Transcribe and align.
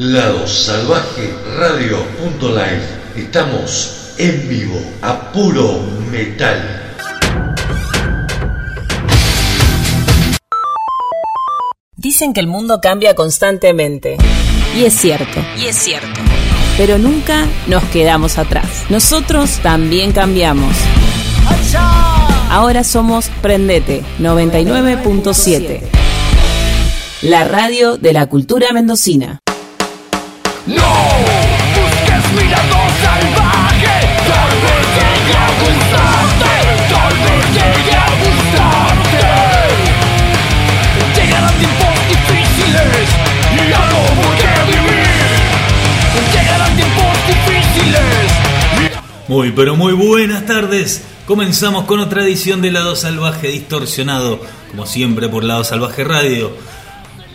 Lado 0.00 0.46
Salvaje 0.46 1.30
Radio.live. 1.58 2.80
Estamos 3.16 4.14
en 4.16 4.48
vivo 4.48 4.80
a 5.02 5.30
puro 5.30 5.78
metal. 6.10 6.96
Dicen 11.96 12.32
que 12.32 12.40
el 12.40 12.46
mundo 12.46 12.80
cambia 12.80 13.14
constantemente. 13.14 14.16
Y 14.74 14.86
es 14.86 14.94
cierto. 14.94 15.38
Y 15.58 15.66
es 15.66 15.76
cierto. 15.76 16.18
Pero 16.78 16.96
nunca 16.96 17.46
nos 17.66 17.84
quedamos 17.84 18.38
atrás. 18.38 18.86
Nosotros 18.88 19.58
también 19.62 20.12
cambiamos. 20.12 20.74
Ahora 22.48 22.84
somos 22.84 23.28
Prendete 23.42 24.02
99.7. 24.18 25.82
La 27.20 27.44
radio 27.44 27.98
de 27.98 28.14
la 28.14 28.30
cultura 28.30 28.72
mendocina. 28.72 29.40
Muy, 49.30 49.52
pero 49.52 49.76
muy 49.76 49.92
buenas 49.92 50.44
tardes. 50.44 51.04
Comenzamos 51.24 51.84
con 51.84 52.00
otra 52.00 52.24
edición 52.24 52.60
de 52.62 52.72
Lado 52.72 52.96
Salvaje 52.96 53.46
Distorsionado, 53.46 54.40
como 54.72 54.86
siempre 54.86 55.28
por 55.28 55.44
Lado 55.44 55.62
Salvaje 55.62 56.02
Radio. 56.02 56.50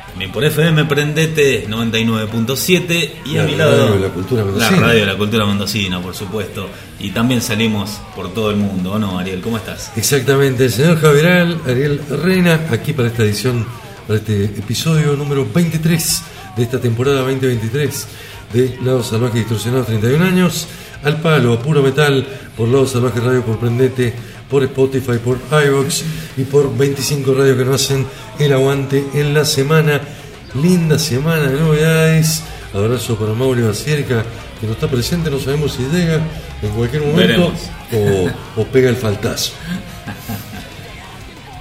También 0.09 0.29
por 0.33 0.43
FM 0.43 0.83
Prendete 0.83 1.65
99.7 1.69 3.11
y 3.23 3.35
La 3.35 3.43
a 3.43 3.45
mi 3.45 3.55
lado 3.55 3.77
radio 3.77 3.93
de 3.93 3.99
la 4.01 4.13
cultura 4.13 4.41
la 4.41 4.51
mendocina. 4.51 4.79
radio 4.81 4.99
de 4.99 5.05
la 5.05 5.17
cultura 5.17 5.45
mendocina, 5.45 6.01
por 6.01 6.13
supuesto. 6.13 6.67
Y 6.99 7.11
también 7.11 7.41
salimos 7.41 8.01
por 8.13 8.33
todo 8.33 8.51
el 8.51 8.57
mundo, 8.57 8.91
¿o 8.91 8.99
no, 8.99 9.17
Ariel? 9.17 9.39
¿Cómo 9.39 9.55
estás? 9.55 9.93
Exactamente, 9.95 10.65
el 10.65 10.73
señor 10.73 10.99
Javieral, 10.99 11.61
Ariel 11.65 12.01
Reina, 12.21 12.59
aquí 12.71 12.91
para 12.91 13.07
esta 13.07 13.23
edición, 13.23 13.65
para 14.05 14.19
este 14.19 14.43
episodio 14.43 15.15
número 15.15 15.47
23 15.49 16.23
de 16.57 16.61
esta 16.63 16.77
temporada 16.77 17.21
2023 17.21 18.07
de 18.51 18.79
Lado 18.83 19.01
Salvaje 19.01 19.37
Distorsionado 19.39 19.85
31 19.85 20.25
años, 20.25 20.67
al 21.05 21.21
palo, 21.21 21.53
a 21.53 21.59
puro 21.59 21.81
metal, 21.81 22.25
por 22.57 22.67
Lado 22.67 22.87
Salvaje 22.87 23.19
Radio, 23.19 23.45
por 23.45 23.59
Prendete, 23.59 24.13
por 24.49 24.63
Spotify, 24.63 25.19
por 25.23 25.37
iVox 25.51 26.03
y 26.35 26.43
por 26.43 26.75
25 26.75 27.33
radios 27.33 27.57
que 27.57 27.65
nos 27.65 27.83
hacen 27.83 28.05
el 28.39 28.51
aguante 28.51 29.05
en 29.13 29.33
la 29.33 29.45
semana. 29.45 30.01
Linda 30.61 30.97
semana 30.97 31.47
de 31.47 31.59
novedades. 31.59 32.43
Abrazo 32.73 33.15
para 33.17 33.33
Mauro 33.33 33.67
Bacierca, 33.67 34.23
que 34.59 34.67
no 34.67 34.73
está 34.73 34.87
presente, 34.87 35.29
no 35.29 35.39
sabemos 35.39 35.73
si 35.73 35.83
llega 35.83 36.19
en 36.61 36.69
cualquier 36.71 37.03
momento 37.03 37.53
o, 37.93 38.61
o 38.61 38.65
pega 38.65 38.89
el 38.89 38.95
faltazo. 38.95 39.53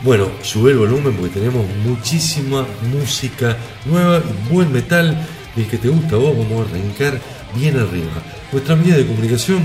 Bueno, 0.03 0.31
sube 0.43 0.73
el 0.73 0.79
volumen 0.79 1.15
porque 1.15 1.39
tenemos 1.39 1.65
muchísima 1.85 2.67
música 2.93 3.57
nueva 3.85 4.19
y 4.19 4.53
buen 4.53 4.73
metal. 4.73 5.17
Y 5.57 5.63
el 5.63 5.67
que 5.69 5.79
te 5.79 5.89
gusta 5.89 6.17
a 6.17 6.19
vos, 6.19 6.37
vamos 6.37 6.67
a 6.67 6.71
arrancar 6.71 7.21
bien 7.55 7.79
arriba. 7.79 8.11
Nuestra 8.53 8.75
vía 8.75 8.97
de 8.97 9.07
comunicación 9.07 9.63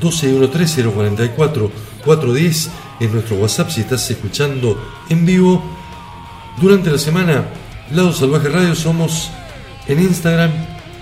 1213-044-410 0.00 2.68
es 3.00 3.12
nuestro 3.12 3.36
WhatsApp 3.36 3.70
si 3.70 3.80
estás 3.80 4.08
escuchando 4.10 4.80
en 5.08 5.26
vivo. 5.26 5.62
Durante 6.60 6.90
la 6.90 6.98
semana, 6.98 7.44
Lado 7.92 8.12
Salvaje 8.12 8.48
Radio 8.48 8.74
somos 8.74 9.30
en 9.86 10.00
Instagram, 10.00 10.50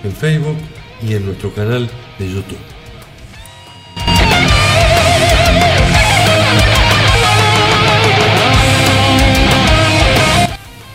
en 0.03 0.11
Facebook 0.11 0.57
y 1.01 1.13
en 1.13 1.25
nuestro 1.25 1.51
canal 1.53 1.89
de 2.19 2.31
YouTube. 2.31 2.76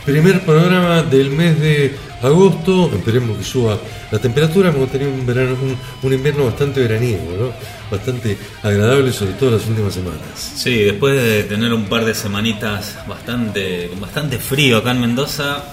Primer 0.04 0.40
programa 0.40 1.02
del 1.02 1.30
mes 1.30 1.60
de 1.60 1.94
agosto, 2.22 2.90
esperemos 2.92 3.38
que 3.38 3.44
suba 3.44 3.78
la 4.10 4.18
temperatura, 4.18 4.70
hemos 4.70 4.90
tenido 4.90 5.10
un, 5.12 5.24
verano, 5.24 5.56
un, 5.62 5.76
un 6.02 6.12
invierno 6.12 6.44
bastante 6.46 6.80
veraniego, 6.80 7.36
¿no? 7.38 7.52
bastante 7.90 8.36
agradable, 8.64 9.12
sobre 9.12 9.32
todo 9.34 9.52
las 9.52 9.66
últimas 9.68 9.94
semanas. 9.94 10.52
Sí, 10.56 10.82
después 10.82 11.22
de 11.22 11.44
tener 11.44 11.72
un 11.72 11.84
par 11.84 12.04
de 12.04 12.14
semanitas 12.14 12.96
bastante 13.06 13.88
con 13.90 14.00
bastante 14.00 14.38
frío 14.38 14.78
acá 14.78 14.90
en 14.90 15.02
Mendoza, 15.02 15.64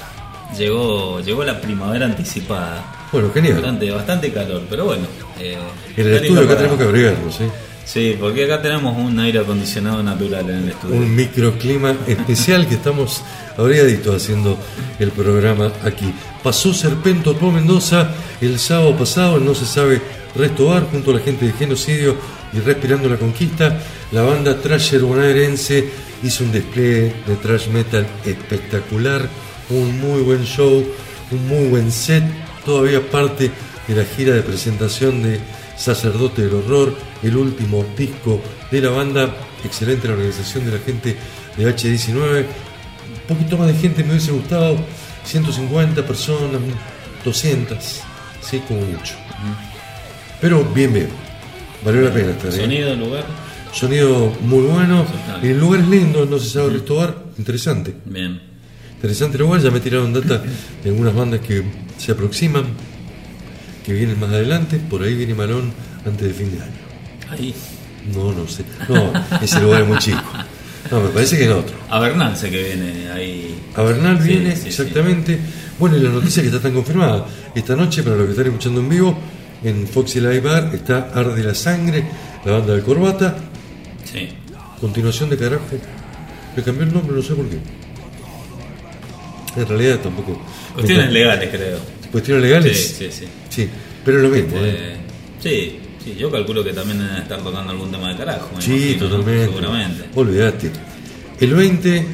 llegó 0.56 1.19
llegó 1.22 1.44
la 1.44 1.59
primavera 1.59 2.06
anticipada. 2.06 3.07
Bueno, 3.12 3.31
genial. 3.34 3.56
Bastante, 3.56 3.89
bastante 3.91 4.31
calor, 4.31 4.62
pero 4.69 4.85
bueno. 4.85 5.07
eh, 5.39 5.57
En 5.97 6.07
el 6.07 6.13
estudio 6.13 6.39
acá 6.41 6.47
para- 6.50 6.57
tenemos 6.59 6.78
que 6.78 6.84
abrigarnos, 6.84 7.41
¿eh? 7.41 7.50
Sí, 7.91 8.16
porque 8.19 8.44
acá 8.44 8.61
tenemos 8.61 8.95
un 8.95 9.17
aire 9.17 9.39
acondicionado 9.39 10.03
natural 10.03 10.47
en 10.47 10.57
el 10.57 10.69
estudio. 10.69 10.95
un 10.95 11.16
microclima 11.16 11.95
especial 12.05 12.67
que 12.67 12.75
estamos 12.75 13.23
abrigaditos 13.57 14.16
haciendo 14.16 14.59
el 15.00 15.09
programa 15.09 15.72
aquí. 15.83 16.13
Pasó 16.44 16.72
Serpento 16.72 17.35
por 17.35 17.51
Mendoza 17.51 18.11
el 18.41 18.59
sábado 18.59 18.95
pasado, 18.95 19.39
no 19.39 19.55
se 19.55 19.66
sabe 19.66 20.03
Restobar, 20.35 20.83
junto 20.91 21.09
a 21.09 21.16
la 21.16 21.19
gente 21.19 21.47
de 21.47 21.53
Genocidio 21.53 22.16
y 22.53 22.59
Respirando 22.59 23.09
la 23.09 23.17
Conquista. 23.17 23.79
La 24.11 24.21
banda 24.21 24.61
Trasher 24.61 25.01
bonaerense 25.01 25.89
hizo 26.21 26.44
un 26.44 26.51
despliegue 26.51 27.16
de 27.25 27.35
thrash 27.41 27.69
metal 27.69 28.06
espectacular, 28.23 29.27
un 29.71 30.00
muy 30.00 30.21
buen 30.21 30.45
show, 30.45 30.85
un 31.31 31.47
muy 31.47 31.67
buen 31.69 31.91
set, 31.91 32.23
todavía 32.63 33.01
parte 33.09 33.50
de 33.88 33.95
la 33.95 34.03
gira 34.06 34.35
de 34.35 34.44
presentación 34.44 35.23
de 35.23 35.39
Sacerdote 35.79 36.41
del 36.41 36.56
Horror, 36.56 36.94
el 37.23 37.38
último 37.38 37.85
disco 37.97 38.41
de 38.69 38.81
la 38.81 38.90
banda. 38.90 39.34
Excelente 39.63 40.07
la 40.07 40.16
organización 40.16 40.66
de 40.66 40.72
la 40.73 40.79
gente 40.79 41.16
de 41.56 41.73
H19. 41.73 42.40
Un 42.40 43.35
poquito 43.35 43.57
más 43.57 43.67
de 43.67 43.75
gente 43.75 44.03
me 44.03 44.12
hubiese 44.12 44.31
gustado. 44.31 44.75
150 45.23 46.06
personas, 46.06 46.59
200, 47.23 47.78
sí, 48.41 48.62
como 48.68 48.81
mucho. 48.81 49.16
Pero 50.41 50.66
bien, 50.66 50.94
bien. 50.94 51.09
Valió 51.84 52.01
la 52.01 52.13
pena 52.13 52.31
estar 52.31 52.51
ahí. 52.51 52.59
Sonido, 52.59 52.95
lugar. 52.95 53.25
Sonido 53.72 54.34
muy 54.41 54.63
bueno. 54.63 55.06
El 55.41 55.59
lugar 55.59 55.81
es 55.81 55.88
lindo, 55.88 56.25
no 56.25 56.39
se 56.39 56.50
sabe 56.50 56.72
restobar. 56.72 57.16
Interesante. 57.38 57.94
Bien. 58.06 58.41
Interesante 58.95 59.38
lugar, 59.38 59.62
ya 59.62 59.72
me 59.72 59.79
tiraron 59.79 60.12
data 60.12 60.44
de 60.84 60.89
algunas 60.89 61.16
bandas 61.16 61.39
que 61.39 61.63
se 61.97 62.12
aproximan, 62.12 62.66
que 63.85 63.94
vienen 63.94 64.19
más 64.19 64.29
adelante, 64.29 64.78
por 64.90 65.03
ahí 65.03 65.16
viene 65.16 65.34
Malón 65.35 65.72
antes 66.06 66.28
de 66.28 66.34
fin 66.34 66.51
de 66.51 66.62
año. 66.62 66.72
Ahí. 67.29 67.53
No, 68.13 68.31
no 68.31 68.47
sé. 68.47 68.63
No, 68.88 69.12
ese 69.41 69.59
lugar 69.62 69.81
es 69.84 69.88
muy 69.88 69.97
chico. 70.00 70.22
No, 70.91 71.01
me 71.01 71.09
parece 71.09 71.38
que 71.38 71.45
en 71.45 71.51
otro. 71.51 71.75
A 71.89 72.00
Bernance 72.00 72.50
que 72.50 72.63
viene 72.63 73.09
ahí. 73.12 73.56
A 73.75 73.81
Bernal 73.84 74.22
Sí, 74.22 74.29
viene, 74.29 74.56
sí, 74.56 74.62
sí. 74.63 74.68
exactamente. 74.69 75.38
Bueno, 75.78 75.97
y 75.97 76.01
la 76.01 76.09
noticia 76.09 76.41
que 76.41 76.50
ya 76.50 76.57
está 76.57 76.72
confirmada. 76.72 77.25
Esta 77.53 77.75
noche, 77.75 78.01
para 78.03 78.16
los 78.16 78.25
que 78.25 78.31
están 78.31 78.47
escuchando 78.47 78.79
en 78.79 78.89
vivo, 78.89 79.18
en 79.63 79.88
Foxy 79.88 80.19
Live 80.19 80.39
Bar 80.41 80.72
está 80.73 81.09
Arde 81.13 81.44
la 81.44 81.53
Sangre, 81.53 82.03
la 82.45 82.53
banda 82.53 82.73
de 82.75 82.81
Corbata. 82.81 83.35
Sí. 84.06 84.29
Continuación 84.79 85.29
de 85.29 85.38
carajo. 85.38 85.63
Le 86.56 86.63
cambió 86.63 86.84
el 86.85 86.94
nombre, 86.94 87.16
no 87.16 87.22
sé 87.22 87.34
por 87.35 87.47
qué. 87.47 87.57
En 89.57 89.68
realidad 89.68 90.00
tampoco. 90.00 90.41
Cuestiones 90.73 91.12
legales, 91.12 91.50
creo. 91.50 91.79
¿Cuestiones 92.12 92.44
legales? 92.44 92.78
Sí, 92.78 93.06
sí, 93.06 93.12
sí. 93.12 93.25
Sí, 93.50 93.70
pero 94.03 94.20
lo 94.20 94.30
mismo. 94.30 94.58
¿eh? 94.58 94.74
Eh, 94.75 94.97
sí, 95.42 95.80
sí, 96.03 96.16
yo 96.18 96.31
calculo 96.31 96.64
que 96.64 96.74
también 96.74 97.00
deben 97.00 97.18
estar 97.18 97.42
tocando 97.42 97.72
algún 97.72 97.92
tema 97.92 98.09
de 98.09 98.18
carajo. 98.18 98.50
Sí, 98.59 98.72
imagino, 98.72 99.03
¿no? 99.03 99.09
totalmente. 99.09 99.46
Seguramente. 99.46 100.06
Olvídate. 100.16 100.72
El 101.40 101.53
20 101.53 102.06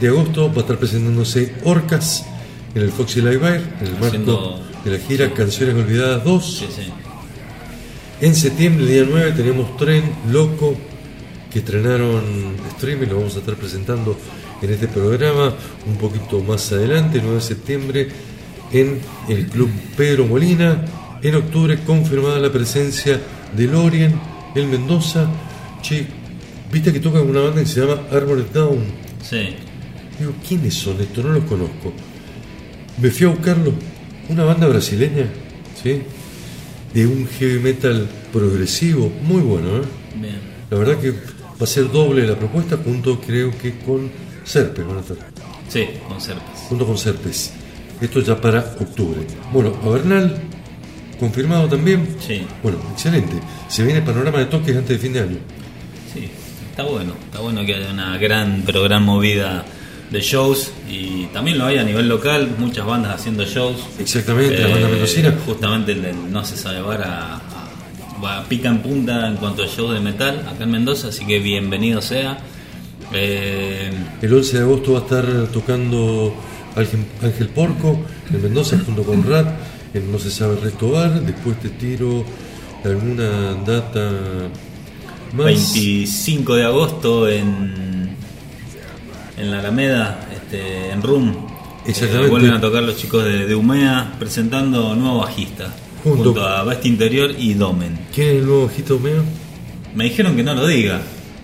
de 0.00 0.08
agosto 0.08 0.48
va 0.48 0.56
a 0.56 0.60
estar 0.60 0.78
presentándose 0.78 1.54
Orcas 1.64 2.24
en 2.74 2.82
el 2.82 2.90
Foxy 2.90 3.20
Live 3.20 3.38
Bar, 3.38 3.60
en 3.80 3.86
el 3.86 3.98
marco 3.98 4.60
de 4.84 4.90
la 4.90 4.98
gira 4.98 5.32
Canciones 5.32 5.74
Olvidadas 5.74 6.24
2. 6.24 6.44
Sí, 6.44 6.66
sí. 6.74 6.92
En 8.20 8.34
septiembre, 8.34 8.84
el 8.84 8.90
día 8.90 9.06
9, 9.08 9.32
tenemos 9.36 9.76
Tren 9.76 10.02
Loco, 10.30 10.76
que 11.52 11.60
estrenaron 11.60 12.56
streaming, 12.76 13.06
lo 13.06 13.16
vamos 13.16 13.36
a 13.36 13.38
estar 13.38 13.54
presentando 13.54 14.16
en 14.60 14.70
este 14.70 14.88
programa 14.88 15.54
un 15.86 15.96
poquito 15.96 16.40
más 16.40 16.72
adelante, 16.72 17.20
9 17.22 17.36
de 17.36 17.40
septiembre, 17.40 18.08
en 18.72 19.00
el 19.28 19.46
Club 19.46 19.70
Pedro 19.96 20.26
Molina. 20.26 20.84
En 21.22 21.34
octubre, 21.34 21.78
confirmada 21.84 22.38
la 22.38 22.52
presencia 22.52 23.20
de 23.56 23.66
Lorien, 23.66 24.14
el 24.54 24.66
Mendoza. 24.68 25.28
Che, 25.82 26.06
viste 26.70 26.92
que 26.92 27.00
toca 27.00 27.20
una 27.20 27.40
banda 27.40 27.60
que 27.60 27.66
se 27.66 27.80
llama 27.80 28.02
Armored 28.12 28.46
Down. 28.52 28.84
Sí. 29.22 29.56
Digo, 30.18 30.32
¿quiénes 30.46 30.74
son 30.74 31.00
estos? 31.00 31.24
No 31.24 31.32
los 31.32 31.44
conozco. 31.44 31.92
Me 33.00 33.10
fui 33.10 33.26
a 33.26 33.30
buscarlo. 33.30 33.72
Una 34.28 34.44
banda 34.44 34.66
brasileña, 34.66 35.26
¿sí? 35.82 36.02
De 36.92 37.06
un 37.06 37.26
heavy 37.26 37.60
metal 37.60 38.08
progresivo, 38.32 39.10
muy 39.22 39.40
bueno, 39.40 39.78
¿eh? 39.78 39.82
Bien. 40.20 40.38
La 40.70 40.78
verdad 40.78 40.98
que 40.98 41.10
va 41.12 41.64
a 41.64 41.66
ser 41.66 41.90
doble 41.90 42.26
la 42.26 42.38
propuesta, 42.38 42.78
junto 42.82 43.20
creo 43.20 43.56
que 43.56 43.78
con 43.78 44.10
Serpes 44.44 44.86
van 44.86 44.98
a 44.98 45.00
estar. 45.00 45.16
Sí, 45.68 45.86
con 46.06 46.20
Serpes. 46.20 46.60
Junto 46.68 46.86
con 46.86 46.98
Serpes. 46.98 47.52
Esto 48.00 48.20
ya 48.20 48.40
para 48.40 48.60
octubre. 48.80 49.20
Bueno, 49.52 49.74
a 49.84 49.88
Bernal, 49.88 50.36
confirmado 51.18 51.68
también. 51.68 52.16
Sí. 52.24 52.42
Bueno, 52.62 52.78
excelente. 52.92 53.34
Se 53.68 53.82
viene 53.82 53.98
el 54.00 54.04
panorama 54.04 54.38
de 54.38 54.46
toques 54.46 54.76
antes 54.76 54.90
de 54.90 54.98
fin 54.98 55.12
de 55.12 55.20
año. 55.20 55.38
Sí, 56.12 56.28
está 56.70 56.84
bueno, 56.84 57.12
está 57.24 57.40
bueno 57.40 57.64
que 57.66 57.74
haya 57.74 57.90
una 57.90 58.16
gran, 58.18 58.62
pero 58.64 58.82
gran 58.82 59.02
movida 59.02 59.64
de 60.10 60.20
shows 60.20 60.70
y 60.88 61.24
también 61.34 61.58
lo 61.58 61.66
hay 61.66 61.76
a 61.78 61.82
nivel 61.84 62.08
local, 62.08 62.48
muchas 62.58 62.86
bandas 62.86 63.14
haciendo 63.16 63.44
shows. 63.44 63.76
Exactamente, 63.98 64.58
la 64.58 64.68
Eh, 64.68 64.72
banda 64.72 64.88
mendocina. 64.88 65.34
Justamente 65.44 65.92
el 65.92 66.02
del 66.02 66.32
No 66.32 66.44
se 66.44 66.56
sabe 66.56 66.80
bar 66.80 67.02
a, 67.02 67.34
a- 67.34 68.20
va- 68.24 68.44
pica 68.44 68.68
en 68.68 68.78
punta 68.78 69.28
en 69.28 69.36
cuanto 69.36 69.64
a 69.64 69.66
show 69.66 69.90
de 69.90 70.00
metal 70.00 70.46
acá 70.48 70.64
en 70.64 70.70
Mendoza, 70.70 71.08
así 71.08 71.26
que 71.26 71.40
bienvenido 71.40 72.00
sea. 72.00 72.38
Eh, 73.12 73.90
El 74.22 74.32
11 74.32 74.56
de 74.58 74.62
agosto 74.62 74.92
va 74.92 74.98
a 75.00 75.02
estar 75.02 75.26
tocando 75.52 76.34
Ángel, 76.78 77.00
Ángel 77.22 77.48
Porco 77.48 78.00
en 78.32 78.42
Mendoza 78.42 78.78
junto 78.84 79.02
con 79.02 79.22
Rat, 79.28 79.48
en 79.94 80.10
No 80.12 80.18
se 80.18 80.30
sabe 80.30 80.54
el 80.54 80.62
resto 80.62 80.90
bar. 80.90 81.20
Después 81.22 81.58
te 81.60 81.68
tiro 81.70 82.24
alguna 82.84 83.54
data 83.66 84.10
más. 85.34 85.46
25 85.46 86.54
de 86.56 86.64
agosto 86.64 87.28
en, 87.28 88.08
en 89.36 89.50
la 89.50 89.58
Alameda, 89.60 90.28
este, 90.34 90.90
en 90.90 91.02
Room. 91.02 91.34
Exactamente. 91.86 92.26
Eh, 92.26 92.30
vuelven 92.30 92.50
a 92.52 92.60
tocar 92.60 92.82
los 92.82 92.96
chicos 92.96 93.24
de, 93.24 93.46
de 93.46 93.54
Umea 93.54 94.14
presentando 94.18 94.94
nuevo 94.94 95.18
bajista. 95.18 95.74
Junto- 96.04 96.24
Junto, 96.24 96.46
a 96.46 96.62
Best 96.64 96.86
Interior 96.86 97.34
y 97.36 97.54
Domen. 97.54 97.98
¿Quién 98.14 98.28
es 98.28 98.34
el 98.36 98.46
nuevo 98.46 98.64
ojito 98.64 98.98
mío? 98.98 99.22
Me 99.94 100.04
dijeron 100.04 100.36
que 100.36 100.42
no 100.42 100.54
lo 100.54 100.66
diga, 100.66 101.00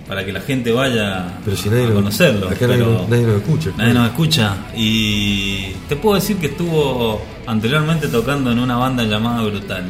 para 0.08 0.24
que 0.24 0.32
la 0.32 0.40
gente 0.40 0.70
vaya 0.72 1.38
Pero 1.44 1.56
si 1.56 1.68
nadie 1.70 1.84
a 1.84 1.88
lo- 1.88 1.94
conocerlo. 1.94 2.48
acá 2.48 2.66
nadie 2.66 2.82
pero 2.84 2.92
lo- 2.92 3.08
nadie 3.08 3.22
nos 3.26 3.36
escucha, 3.36 3.70
Nadie 3.70 3.92
claro. 3.92 3.94
nos 4.00 4.06
escucha. 4.08 4.56
Y 4.76 5.72
te 5.88 5.96
puedo 5.96 6.14
decir 6.16 6.36
que 6.36 6.46
estuvo 6.48 7.22
anteriormente 7.46 8.08
tocando 8.08 8.52
en 8.52 8.58
una 8.58 8.76
banda 8.76 9.02
llamada 9.04 9.42
Brutal. 9.44 9.84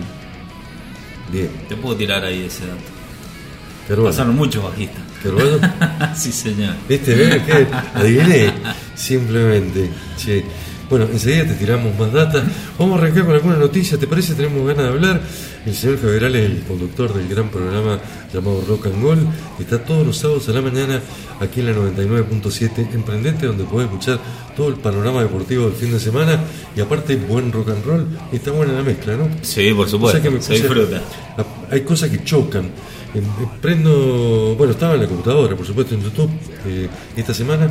Bien. 1.32 1.50
Te 1.68 1.76
puedo 1.76 1.96
tirar 1.96 2.24
ahí 2.24 2.44
ese 2.46 2.64
dato. 2.66 4.02
Pasaron 4.04 4.36
muchos 4.36 4.62
bajistas. 4.62 5.02
Carvalho. 5.22 5.58
sí, 6.14 6.30
señor. 6.32 6.74
¿Viste? 6.88 7.14
¿Ves? 7.14 7.42
¿Qué? 7.42 7.66
Adiviné. 7.94 8.52
Simplemente. 8.94 9.90
Che. 10.16 10.44
Bueno, 10.90 11.06
enseguida 11.10 11.46
te 11.46 11.54
tiramos 11.54 11.98
más 11.98 12.12
data. 12.12 12.44
Vamos 12.78 12.98
a 12.98 13.02
arrancar 13.02 13.24
con 13.24 13.34
alguna 13.34 13.56
noticia. 13.56 13.98
¿Te 13.98 14.06
parece? 14.06 14.34
Tenemos 14.34 14.66
ganas 14.66 14.84
de 14.84 14.88
hablar. 14.90 15.20
El 15.64 15.74
señor 15.74 16.00
Javeral 16.00 16.34
es 16.36 16.44
el 16.50 16.62
conductor 16.62 17.12
del 17.14 17.26
gran 17.28 17.48
programa 17.48 17.98
llamado 18.32 18.62
Rock 18.68 18.86
and 18.86 19.02
Roll. 19.02 19.18
Está 19.58 19.82
todos 19.82 20.06
los 20.06 20.16
sábados 20.18 20.48
a 20.50 20.52
la 20.52 20.60
mañana 20.60 21.00
aquí 21.40 21.60
en 21.60 21.66
la 21.66 21.72
99.7 21.72 22.94
Emprendente, 22.94 23.46
donde 23.46 23.64
podés 23.64 23.86
escuchar 23.86 24.18
todo 24.56 24.68
el 24.68 24.74
panorama 24.74 25.22
deportivo 25.22 25.64
del 25.64 25.72
fin 25.74 25.90
de 25.90 25.98
semana. 26.00 26.38
Y 26.76 26.80
aparte, 26.80 27.16
buen 27.16 27.50
rock 27.50 27.70
and 27.70 27.84
roll. 27.84 28.06
Está 28.32 28.50
buena 28.50 28.74
la 28.74 28.82
mezcla, 28.82 29.16
¿no? 29.16 29.28
Sí, 29.42 29.72
por 29.72 29.88
supuesto. 29.88 30.20
que 30.20 30.30
me 30.30 30.42
se 30.42 30.52
puse- 30.54 30.62
disfruta. 30.62 30.96
a- 31.38 31.74
Hay 31.74 31.80
cosas 31.80 32.10
que 32.10 32.22
chocan. 32.22 32.66
Eh, 32.66 33.18
eh, 33.18 33.22
Prendo, 33.60 34.54
bueno, 34.58 34.72
estaba 34.74 34.94
en 34.94 35.00
la 35.00 35.06
computadora, 35.06 35.56
por 35.56 35.66
supuesto, 35.66 35.94
en 35.94 36.02
YouTube 36.02 36.30
eh, 36.66 36.88
esta 37.16 37.32
semana 37.32 37.70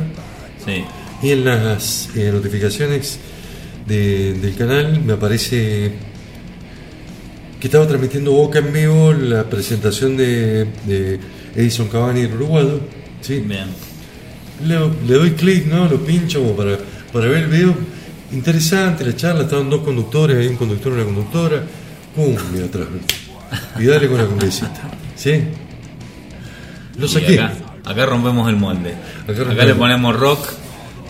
Sí. 0.64 0.82
Y 1.24 1.30
en 1.32 1.44
las 1.44 2.10
eh, 2.14 2.30
notificaciones 2.32 3.18
de- 3.86 4.34
del 4.34 4.54
canal 4.56 5.00
me 5.02 5.14
aparece 5.14 5.92
que 7.60 7.66
estaba 7.68 7.86
transmitiendo 7.88 8.32
Boca 8.32 8.58
en 8.58 8.72
vivo 8.72 9.12
la 9.12 9.44
presentación 9.44 10.16
de, 10.16 10.66
de 10.86 11.18
Edison 11.56 11.88
Cavani 11.88 12.20
el 12.22 12.34
uruguayo. 12.34 12.80
¿sí? 13.22 13.40
Bien. 13.40 13.64
Le, 14.66 14.78
le 15.06 15.14
doy 15.14 15.30
clic, 15.32 15.66
¿no? 15.66 15.88
Lo 15.88 15.98
pincho 16.04 16.40
como 16.40 16.56
para, 16.56 16.78
para 17.12 17.26
ver 17.26 17.44
el 17.44 17.48
video. 17.50 17.74
Interesante 18.32 19.04
la 19.04 19.16
charla, 19.16 19.42
estaban 19.44 19.70
dos 19.70 19.82
conductores, 19.82 20.36
hay 20.36 20.46
un 20.48 20.56
conductor 20.56 20.92
y 20.92 20.96
una 20.96 21.04
conductora. 21.04 21.62
Cumbia 22.14 22.66
atrás. 22.66 22.86
Y 23.78 23.84
dale 23.84 24.08
con 24.08 24.18
la 24.18 24.26
cumbiecita. 24.26 24.82
¿Sí? 25.16 25.42
Lo 26.98 27.08
saqué. 27.08 27.40
acá, 27.40 27.54
acá 27.84 28.06
rompemos 28.06 28.48
el 28.48 28.56
molde. 28.56 28.94
Acá 29.26 29.64
le 29.64 29.74
ponemos 29.74 30.14
rock, 30.16 30.46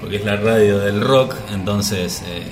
porque 0.04 0.18
es 0.18 0.24
la 0.26 0.36
radio 0.36 0.80
del 0.80 1.00
rock, 1.00 1.34
entonces, 1.54 2.20
eh, 2.28 2.42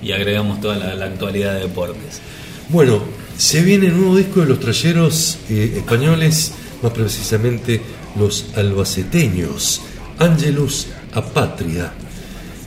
y 0.00 0.12
agregamos 0.12 0.62
toda 0.62 0.94
la, 0.94 1.04
actualidad 1.04 1.52
de 1.52 1.60
deportes. 1.60 2.22
Bueno, 2.70 3.02
se 3.36 3.60
viene 3.60 3.88
el 3.88 3.98
nuevo 3.98 4.16
disco 4.16 4.40
de 4.40 4.46
los 4.46 4.58
trayeros 4.58 5.36
eh, 5.50 5.74
españoles, 5.76 6.54
más 6.82 6.92
precisamente 6.92 7.82
los 8.18 8.46
albaceteños, 8.56 9.82
Angelus 10.18 10.86
Apatria. 11.12 11.92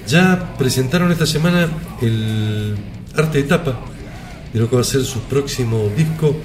Ya 0.07 0.55
presentaron 0.55 1.11
esta 1.11 1.25
semana 1.25 1.67
el 1.99 2.75
arte 3.15 3.39
de 3.39 3.43
tapa 3.45 3.79
de 4.53 4.59
lo 4.59 4.69
que 4.69 4.75
va 4.75 4.83
a 4.83 4.85
ser 4.85 5.03
su 5.03 5.21
próximo 5.21 5.89
disco, 5.97 6.35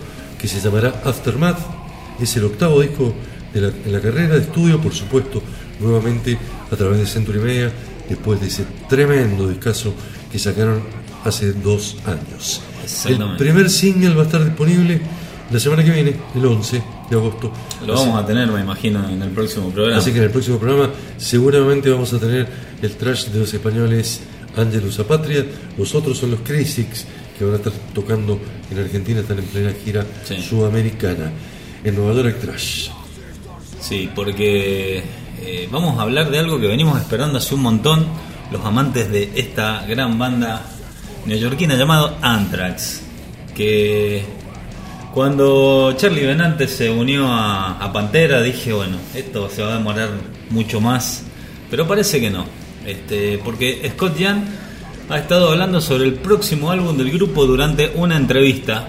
que 0.40 0.48
se 0.48 0.60
llamará 0.60 1.02
Aftermath. 1.04 1.58
Es 2.18 2.34
el 2.38 2.46
octavo 2.46 2.80
disco 2.80 3.12
de 3.52 3.70
en 3.84 3.92
la 3.92 4.00
carrera 4.00 4.36
de 4.36 4.40
estudio, 4.40 4.80
por 4.80 4.94
supuesto, 4.94 5.42
nuevamente 5.82 6.38
a 6.70 6.76
través 6.76 6.98
de 6.98 7.06
Century 7.06 7.38
Media, 7.38 7.72
después 8.08 8.40
de 8.40 8.46
ese 8.48 8.64
tremendo 8.88 9.48
discazo 9.48 9.94
que 10.30 10.38
sacaron 10.38 10.82
hace 11.24 11.52
dos 11.52 11.96
años. 12.06 12.60
El 13.06 13.36
primer 13.36 13.70
single 13.70 14.14
va 14.14 14.22
a 14.22 14.26
estar 14.26 14.44
disponible 14.44 15.00
la 15.50 15.60
semana 15.60 15.84
que 15.84 15.90
viene, 15.90 16.14
el 16.34 16.44
11 16.46 16.82
de 17.10 17.16
agosto. 17.16 17.52
Lo 17.86 17.94
Así- 17.94 18.04
vamos 18.06 18.22
a 18.22 18.26
tener, 18.26 18.48
me 18.48 18.60
imagino, 18.60 19.08
en 19.08 19.22
el 19.22 19.30
próximo 19.30 19.70
programa. 19.70 19.98
Así 20.00 20.10
que 20.12 20.18
en 20.18 20.24
el 20.24 20.30
próximo 20.30 20.58
programa 20.58 20.90
seguramente 21.18 21.90
vamos 21.90 22.12
a 22.12 22.18
tener 22.18 22.48
el 22.80 22.90
trash 22.96 23.26
de 23.26 23.38
los 23.40 23.52
españoles 23.52 24.20
Angelus 24.56 24.98
Apatria. 24.98 25.44
Los 25.78 25.94
otros 25.94 26.18
son 26.18 26.30
los 26.32 26.40
Crazics 26.40 27.04
que 27.38 27.44
van 27.44 27.54
a 27.54 27.56
estar 27.58 27.72
tocando 27.94 28.38
en 28.70 28.78
Argentina, 28.78 29.20
están 29.20 29.38
en 29.38 29.44
plena 29.44 29.72
gira 29.84 30.04
Sí. 30.24 30.36
sudamericana. 30.42 31.30
En 31.84 31.94
Nueva 31.96 32.14
York 32.14 32.38
Trash. 32.40 32.88
Sí, 33.80 34.08
porque 34.14 35.02
eh, 35.40 35.68
vamos 35.70 35.98
a 35.98 36.02
hablar 36.02 36.30
de 36.30 36.38
algo 36.38 36.60
que 36.60 36.66
venimos 36.66 37.00
esperando 37.00 37.38
hace 37.38 37.54
un 37.54 37.62
montón, 37.62 38.06
los 38.50 38.64
amantes 38.64 39.10
de 39.10 39.32
esta 39.34 39.84
gran 39.86 40.18
banda 40.18 40.62
neoyorquina 41.26 41.74
llamado 41.76 42.16
Anthrax, 42.20 43.02
que 43.54 44.24
cuando 45.14 45.94
Charlie 45.96 46.26
Benante 46.26 46.68
se 46.68 46.90
unió 46.90 47.26
a, 47.26 47.78
a 47.78 47.92
Pantera 47.92 48.42
dije, 48.42 48.72
bueno, 48.72 48.96
esto 49.14 49.48
se 49.48 49.62
va 49.62 49.72
a 49.72 49.78
demorar 49.78 50.10
mucho 50.50 50.80
más, 50.80 51.24
pero 51.70 51.86
parece 51.86 52.20
que 52.20 52.30
no, 52.30 52.44
este, 52.86 53.38
porque 53.38 53.90
Scott 53.94 54.18
Young 54.18 54.42
ha 55.08 55.18
estado 55.18 55.50
hablando 55.50 55.80
sobre 55.80 56.04
el 56.04 56.14
próximo 56.14 56.70
álbum 56.70 56.96
del 56.96 57.10
grupo 57.10 57.46
durante 57.46 57.92
una 57.94 58.16
entrevista 58.16 58.88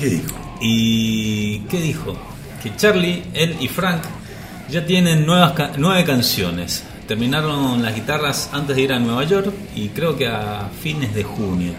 ¿Qué 0.00 0.06
dijo? 0.06 0.56
¿Y 0.62 1.58
qué 1.68 1.78
dijo? 1.78 2.16
Que 2.62 2.74
Charlie, 2.74 3.22
él 3.34 3.54
y 3.60 3.68
Frank 3.68 4.00
ya 4.70 4.84
tienen 4.86 5.26
nuevas 5.26 5.54
nueve 5.78 6.04
canciones. 6.04 6.84
Terminaron 7.06 7.82
las 7.82 7.94
guitarras 7.94 8.50
antes 8.52 8.76
de 8.76 8.82
ir 8.82 8.92
a 8.92 8.98
Nueva 8.98 9.24
York 9.24 9.52
y 9.74 9.88
creo 9.88 10.16
que 10.16 10.28
a 10.28 10.68
fines 10.80 11.14
de 11.14 11.24
junio. 11.24 11.72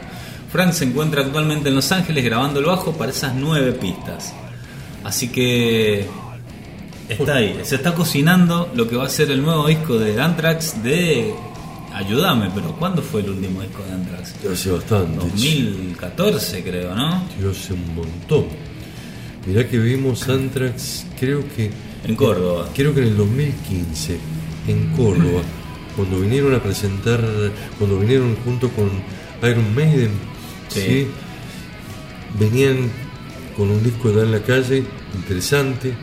Frank 0.51 0.73
se 0.73 0.85
encuentra 0.85 1.21
actualmente 1.21 1.69
en 1.69 1.75
Los 1.75 1.91
Ángeles 1.93 2.25
grabando 2.25 2.59
el 2.59 2.65
bajo 2.65 2.91
para 2.91 3.11
esas 3.11 3.33
nueve 3.35 3.71
pistas. 3.71 4.33
Así 5.03 5.29
que 5.29 6.05
está 7.07 7.35
ahí. 7.35 7.61
Se 7.63 7.75
está 7.75 7.93
cocinando 7.93 8.71
lo 8.75 8.87
que 8.89 8.97
va 8.97 9.05
a 9.05 9.09
ser 9.09 9.31
el 9.31 9.41
nuevo 9.41 9.67
disco 9.67 9.97
de 9.97 10.21
Anthrax 10.21 10.83
de... 10.83 11.33
Ayúdame, 11.93 12.49
pero 12.53 12.73
¿cuándo 12.77 13.01
fue 13.01 13.21
el 13.21 13.31
último 13.31 13.61
disco 13.61 13.83
de 13.83 13.93
Anthrax? 13.93 14.33
Hace 14.51 14.71
bastante. 14.71 15.17
2014 15.17 16.63
creo, 16.63 16.95
¿no? 16.95 17.23
Yo 17.41 17.51
hace 17.51 17.73
un 17.73 17.95
montón. 17.95 18.45
Mirá 19.45 19.67
que 19.67 19.77
vimos 19.77 20.27
Anthrax, 20.29 21.05
creo 21.19 21.43
que. 21.55 21.71
En 22.07 22.15
Córdoba. 22.15 22.69
Creo 22.73 22.93
que 22.93 23.01
en 23.01 23.07
el 23.09 23.17
2015, 23.17 24.17
en 24.67 24.87
Córdoba, 24.95 25.41
cuando 25.95 26.19
vinieron 26.19 26.53
a 26.55 26.61
presentar, 26.63 27.21
cuando 27.77 27.99
vinieron 27.99 28.35
junto 28.43 28.69
con 28.69 28.89
Iron 29.47 29.75
Maiden, 29.75 30.11
Sí. 30.69 30.81
¿sí? 30.81 31.07
venían 32.39 32.89
con 33.57 33.69
un 33.69 33.83
disco 33.83 34.09
de 34.09 34.23
en 34.23 34.31
la 34.31 34.39
calle, 34.39 34.83
interesante, 35.15 35.93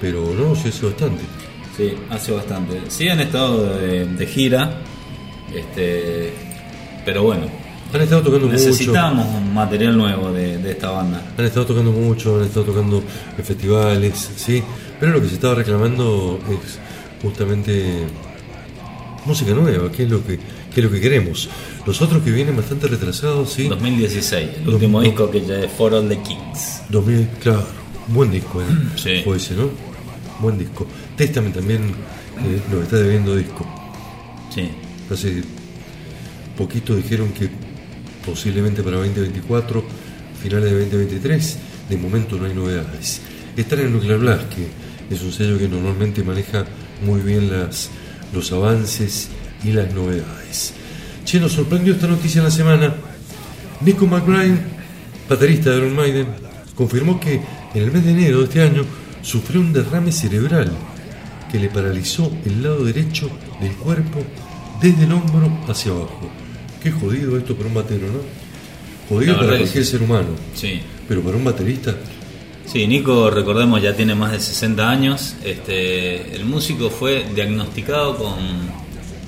pero 0.00 0.32
no, 0.34 0.54
sí 0.56 0.68
hace 0.70 0.86
bastante. 0.86 1.22
Sí, 1.76 1.92
hace 2.08 2.32
bastante. 2.32 2.80
Sí 2.88 3.08
han 3.08 3.20
estado 3.20 3.76
de, 3.78 4.06
de 4.06 4.26
gira, 4.26 4.80
este, 5.54 6.32
pero 7.04 7.22
bueno, 7.24 7.42
Han 7.92 8.00
estado 8.00 8.22
tocando 8.22 8.46
mucho. 8.46 8.56
necesitamos 8.58 9.26
un 9.26 9.52
material 9.52 9.96
nuevo 9.98 10.32
de, 10.32 10.56
de 10.58 10.70
esta 10.70 10.90
banda. 10.90 11.22
Han 11.36 11.44
estado 11.44 11.66
tocando 11.66 11.92
mucho, 11.92 12.36
han 12.38 12.44
estado 12.46 12.64
tocando 12.66 13.02
en 13.36 13.44
festivales, 13.44 14.30
sí, 14.36 14.62
pero 15.00 15.12
lo 15.12 15.22
que 15.22 15.28
se 15.28 15.34
estaba 15.34 15.54
reclamando 15.54 16.38
es 16.50 16.78
justamente 17.22 18.04
música 19.24 19.52
nueva, 19.52 19.90
que 19.90 20.04
es 20.04 20.10
lo 20.10 20.24
que, 20.24 20.38
que 20.38 20.80
es 20.80 20.84
lo 20.84 20.90
que 20.90 21.00
queremos. 21.00 21.48
Los 21.86 22.00
otros 22.02 22.22
que 22.22 22.30
vienen 22.30 22.56
bastante 22.56 22.86
retrasados, 22.86 23.52
sí. 23.52 23.68
2016, 23.68 24.50
el 24.62 24.68
último 24.68 25.00
disco 25.00 25.30
que 25.30 25.44
ya 25.44 25.60
es 25.60 25.72
For 25.72 25.94
All 25.94 26.08
the 26.08 26.18
Kings. 26.18 26.82
2000, 26.90 27.28
claro, 27.42 27.66
buen 28.08 28.30
disco, 28.30 28.60
¿eh? 28.60 28.66
Sí. 28.96 29.22
Fue 29.24 29.38
ese, 29.38 29.54
¿no? 29.54 29.70
Buen 30.40 30.58
disco. 30.58 30.86
Testament 31.16 31.54
también 31.54 31.82
eh, 31.82 32.60
nos 32.70 32.82
está 32.82 32.96
debiendo 32.96 33.34
disco. 33.34 33.66
Sí. 34.54 34.68
Hace 35.10 35.42
poquito 36.56 36.94
dijeron 36.94 37.32
que 37.32 37.48
posiblemente 38.24 38.82
para 38.82 38.98
2024, 38.98 39.82
finales 40.42 40.70
de 40.70 40.78
2023, 40.78 41.58
de 41.88 41.96
momento 41.96 42.36
no 42.36 42.44
hay 42.44 42.54
novedades. 42.54 43.20
Están 43.56 43.80
en 43.80 43.92
Nuclear 43.92 44.18
Blast, 44.18 44.48
que 44.54 44.66
es 45.10 45.22
un 45.22 45.32
sello 45.32 45.58
que 45.58 45.68
normalmente 45.68 46.22
maneja 46.22 46.64
muy 47.04 47.20
bien 47.20 47.50
las, 47.50 47.90
los 48.32 48.52
avances 48.52 49.28
y 49.64 49.72
las 49.72 49.92
novedades. 49.92 50.72
Che, 51.24 51.38
nos 51.40 51.52
sorprendió 51.52 51.94
esta 51.94 52.06
noticia 52.06 52.38
en 52.38 52.44
la 52.44 52.50
semana. 52.50 52.94
Nico 53.82 54.06
McBride, 54.06 54.58
baterista 55.28 55.70
de 55.70 55.78
Iron 55.78 55.94
Maiden, 55.96 56.26
confirmó 56.74 57.18
que 57.20 57.40
en 57.74 57.82
el 57.82 57.90
mes 57.92 58.04
de 58.04 58.10
enero 58.12 58.38
de 58.38 58.44
este 58.44 58.62
año 58.62 58.84
sufrió 59.22 59.60
un 59.60 59.72
derrame 59.72 60.12
cerebral 60.12 60.70
que 61.50 61.58
le 61.58 61.68
paralizó 61.68 62.32
el 62.44 62.62
lado 62.62 62.84
derecho 62.84 63.28
del 63.60 63.72
cuerpo 63.72 64.22
desde 64.80 65.04
el 65.04 65.12
hombro 65.12 65.50
hacia 65.68 65.90
abajo. 65.92 66.30
Qué 66.82 66.90
jodido 66.90 67.36
esto 67.36 67.54
para 67.56 67.68
un 67.68 67.74
batero, 67.74 68.06
¿no? 68.06 68.20
Jodido 69.08 69.36
para 69.36 69.56
cualquier 69.58 69.84
ser 69.84 70.02
humano, 70.02 70.28
Sí. 70.54 70.80
pero 71.08 71.20
para 71.22 71.36
un 71.36 71.44
baterista, 71.44 71.94
Sí, 72.70 72.86
Nico, 72.86 73.30
recordemos, 73.30 73.82
ya 73.82 73.96
tiene 73.96 74.14
más 74.14 74.30
de 74.30 74.38
60 74.38 74.88
años. 74.88 75.34
Este, 75.44 76.36
el 76.36 76.44
músico 76.44 76.88
fue 76.88 77.26
diagnosticado 77.34 78.16
con 78.16 78.36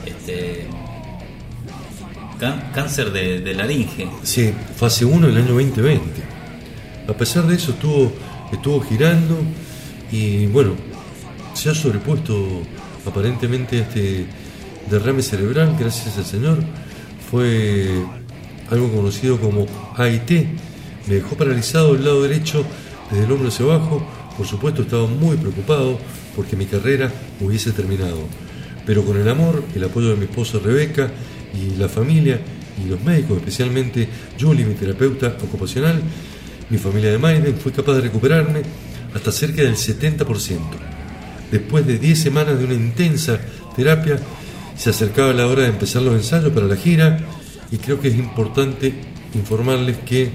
este, 0.06 0.68
cáncer 2.72 3.10
de, 3.10 3.52
laringe. 3.52 4.08
sí, 4.22 4.54
fase 4.76 5.04
1 5.04 5.26
del 5.26 5.38
año 5.38 5.54
2020. 5.54 6.22
A 7.08 7.12
pesar 7.14 7.44
de 7.48 7.56
eso 7.56 7.72
estuvo, 7.72 8.12
estuvo 8.52 8.80
girando 8.80 9.36
y 10.12 10.46
bueno, 10.46 10.76
se 11.54 11.68
ha 11.70 11.74
sobrepuesto 11.74 12.62
aparentemente 13.04 13.80
este 13.80 14.24
derrame 14.88 15.20
cerebral, 15.20 15.74
gracias 15.76 16.16
al 16.16 16.26
Señor. 16.26 16.58
Fue 17.28 18.04
algo 18.70 18.88
conocido 18.92 19.40
como 19.40 19.66
AIT. 19.96 20.30
Me 21.08 21.16
dejó 21.16 21.36
paralizado 21.36 21.96
el 21.96 22.04
lado 22.04 22.22
derecho 22.22 22.64
desde 23.12 23.24
el 23.26 23.32
hombro 23.32 23.48
hacia 23.48 23.66
abajo. 23.66 24.02
Por 24.36 24.46
supuesto 24.46 24.82
estaba 24.82 25.06
muy 25.06 25.36
preocupado 25.36 25.98
porque 26.34 26.56
mi 26.56 26.66
carrera 26.66 27.12
hubiese 27.40 27.72
terminado. 27.72 28.26
Pero 28.86 29.04
con 29.04 29.16
el 29.16 29.28
amor, 29.28 29.62
el 29.74 29.84
apoyo 29.84 30.08
de 30.08 30.16
mi 30.16 30.24
esposa 30.24 30.58
Rebeca 30.58 31.10
y 31.54 31.78
la 31.78 31.88
familia 31.88 32.40
y 32.82 32.88
los 32.88 33.02
médicos, 33.02 33.38
especialmente 33.38 34.08
Julie, 34.40 34.64
mi 34.64 34.74
terapeuta 34.74 35.36
ocupacional, 35.42 36.00
mi 36.70 36.78
familia 36.78 37.12
de 37.12 37.18
Maiden, 37.18 37.56
fui 37.56 37.70
capaz 37.70 37.94
de 37.94 38.00
recuperarme 38.00 38.62
hasta 39.14 39.30
cerca 39.30 39.62
del 39.62 39.76
70%. 39.76 40.58
Después 41.50 41.86
de 41.86 41.98
10 41.98 42.18
semanas 42.18 42.58
de 42.58 42.64
una 42.64 42.74
intensa 42.74 43.38
terapia, 43.76 44.18
se 44.76 44.90
acercaba 44.90 45.34
la 45.34 45.46
hora 45.46 45.62
de 45.62 45.68
empezar 45.68 46.00
los 46.02 46.14
ensayos 46.14 46.50
para 46.50 46.66
la 46.66 46.76
gira 46.76 47.18
y 47.70 47.76
creo 47.76 48.00
que 48.00 48.08
es 48.08 48.16
importante 48.16 48.94
informarles 49.34 49.98
que 49.98 50.30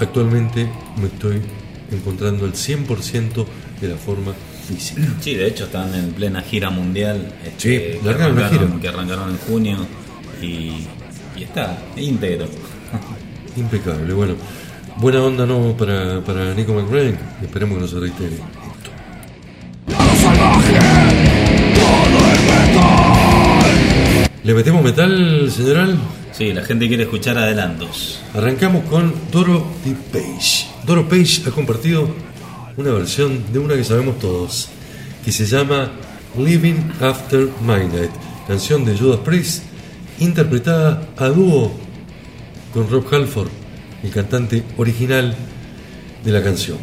actualmente 0.00 0.68
me 1.00 1.06
estoy 1.06 1.40
encontrando 1.90 2.44
al 2.44 2.52
100% 2.52 3.44
de 3.80 3.88
la 3.88 3.96
forma 3.96 4.32
física. 4.66 5.02
Sí, 5.20 5.34
de 5.34 5.46
hecho 5.48 5.64
están 5.64 5.94
en 5.94 6.12
plena 6.12 6.42
gira 6.42 6.70
mundial. 6.70 7.32
Sí, 7.56 7.74
este, 7.74 7.98
que, 7.98 8.04
largaron 8.04 8.36
la 8.36 8.46
arrancaron, 8.46 8.68
gira. 8.68 8.80
que 8.80 8.88
arrancaron 8.88 9.30
en 9.30 9.38
junio 9.38 9.76
y, 10.40 10.86
y 11.36 11.42
está 11.42 11.78
íntegro. 11.96 12.46
Impecable, 13.56 14.12
bueno. 14.14 14.34
Buena 14.96 15.22
onda 15.22 15.46
no 15.46 15.74
para, 15.78 16.20
para 16.20 16.52
Nico 16.52 16.74
McBrain, 16.74 17.16
esperemos 17.42 17.76
que 17.76 17.82
no 17.82 17.88
se 17.88 18.00
reitere 18.00 18.34
esto. 18.34 18.60
¿Le 24.42 24.54
metemos 24.54 24.82
metal, 24.82 25.50
señoral? 25.50 25.96
Sí, 26.40 26.54
la 26.54 26.64
gente 26.64 26.88
quiere 26.88 27.02
escuchar 27.02 27.36
adelantos. 27.36 28.18
Arrancamos 28.32 28.84
con 28.84 29.12
Doro 29.30 29.62
D. 29.84 29.94
Page. 30.10 30.68
Doro 30.86 31.06
Page 31.06 31.42
ha 31.46 31.50
compartido 31.50 32.08
una 32.78 32.92
versión 32.92 33.52
de 33.52 33.58
una 33.58 33.74
que 33.74 33.84
sabemos 33.84 34.18
todos, 34.18 34.70
que 35.22 35.32
se 35.32 35.44
llama 35.44 35.90
Living 36.38 36.92
After 36.98 37.46
Midnight, 37.60 38.10
canción 38.48 38.86
de 38.86 38.96
Judas 38.96 39.20
Priest, 39.22 39.64
interpretada 40.18 41.10
a 41.18 41.26
dúo 41.26 41.72
con 42.72 42.88
Rob 42.88 43.04
Halford, 43.12 43.50
el 44.02 44.10
cantante 44.10 44.64
original 44.78 45.34
de 46.24 46.32
la 46.32 46.42
canción. 46.42 46.78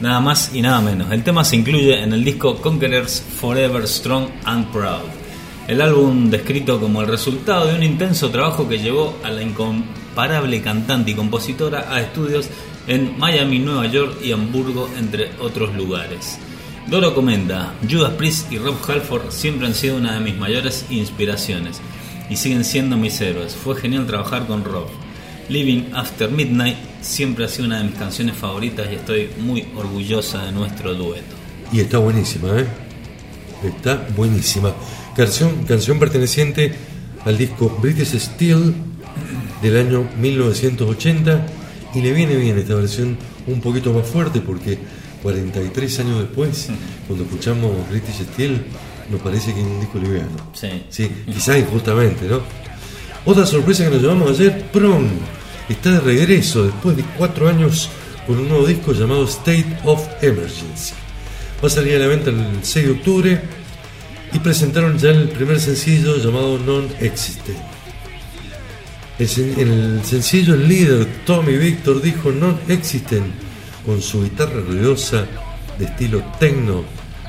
Nada 0.00 0.20
más 0.20 0.54
y 0.54 0.62
nada 0.62 0.80
menos. 0.80 1.12
El 1.12 1.22
tema 1.22 1.44
se 1.44 1.56
incluye 1.56 2.02
en 2.02 2.14
el 2.14 2.24
disco 2.24 2.56
Conquerors 2.56 3.22
Forever 3.38 3.86
Strong 3.86 4.28
and 4.46 4.72
Proud. 4.72 5.23
El 5.66 5.80
álbum 5.80 6.28
descrito 6.28 6.78
como 6.78 7.00
el 7.00 7.08
resultado 7.08 7.66
de 7.66 7.74
un 7.74 7.82
intenso 7.82 8.30
trabajo 8.30 8.68
que 8.68 8.78
llevó 8.78 9.16
a 9.24 9.30
la 9.30 9.42
incomparable 9.42 10.60
cantante 10.60 11.12
y 11.12 11.14
compositora 11.14 11.86
a 11.90 12.02
estudios 12.02 12.48
en 12.86 13.18
Miami, 13.18 13.60
Nueva 13.60 13.86
York 13.86 14.18
y 14.22 14.32
Hamburgo, 14.32 14.90
entre 14.98 15.30
otros 15.40 15.74
lugares. 15.74 16.38
Doro 16.86 17.14
comenta, 17.14 17.72
Judas 17.90 18.12
Priest 18.12 18.52
y 18.52 18.58
Rob 18.58 18.76
Halford 18.86 19.30
siempre 19.30 19.66
han 19.66 19.74
sido 19.74 19.96
una 19.96 20.12
de 20.12 20.20
mis 20.20 20.36
mayores 20.36 20.84
inspiraciones 20.90 21.80
y 22.28 22.36
siguen 22.36 22.62
siendo 22.62 22.98
mis 22.98 23.18
héroes. 23.22 23.54
Fue 23.54 23.74
genial 23.74 24.06
trabajar 24.06 24.46
con 24.46 24.64
Rob. 24.64 24.88
Living 25.48 25.92
After 25.94 26.30
Midnight 26.30 26.76
siempre 27.00 27.46
ha 27.46 27.48
sido 27.48 27.66
una 27.66 27.78
de 27.78 27.84
mis 27.84 27.94
canciones 27.94 28.36
favoritas 28.36 28.86
y 28.92 28.96
estoy 28.96 29.30
muy 29.40 29.66
orgullosa 29.76 30.44
de 30.44 30.52
nuestro 30.52 30.92
dueto. 30.92 31.34
Y 31.72 31.80
está 31.80 31.96
buenísima, 31.98 32.48
¿eh? 32.60 32.66
Está 33.64 34.06
buenísima. 34.14 34.74
Canción, 35.16 35.64
canción 35.64 35.98
perteneciente 36.00 36.72
al 37.24 37.38
disco 37.38 37.78
British 37.80 38.18
Steel 38.18 38.74
del 39.62 39.76
año 39.76 40.08
1980 40.20 41.46
y 41.94 42.00
le 42.00 42.12
viene 42.12 42.34
bien 42.36 42.58
esta 42.58 42.74
versión 42.74 43.16
un 43.46 43.60
poquito 43.60 43.92
más 43.92 44.06
fuerte 44.06 44.40
porque 44.40 44.76
43 45.22 46.00
años 46.00 46.18
después, 46.18 46.68
cuando 47.06 47.24
escuchamos 47.24 47.70
British 47.90 48.26
Steel, 48.32 48.60
nos 49.08 49.20
parece 49.20 49.54
que 49.54 49.60
es 49.60 49.66
un 49.66 49.80
disco 49.80 49.98
liviano. 49.98 50.36
Sí. 50.52 50.68
Sí, 50.90 51.10
quizás 51.32 51.58
injustamente, 51.58 52.26
¿no? 52.26 52.40
Otra 53.24 53.46
sorpresa 53.46 53.84
que 53.84 53.90
nos 53.90 54.02
llevamos 54.02 54.30
ayer, 54.30 54.64
Prong 54.72 55.06
está 55.68 55.92
de 55.92 56.00
regreso 56.00 56.64
después 56.64 56.96
de 56.96 57.04
cuatro 57.16 57.48
años 57.48 57.88
con 58.26 58.38
un 58.38 58.48
nuevo 58.48 58.66
disco 58.66 58.92
llamado 58.92 59.24
State 59.24 59.78
of 59.84 60.06
Emergency. 60.20 60.92
Va 61.62 61.68
a 61.68 61.70
salir 61.70 61.96
a 61.96 62.00
la 62.00 62.06
venta 62.08 62.30
el 62.30 62.58
6 62.62 62.86
de 62.86 62.92
octubre 62.92 63.40
y 64.34 64.38
presentaron 64.40 64.98
ya 64.98 65.10
el 65.10 65.28
primer 65.28 65.60
sencillo 65.60 66.16
llamado 66.16 66.58
Non-Existent. 66.58 67.58
El 69.18 69.28
sen- 69.28 69.58
En 69.58 69.68
el 69.72 70.04
sencillo 70.04 70.54
el 70.54 70.68
líder 70.68 71.06
Tommy 71.24 71.56
Victor 71.56 72.02
dijo 72.02 72.32
Non-Existent 72.32 73.32
con 73.86 74.02
su 74.02 74.22
guitarra 74.24 74.60
ruidosa 74.60 75.24
de 75.78 75.84
estilo 75.84 76.22
techno 76.40 76.84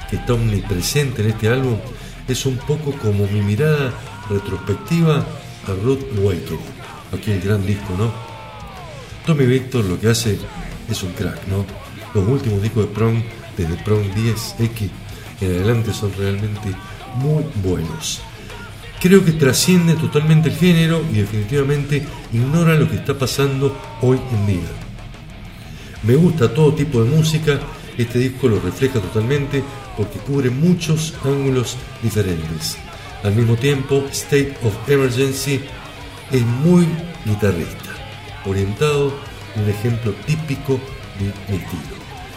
que 0.10 0.16
está 0.18 0.34
omnipresente 0.34 1.22
en 1.22 1.30
este 1.30 1.50
álbum 1.50 1.78
es 2.28 2.46
un 2.46 2.58
poco 2.58 2.92
como 2.94 3.28
mi 3.28 3.42
mirada 3.42 3.94
retrospectiva 4.30 5.18
a 5.68 5.72
Ruth 5.84 6.02
Awakening, 6.18 6.60
aquel 7.14 7.40
gran 7.42 7.66
disco, 7.66 7.94
¿no? 7.98 8.12
Tommy 9.28 9.46
Victor 9.46 9.86
lo 9.86 10.00
que 10.00 10.10
hace 10.10 10.38
es 10.90 11.04
un 11.04 11.12
crack, 11.14 11.48
¿no? 11.48 11.66
Los 12.16 12.28
últimos 12.28 12.62
discos 12.64 12.88
de 12.88 12.94
Prong, 12.96 13.22
desde 13.58 13.76
Prong 13.84 14.04
10X 14.16 14.90
en 15.42 15.52
adelante, 15.56 15.94
son 15.94 16.12
realmente 16.18 16.70
muy 17.16 17.44
buenos. 17.64 18.22
Creo 19.00 19.24
que 19.24 19.34
trasciende 19.34 19.94
totalmente 19.94 20.50
el 20.50 20.56
género 20.56 21.04
y 21.12 21.18
definitivamente 21.18 22.06
ignora 22.34 22.76
lo 22.76 22.90
que 22.90 22.96
está 22.96 23.18
pasando 23.18 23.78
hoy 24.02 24.20
en 24.32 24.48
día. 24.48 24.70
Me 26.04 26.16
gusta 26.16 26.54
todo 26.54 26.74
tipo 26.74 27.04
de 27.04 27.10
música, 27.10 27.60
este 27.98 28.20
disco 28.20 28.48
lo 28.48 28.60
refleja 28.60 29.00
totalmente 29.00 29.64
porque 29.98 30.20
cubre 30.20 30.50
muchos 30.50 31.14
ángulos 31.24 31.78
diferentes. 32.02 32.78
Al 33.24 33.36
mismo 33.36 33.56
tiempo, 33.56 34.06
State 34.12 34.56
of 34.64 34.74
Emergency 34.90 35.62
es 36.32 36.42
muy 36.42 36.88
guitarrista, 37.26 37.92
orientado 38.46 39.14
en 39.56 39.64
un 39.64 39.70
ejemplo 39.70 40.14
típico 40.26 40.80
de 41.20 41.26
mi 41.52 41.58
estilo. 41.58 41.96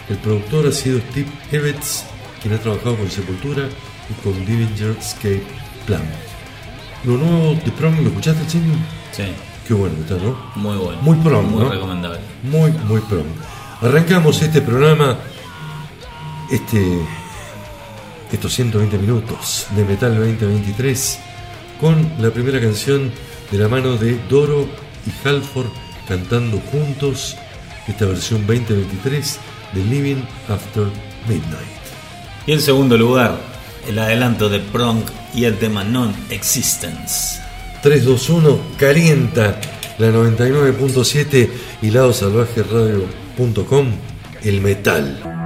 El 0.09 0.17
productor 0.17 0.67
ha 0.67 0.71
sido 0.71 0.99
Steve 1.11 1.29
Evans, 1.51 2.05
quien 2.41 2.55
ha 2.55 2.57
trabajado 2.57 2.95
con 2.97 3.09
Sepultura 3.09 3.69
y 4.09 4.13
con 4.23 4.33
Dillinger 4.45 4.95
Escape 4.99 5.43
Plan. 5.85 6.01
Lo 7.03 7.17
nuevo 7.17 7.53
de 7.63 7.71
Prong, 7.71 7.99
¿lo 8.01 8.09
escuchaste, 8.09 8.45
Chino? 8.47 8.73
Sí, 9.11 9.23
Qué 9.67 9.73
bueno 9.75 9.95
está, 10.01 10.15
¿no? 10.15 10.35
muy 10.55 10.75
bueno. 10.77 10.99
Muy 11.01 11.17
pronto, 11.17 11.49
Muy 11.51 11.63
¿no? 11.63 11.69
recomendable. 11.69 12.19
Muy, 12.43 12.71
muy 12.71 13.01
pronto. 13.01 13.29
Arrancamos 13.81 14.41
este 14.41 14.61
programa, 14.61 15.17
este, 16.51 16.99
estos 18.31 18.53
120 18.53 18.97
minutos 18.97 19.67
de 19.75 19.85
Metal 19.85 20.15
2023, 20.15 21.19
con 21.79 22.11
la 22.19 22.31
primera 22.31 22.59
canción 22.59 23.11
de 23.51 23.57
la 23.57 23.67
mano 23.67 23.95
de 23.95 24.19
Doro 24.27 24.67
y 25.05 25.27
Halford 25.27 25.67
cantando 26.07 26.59
juntos 26.71 27.37
esta 27.87 28.05
versión 28.05 28.45
2023 28.47 29.39
de 29.73 29.83
Living 29.85 30.23
After 30.49 30.85
Midnight. 31.27 31.67
Y 32.47 32.53
en 32.53 32.61
segundo 32.61 32.97
lugar, 32.97 33.39
el 33.87 33.99
adelanto 33.99 34.49
de 34.49 34.59
Prong 34.59 35.03
y 35.33 35.45
el 35.45 35.57
tema 35.57 35.83
Non-Existence. 35.83 37.39
321 37.81 38.59
calienta 38.77 39.59
la 39.97 40.11
99.7 40.11 41.49
y 41.81 41.91
ladosalvajeradio.com 41.91 43.87
el 44.43 44.61
metal. 44.61 45.38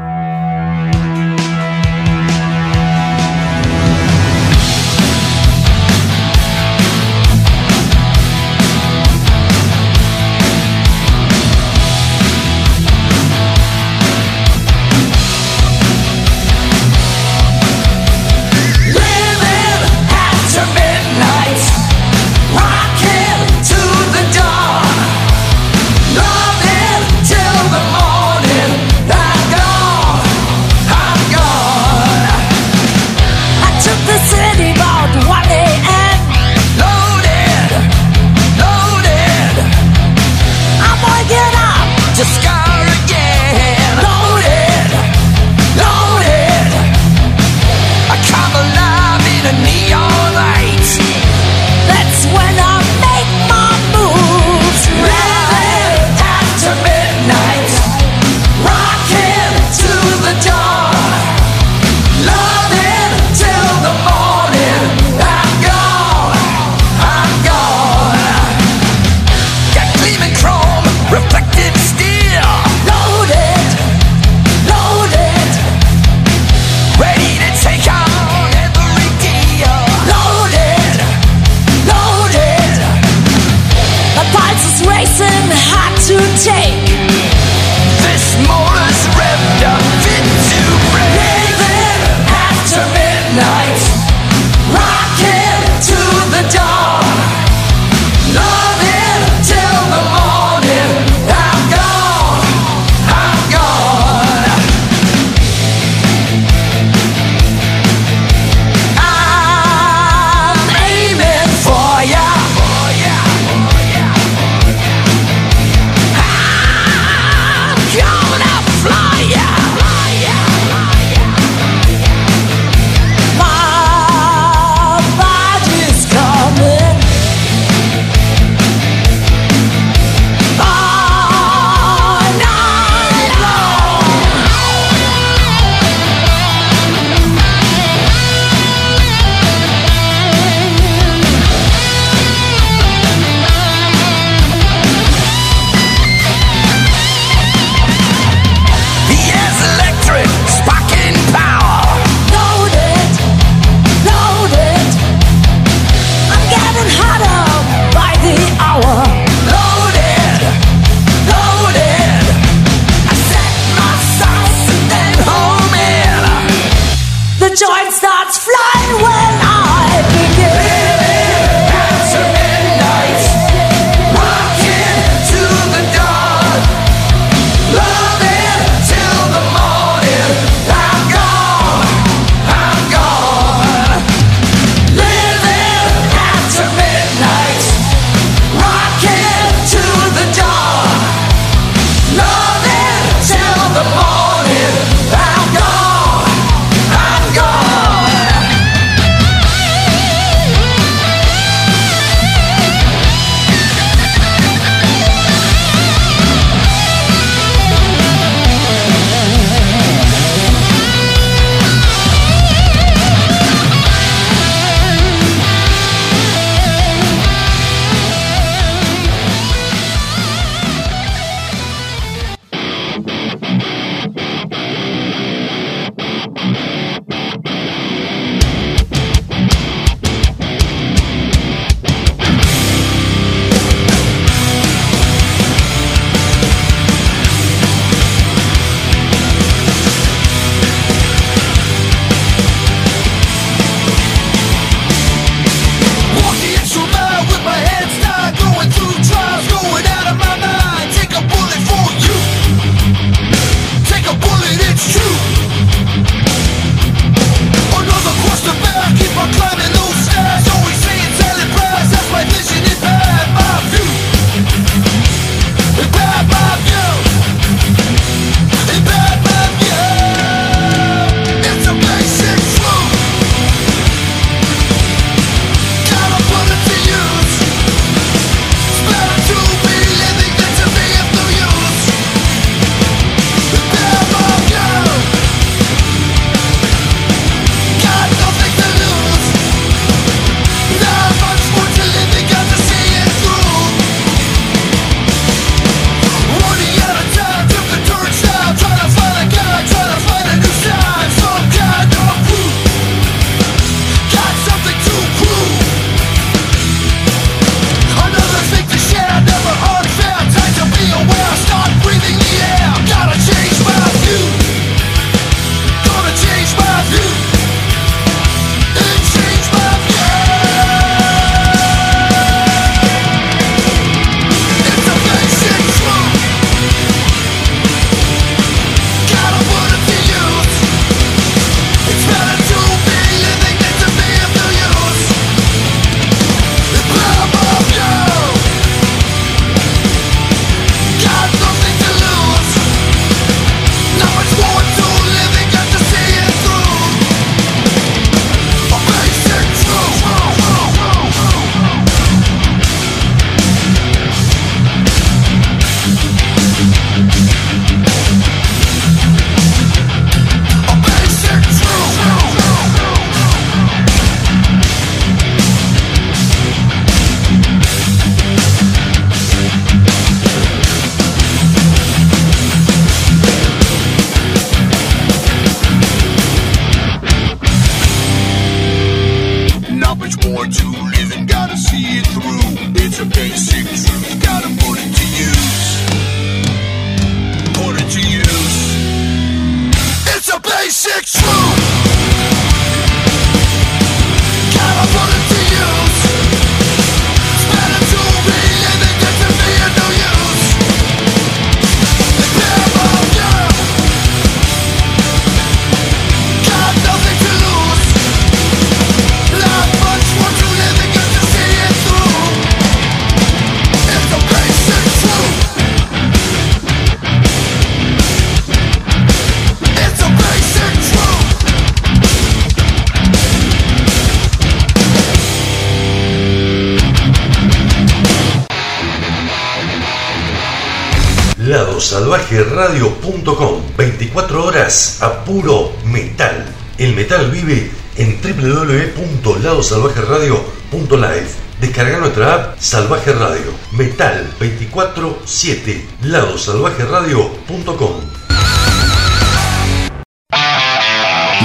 www.ladosalvajeradio.live. 439.64 441.28
Descarga 441.62 441.98
nuestra 442.00 442.34
app 442.34 442.60
Salvaje 442.60 443.14
Radio. 443.14 443.54
Metal 443.72 444.30
24-7. 444.40 445.82
ladosalvajeradio.com 446.04 447.94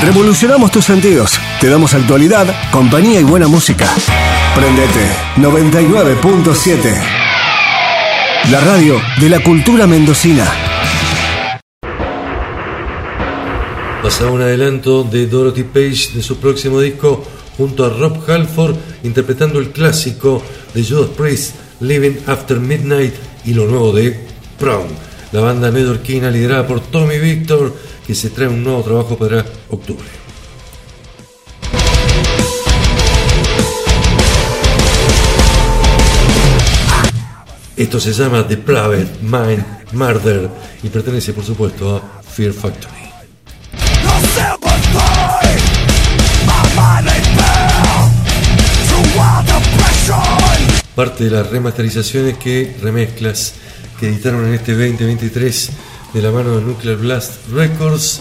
Revolucionamos 0.02 0.70
tus 0.70 0.84
sentidos. 0.84 1.38
Te 1.60 1.68
damos 1.68 1.94
actualidad, 1.94 2.46
compañía 2.70 3.20
y 3.20 3.24
buena 3.24 3.48
música. 3.48 3.88
Prendete 4.54 5.10
99.7. 5.36 7.02
La 8.50 8.60
radio 8.60 9.00
de 9.20 9.28
la 9.28 9.40
cultura 9.40 9.86
mendocina. 9.86 10.44
Pasaba 14.02 14.30
un 14.30 14.42
adelanto 14.42 15.02
de 15.04 15.26
Dorothy 15.26 15.64
Page 15.64 16.12
de 16.14 16.22
su 16.22 16.38
próximo 16.38 16.80
disco 16.80 17.24
junto 17.58 17.84
a 17.84 17.90
Rob 17.90 18.18
Halford 18.26 18.76
interpretando 19.02 19.58
el 19.58 19.70
clásico 19.70 20.40
de 20.72 20.84
Judas 20.84 21.10
Priest 21.16 21.56
Living 21.80 22.16
After 22.26 22.58
Midnight 22.58 23.14
y 23.44 23.52
lo 23.52 23.66
nuevo 23.66 23.92
de 23.92 24.18
Prom, 24.58 24.86
la 25.32 25.40
banda 25.40 25.70
neoyorquina 25.70 26.30
liderada 26.30 26.66
por 26.66 26.80
Tommy 26.80 27.18
Victor 27.18 27.74
que 28.06 28.14
se 28.14 28.30
trae 28.30 28.48
un 28.48 28.64
nuevo 28.64 28.82
trabajo 28.82 29.18
para 29.18 29.44
octubre. 29.68 30.06
Esto 37.76 38.00
se 38.00 38.12
llama 38.12 38.46
The 38.46 38.56
Private 38.56 39.08
Mind 39.22 39.64
Murder 39.92 40.48
y 40.82 40.88
pertenece 40.88 41.32
por 41.32 41.44
supuesto 41.44 41.96
a 41.96 42.22
Fear 42.22 42.52
Factory. 42.52 43.08
Parte 50.98 51.22
de 51.22 51.30
las 51.30 51.48
remasterizaciones 51.48 52.38
que 52.38 52.76
remezclas 52.82 53.54
que 54.00 54.08
editaron 54.08 54.44
en 54.48 54.54
este 54.54 54.72
2023 54.72 55.70
de 56.12 56.22
la 56.22 56.32
mano 56.32 56.56
de 56.56 56.62
Nuclear 56.62 56.96
Blast 56.96 57.48
Records. 57.52 58.20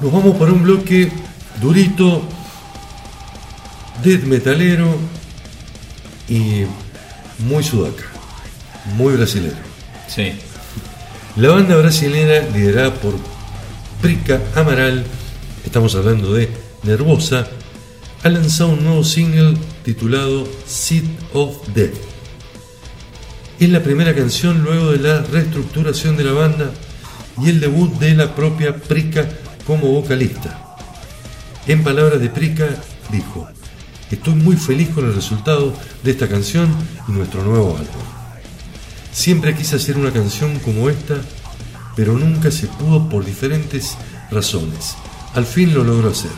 Nos 0.00 0.12
vamos 0.12 0.36
para 0.36 0.50
un 0.50 0.64
bloque 0.64 1.12
durito, 1.60 2.26
death 4.02 4.24
metalero 4.24 4.92
y 6.28 6.64
muy 7.46 7.62
sudaca, 7.62 8.06
muy 8.96 9.14
brasilero. 9.14 9.54
Sí. 10.08 10.32
La 11.36 11.50
banda 11.50 11.76
brasileña 11.76 12.40
liderada 12.52 12.92
por 12.92 13.14
Prica 14.02 14.40
Amaral, 14.56 15.04
estamos 15.64 15.94
hablando 15.94 16.34
de 16.34 16.48
Nervosa, 16.82 17.46
ha 18.24 18.28
lanzado 18.30 18.70
un 18.70 18.82
nuevo 18.82 19.04
single 19.04 19.54
titulado 19.84 20.48
Seed 20.66 21.04
of 21.34 21.68
Death. 21.74 21.94
Es 23.60 23.68
la 23.68 23.82
primera 23.82 24.14
canción 24.14 24.64
luego 24.64 24.92
de 24.92 24.98
la 24.98 25.20
reestructuración 25.20 26.16
de 26.16 26.24
la 26.24 26.32
banda 26.32 26.72
y 27.40 27.50
el 27.50 27.60
debut 27.60 27.92
de 27.98 28.14
la 28.14 28.34
propia 28.34 28.76
Prica 28.76 29.28
como 29.66 29.88
vocalista. 29.88 30.76
En 31.66 31.84
palabras 31.84 32.20
de 32.20 32.30
Prica, 32.30 32.66
dijo, 33.12 33.46
estoy 34.10 34.34
muy 34.34 34.56
feliz 34.56 34.88
con 34.88 35.04
el 35.04 35.14
resultado 35.14 35.74
de 36.02 36.10
esta 36.10 36.28
canción 36.28 36.74
y 37.06 37.12
nuestro 37.12 37.44
nuevo 37.44 37.76
álbum. 37.76 38.02
Siempre 39.12 39.54
quise 39.54 39.76
hacer 39.76 39.98
una 39.98 40.12
canción 40.12 40.58
como 40.60 40.88
esta, 40.88 41.16
pero 41.94 42.14
nunca 42.14 42.50
se 42.50 42.66
pudo 42.66 43.08
por 43.08 43.24
diferentes 43.24 43.96
razones. 44.30 44.96
Al 45.34 45.44
fin 45.44 45.74
lo 45.74 45.84
logró 45.84 46.10
hacer. 46.10 46.32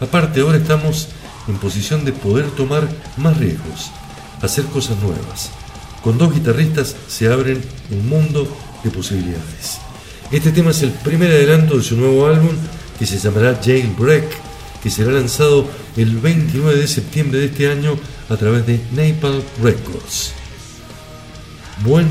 Aparte, 0.00 0.40
ahora 0.40 0.58
estamos 0.58 1.08
en 1.48 1.56
posición 1.56 2.04
de 2.04 2.12
poder 2.12 2.50
tomar 2.50 2.88
más 3.16 3.36
riesgos, 3.36 3.90
hacer 4.42 4.64
cosas 4.66 4.98
nuevas. 4.98 5.50
Con 6.02 6.18
dos 6.18 6.34
guitarristas 6.34 6.96
se 7.08 7.32
abren 7.32 7.62
un 7.90 8.08
mundo 8.08 8.46
de 8.82 8.90
posibilidades. 8.90 9.78
Este 10.30 10.52
tema 10.52 10.70
es 10.70 10.82
el 10.82 10.90
primer 10.90 11.30
adelanto 11.30 11.76
de 11.76 11.82
su 11.82 11.96
nuevo 11.96 12.26
álbum 12.26 12.54
que 12.98 13.06
se 13.06 13.18
llamará 13.18 13.60
Jailbreak, 13.62 14.24
que 14.82 14.90
será 14.90 15.12
lanzado 15.12 15.66
el 15.96 16.18
29 16.18 16.78
de 16.78 16.88
septiembre 16.88 17.38
de 17.38 17.46
este 17.46 17.70
año 17.70 17.96
a 18.28 18.36
través 18.36 18.66
de 18.66 18.80
Napalm 18.92 19.42
Records. 19.62 20.32
Buen 21.84 22.08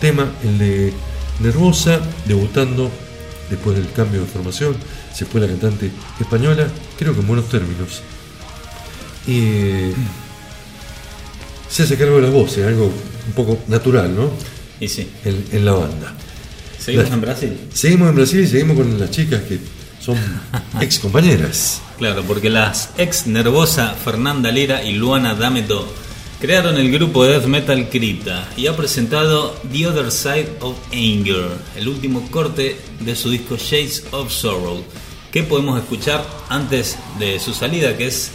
tema 0.00 0.30
el 0.42 0.58
de 0.58 0.92
Nervosa, 1.40 2.00
debutando 2.26 2.90
después 3.50 3.76
del 3.76 3.90
cambio 3.92 4.20
de 4.22 4.26
formación. 4.26 4.76
Se 5.14 5.26
fue 5.26 5.40
la 5.40 5.46
cantante 5.46 5.90
española, 6.18 6.68
creo 6.98 7.14
que 7.14 7.20
en 7.20 7.26
buenos 7.26 7.48
términos. 7.48 8.02
Y 9.26 9.92
se 11.68 11.82
hace 11.84 11.96
cargo 11.96 12.16
de 12.16 12.22
las 12.22 12.32
voces, 12.32 12.66
algo 12.66 12.86
un 12.86 13.32
poco 13.34 13.58
natural, 13.68 14.14
¿no? 14.14 14.30
Y 14.80 14.88
sí. 14.88 15.08
En, 15.24 15.44
en 15.52 15.64
la 15.64 15.72
banda. 15.72 16.14
¿Seguimos 16.78 17.08
La- 17.08 17.14
en 17.14 17.20
Brasil? 17.20 17.58
Seguimos 17.72 18.08
en 18.08 18.14
Brasil 18.16 18.40
y 18.40 18.46
seguimos 18.46 18.76
con 18.76 18.98
las 18.98 19.10
chicas 19.10 19.42
que 19.42 19.58
son 20.00 20.16
ex 20.80 20.98
compañeras. 20.98 21.80
Claro, 21.98 22.22
porque 22.26 22.48
las 22.50 22.90
ex 22.96 23.26
Nervosa 23.26 23.94
Fernanda 23.94 24.50
Lira 24.50 24.82
y 24.82 24.94
Luana 24.94 25.34
Dameto 25.34 25.86
crearon 26.40 26.78
el 26.78 26.90
grupo 26.90 27.24
de 27.24 27.32
death 27.34 27.44
metal 27.46 27.88
Crypta 27.90 28.48
y 28.56 28.66
ha 28.66 28.74
presentado 28.74 29.54
The 29.70 29.86
Other 29.86 30.10
Side 30.10 30.54
of 30.60 30.74
Anger, 30.92 31.50
el 31.76 31.86
último 31.88 32.26
corte 32.30 32.78
de 33.00 33.14
su 33.14 33.28
disco 33.30 33.56
Shades 33.58 34.04
of 34.12 34.32
Sorrow, 34.32 34.82
que 35.30 35.42
podemos 35.42 35.78
escuchar 35.78 36.26
antes 36.48 36.96
de 37.18 37.38
su 37.38 37.52
salida, 37.52 37.94
que 37.98 38.06
es 38.06 38.30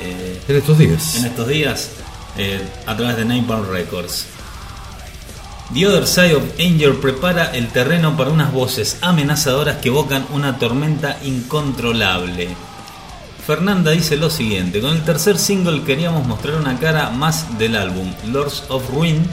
En 0.00 0.56
estos 0.56 0.78
días. 0.78 1.16
en 1.16 1.24
estos 1.26 1.48
días 1.48 1.90
eh, 2.36 2.60
a 2.86 2.96
través 2.96 3.16
de 3.16 3.24
Napalm 3.24 3.68
Records. 3.70 4.26
The 5.74 5.86
Other 5.86 6.06
Side 6.06 6.34
of 6.34 6.44
Anger 6.58 6.98
prepara 6.98 7.54
el 7.54 7.68
terreno 7.68 8.16
para 8.16 8.30
unas 8.30 8.52
voces 8.52 8.96
amenazadoras 9.02 9.76
que 9.76 9.88
evocan 9.88 10.24
una 10.32 10.58
tormenta 10.58 11.18
incontrolable. 11.22 12.48
Fernanda 13.46 13.90
dice 13.90 14.16
lo 14.16 14.30
siguiente, 14.30 14.80
con 14.80 14.92
el 14.92 15.04
tercer 15.04 15.38
single 15.38 15.82
queríamos 15.82 16.26
mostrar 16.26 16.56
una 16.56 16.78
cara 16.78 17.10
más 17.10 17.58
del 17.58 17.76
álbum, 17.76 18.12
Lords 18.26 18.64
of 18.68 18.88
Ruin, 18.90 19.26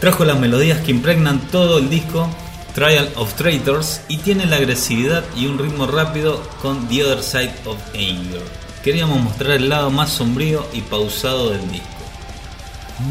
trajo 0.00 0.24
las 0.24 0.40
melodías 0.40 0.80
que 0.80 0.92
impregnan 0.92 1.40
todo 1.52 1.78
el 1.78 1.90
disco, 1.90 2.28
Trial 2.74 3.10
of 3.16 3.34
Traitors, 3.34 4.00
y 4.08 4.18
tiene 4.18 4.46
la 4.46 4.56
agresividad 4.56 5.24
y 5.36 5.46
un 5.46 5.58
ritmo 5.58 5.86
rápido 5.86 6.42
con 6.62 6.88
The 6.88 7.04
Other 7.04 7.22
Side 7.22 7.54
of 7.64 7.78
Anger. 7.94 8.67
Queríamos 8.88 9.20
mostrar 9.20 9.50
el 9.50 9.68
lado 9.68 9.90
más 9.90 10.08
sombrío 10.08 10.66
y 10.72 10.80
pausado 10.80 11.50
del 11.50 11.60
disco. 11.70 11.86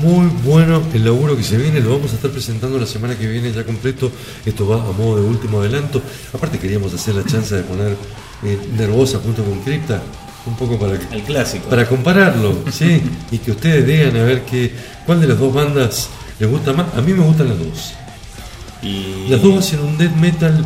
Muy 0.02 0.26
bueno 0.44 0.82
el 0.92 1.06
laburo 1.06 1.38
que 1.38 1.44
se 1.44 1.56
viene, 1.56 1.82
lo 1.82 1.92
vamos 1.92 2.14
a 2.14 2.16
estar 2.16 2.32
presentando 2.32 2.80
la 2.80 2.88
semana 2.88 3.16
que 3.16 3.28
viene 3.28 3.52
ya 3.54 3.64
completo. 3.64 4.12
Esto 4.44 4.68
va 4.68 4.78
a 4.78 4.92
modo 4.92 5.18
de 5.18 5.22
último 5.22 5.60
adelanto. 5.60 6.02
Aparte 6.34 6.58
queríamos 6.58 6.96
hacer 6.96 7.14
la 7.14 7.24
chance 7.26 7.54
de 7.54 7.62
poner 7.62 7.96
eh, 8.44 8.60
Nervosa 8.76 9.20
junto 9.20 9.44
con 9.44 9.60
Cripta, 9.60 10.02
un 10.48 10.56
poco 10.56 10.80
para 10.80 10.98
que, 10.98 11.16
El 11.16 11.22
clásico. 11.22 11.70
para 11.70 11.88
compararlo, 11.88 12.58
¿sí? 12.72 13.00
y 13.32 13.38
que 13.38 13.52
ustedes 13.52 13.86
digan 13.86 14.18
a 14.18 14.24
ver 14.24 14.46
qué, 14.46 14.72
cuál 15.06 15.22
de 15.22 15.28
las 15.28 15.38
dos 15.38 15.54
bandas 15.54 16.10
les 16.40 16.50
gusta 16.50 16.74
más. 16.74 16.88
A 16.96 17.02
mí 17.02 17.14
me 17.14 17.24
gustan 17.24 17.50
las 17.50 17.60
dos. 17.60 17.94
Y 18.82 19.28
Las 19.30 19.44
dos 19.44 19.60
hacen 19.60 19.82
un 19.82 19.96
death 19.96 20.16
metal 20.16 20.66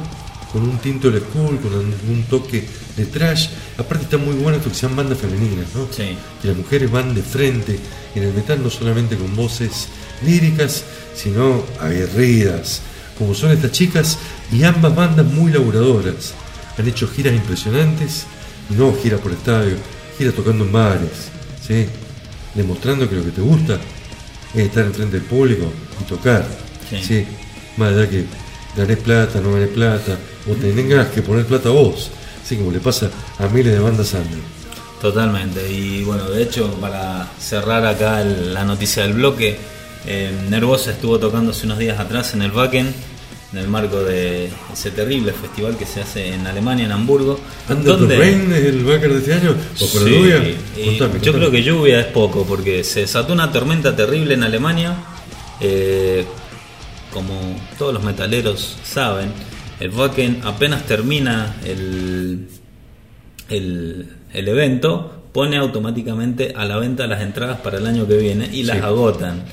con 0.51 0.63
un 0.63 0.77
tinto 0.79 1.09
de 1.09 1.19
school, 1.19 1.59
con 1.59 1.73
un 1.73 2.23
toque 2.29 2.63
de 2.97 3.05
trash. 3.05 3.47
Aparte 3.77 4.05
está 4.05 4.17
muy 4.17 4.35
bueno 4.35 4.57
porque 4.59 4.77
sean 4.77 4.95
bandas 4.95 5.17
femeninas, 5.17 5.67
¿no? 5.75 5.87
Sí. 5.91 6.17
Que 6.41 6.49
las 6.49 6.57
mujeres 6.57 6.91
van 6.91 7.13
de 7.15 7.21
frente 7.21 7.79
en 8.15 8.23
el 8.23 8.33
metal 8.33 8.61
no 8.61 8.69
solamente 8.69 9.15
con 9.15 9.35
voces 9.35 9.87
líricas, 10.25 10.83
sino 11.15 11.63
aguerridas, 11.79 12.81
como 13.17 13.33
son 13.33 13.51
estas 13.51 13.71
chicas, 13.71 14.17
y 14.51 14.63
ambas 14.63 14.95
bandas 14.95 15.25
muy 15.25 15.51
laburadoras. 15.51 16.33
Han 16.77 16.87
hecho 16.87 17.07
giras 17.07 17.33
impresionantes, 17.33 18.25
no 18.69 18.93
giras 19.01 19.19
por 19.21 19.31
estadio, 19.31 19.75
giras 20.17 20.33
tocando 20.33 20.65
en 20.65 20.71
bares, 20.71 21.29
¿sí? 21.65 21.85
demostrando 22.55 23.09
que 23.09 23.15
lo 23.15 23.23
que 23.23 23.31
te 23.31 23.41
gusta 23.41 23.79
es 24.53 24.65
estar 24.65 24.85
enfrente 24.85 25.17
del 25.17 25.25
público 25.25 25.71
y 26.01 26.03
tocar. 26.03 26.45
Sí. 26.89 27.03
¿sí? 27.03 27.25
Más 27.77 27.93
allá 27.93 28.09
que 28.09 28.25
ganés 28.75 28.97
plata, 28.97 29.39
no 29.39 29.53
ganés 29.53 29.69
plata, 29.69 30.17
o 30.49 30.54
tengas 30.56 31.08
que 31.10 31.21
poner 31.21 31.45
plata 31.45 31.69
vos, 31.69 32.10
así 32.43 32.56
como 32.58 32.71
le 32.71 32.80
pasa 32.80 33.10
a 33.39 33.47
miles 33.47 33.73
de 33.73 33.80
bandas 33.80 34.13
under. 34.13 34.39
Totalmente. 35.01 35.71
Y 35.71 36.04
bueno, 36.04 36.30
de 36.30 36.43
hecho, 36.43 36.71
para 36.80 37.27
cerrar 37.39 37.86
acá 37.86 38.21
el- 38.21 38.54
la 38.54 38.63
noticia 38.63 39.04
del 39.04 39.13
bloque, 39.13 39.58
eh, 40.06 40.32
Nervosa 40.49 40.91
estuvo 40.91 41.17
tocando 41.19 41.51
hace 41.51 41.65
unos 41.65 41.80
días 41.80 41.99
atrás 41.99 42.34
en 42.36 42.41
el 42.43 42.51
Wacken, 42.51 42.93
en 43.54 43.58
el 43.58 43.67
marco 43.67 44.01
de 44.04 44.49
ese 44.71 44.91
terrible 44.91 45.34
festival 45.34 45.75
que 45.77 45.86
se 45.86 46.01
hace 46.01 46.34
en 46.34 46.45
Alemania, 46.47 46.86
en 46.86 46.91
Hamburgo. 46.91 47.39
¿Under 47.69 48.08
the 48.08 48.17
Rain 48.17 48.51
es 48.54 48.63
el 48.65 48.84
backer 48.86 49.12
de 49.13 49.19
este 49.19 49.34
año? 49.34 49.56
¿O 49.80 49.86
Sí, 49.86 49.97
lluvia? 49.97 50.38
y 50.77 50.86
Contame, 50.86 50.97
yo 50.97 50.97
contame. 50.99 51.38
creo 51.38 51.51
que 51.51 51.63
lluvia 51.63 51.99
es 51.99 52.06
poco, 52.08 52.45
porque 52.45 52.84
se 52.84 53.01
desató 53.01 53.34
una 53.34 53.51
tormenta 53.51 53.95
terrible 53.95 54.34
en 54.36 54.43
Alemania. 54.43 54.95
eh, 55.63 56.25
como 57.13 57.34
todos 57.77 57.93
los 57.93 58.01
metaleros 58.04 58.77
saben, 58.84 59.32
el 59.82 59.89
Wacken 59.91 60.41
apenas 60.46 60.86
termina 60.86 61.56
el, 61.65 62.48
el, 63.50 64.08
el 64.34 64.48
evento, 64.48 65.24
pone 65.34 65.58
automáticamente 65.58 66.54
a 66.56 66.65
la 66.65 66.78
venta 66.78 67.08
las 67.08 67.22
entradas 67.22 67.60
para 67.62 67.78
el 67.80 67.86
año 67.88 68.08
que 68.08 68.17
viene 68.17 68.50
y 68.52 68.63
las 68.63 68.78
Sí. 68.78 68.84
agotan. 68.84 69.44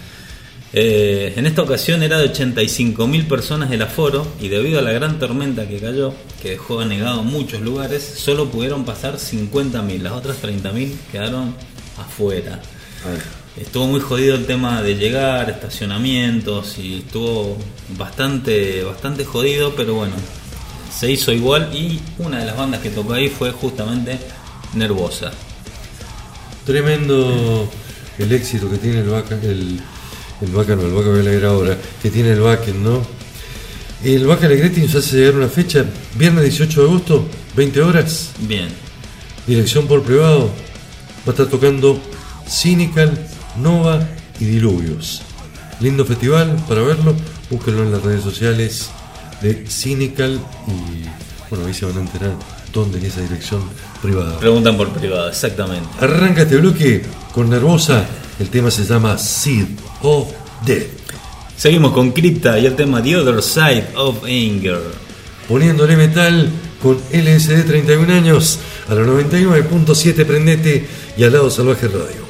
Eh, 0.75 1.33
en 1.37 1.47
esta 1.47 1.63
ocasión 1.63 2.03
era 2.03 2.19
de 2.19 2.31
85.000 2.31 3.27
personas 3.27 3.71
el 3.71 3.81
aforo 3.81 4.27
y 4.39 4.49
debido 4.49 4.79
a 4.79 4.83
la 4.83 4.93
gran 4.93 5.19
tormenta 5.19 5.67
que 5.67 5.79
cayó, 5.79 6.13
que 6.43 6.51
dejó 6.51 6.81
anegado 6.81 7.23
muchos 7.23 7.63
lugares, 7.63 8.03
solo 8.03 8.51
pudieron 8.51 8.85
pasar 8.85 9.15
50.000, 9.19 10.03
las 10.03 10.13
otras 10.13 10.37
30.000 10.43 10.93
quedaron 11.11 11.55
afuera. 11.97 12.61
Ah, 13.07 13.17
Estuvo 13.61 13.89
muy 13.89 14.01
jodido 14.01 14.37
el 14.37 14.47
tema 14.47 14.83
de 14.83 14.95
llegar, 14.95 15.51
estacionamientos 15.51 16.79
y 16.79 16.99
estuvo 16.99 17.57
bastante, 17.99 18.85
bastante 18.85 19.25
jodido, 19.25 19.75
pero 19.75 19.95
bueno, 19.95 20.15
se 20.97 21.11
hizo 21.11 21.33
igual 21.33 21.71
y 21.75 22.01
una 22.19 22.39
de 22.39 22.47
las 22.47 22.57
bandas 22.57 22.81
que 22.81 22.91
tocó 22.91 23.15
ahí 23.15 23.29
fue 23.29 23.51
justamente 23.51 24.17
Nervosa. 24.75 25.33
Tremendo 26.65 27.69
el 28.19 28.33
éxito 28.33 28.71
que 28.71 28.77
tiene 28.77 29.01
el 29.01 29.09
Vaca, 29.09 29.35
el, 29.43 29.81
el 30.41 30.51
Vaca 30.53 30.77
no, 30.77 30.83
el 30.83 30.93
Vaca 30.93 31.09
voy 31.09 31.21
a 31.21 31.25
leer 31.25 31.45
ahora, 31.45 31.77
que 32.01 32.11
tiene 32.11 32.33
el 32.33 32.41
Wacken, 32.41 32.85
¿no? 32.85 33.05
El 34.05 34.25
Vaca 34.27 34.47
Alegretti 34.47 34.83
nos 34.83 34.95
hace 34.95 35.17
llegar 35.17 35.35
una 35.35 35.49
fecha, 35.49 35.85
viernes 36.15 36.45
18 36.45 36.81
de 36.81 36.87
agosto, 36.87 37.29
20 37.57 37.83
horas, 37.83 38.31
Bien, 38.39 38.69
dirección 39.49 39.89
por 39.89 40.05
privado, 40.05 40.47
va 41.27 41.29
a 41.29 41.31
estar 41.31 41.47
tocando 41.47 42.01
Cynical, 42.49 43.28
Nova 43.63 44.07
y 44.41 44.45
Diluvios. 44.45 45.23
Lindo 45.81 46.05
festival 46.05 46.57
para 46.69 46.83
verlo, 46.83 47.15
búsquenlo 47.51 47.83
en 47.85 47.93
las 47.93 48.03
redes 48.03 48.23
sociales 48.23 48.91
de 49.41 49.65
Cynical 49.69 50.41
y 50.67 51.07
bueno, 51.51 51.67
ahí 51.67 51.75
se 51.75 51.87
van 51.87 51.97
a 51.99 52.01
enterar 52.01 52.35
dónde 52.73 52.99
es 52.99 53.05
esa 53.05 53.21
dirección 53.23 53.63
privada. 54.03 54.39
preguntan 54.39 54.77
por 54.77 54.89
privado, 54.91 55.29
exactamente. 55.29 55.89
Arranca 56.01 56.43
este 56.43 56.57
bloque 56.57 57.03
con 57.33 57.49
Nervosa, 57.49 58.07
el 58.39 58.49
tema 58.51 58.71
se 58.71 58.85
llama 58.85 59.17
Seed 59.17 59.67
of 60.03 60.29
Death. 60.67 60.99
Seguimos 61.57 61.93
con 61.93 62.13
Crypta 62.13 62.59
y 62.59 62.67
el 62.67 62.77
tema 62.77 63.03
The 63.03 63.17
Other 63.17 63.43
Side 63.43 63.89
of 63.97 64.25
Anger. 64.25 64.83
Poniéndole 65.49 65.97
metal 65.97 66.51
con 66.83 66.99
LSD 67.13 67.67
31 67.67 68.13
años 68.13 68.59
a 68.89 68.95
la 68.95 69.03
99.7 69.03 70.25
Prendete 70.25 70.87
y 71.17 71.25
al 71.25 71.33
lado 71.33 71.51
Salvaje 71.51 71.89
Radio. 71.89 72.28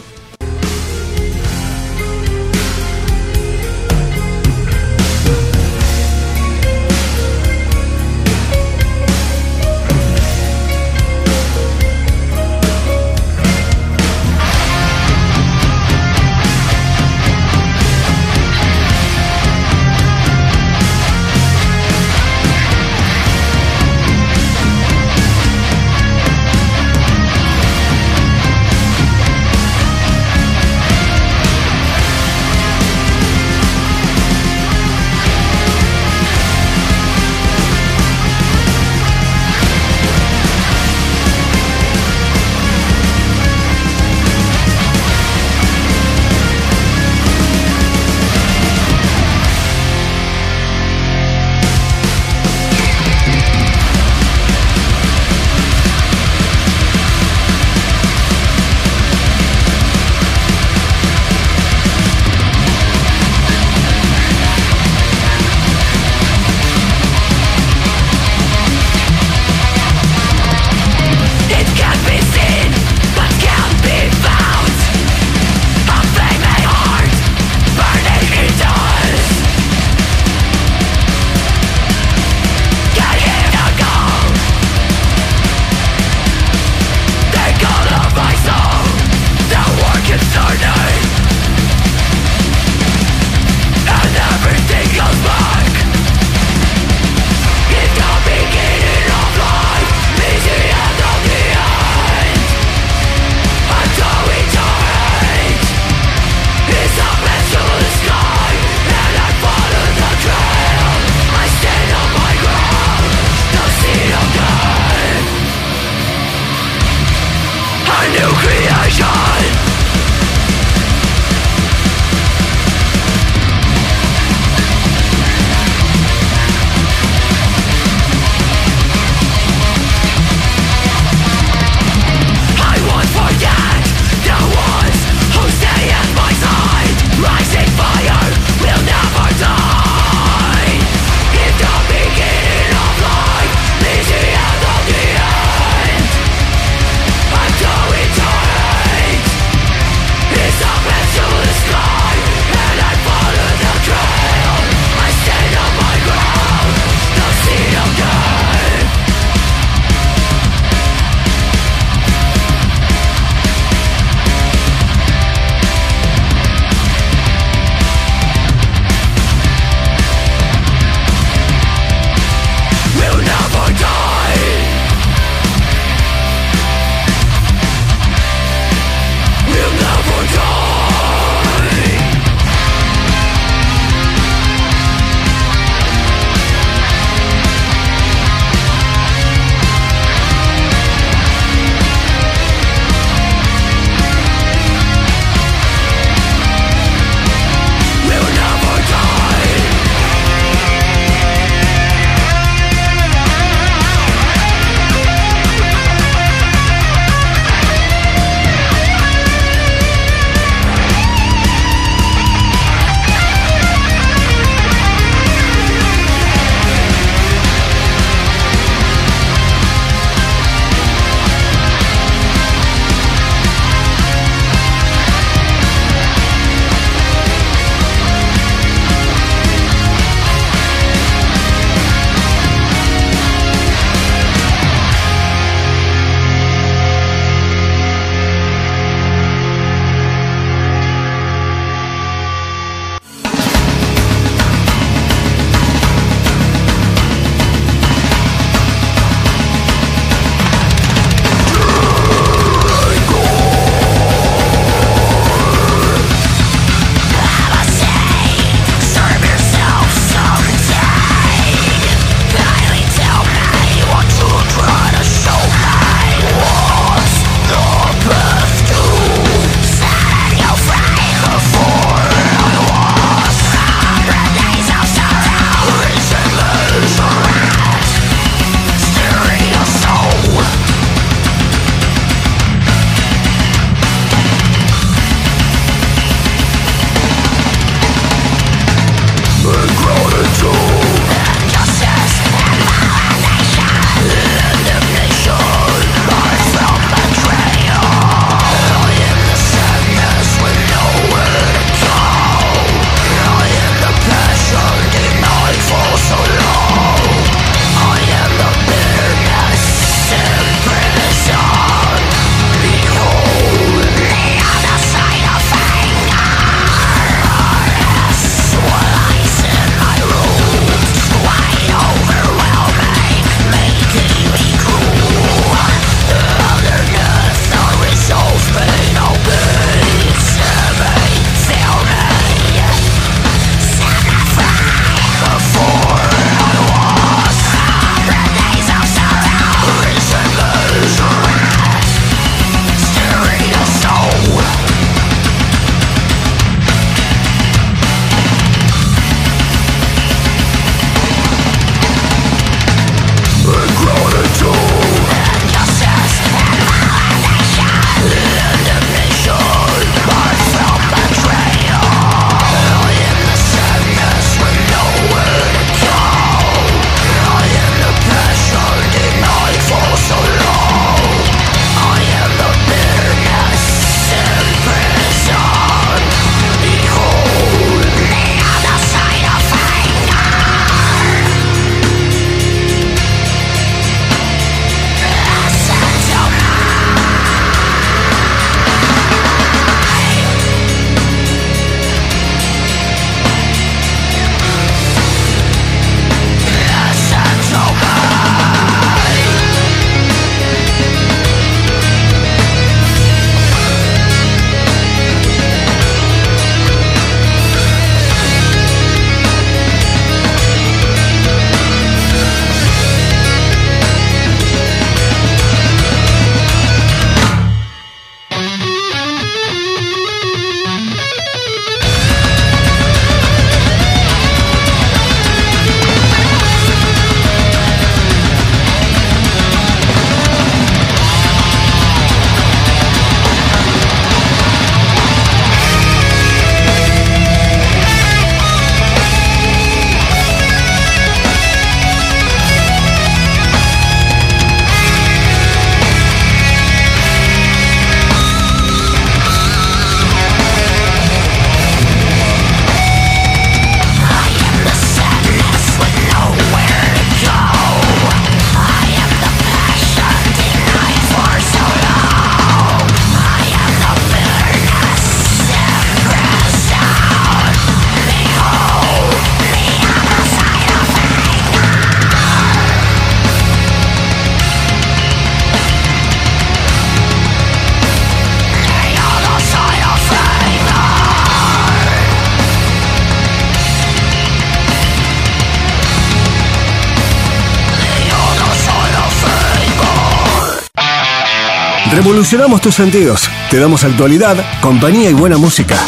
Revolucionamos 492.31 492.61
tus 492.61 492.75
sentidos. 492.75 493.31
Te 493.51 493.59
damos 493.59 493.85
actualidad, 493.85 494.37
compañía 494.61 495.09
y 495.09 495.15
buena 495.15 495.39
música. 495.39 495.83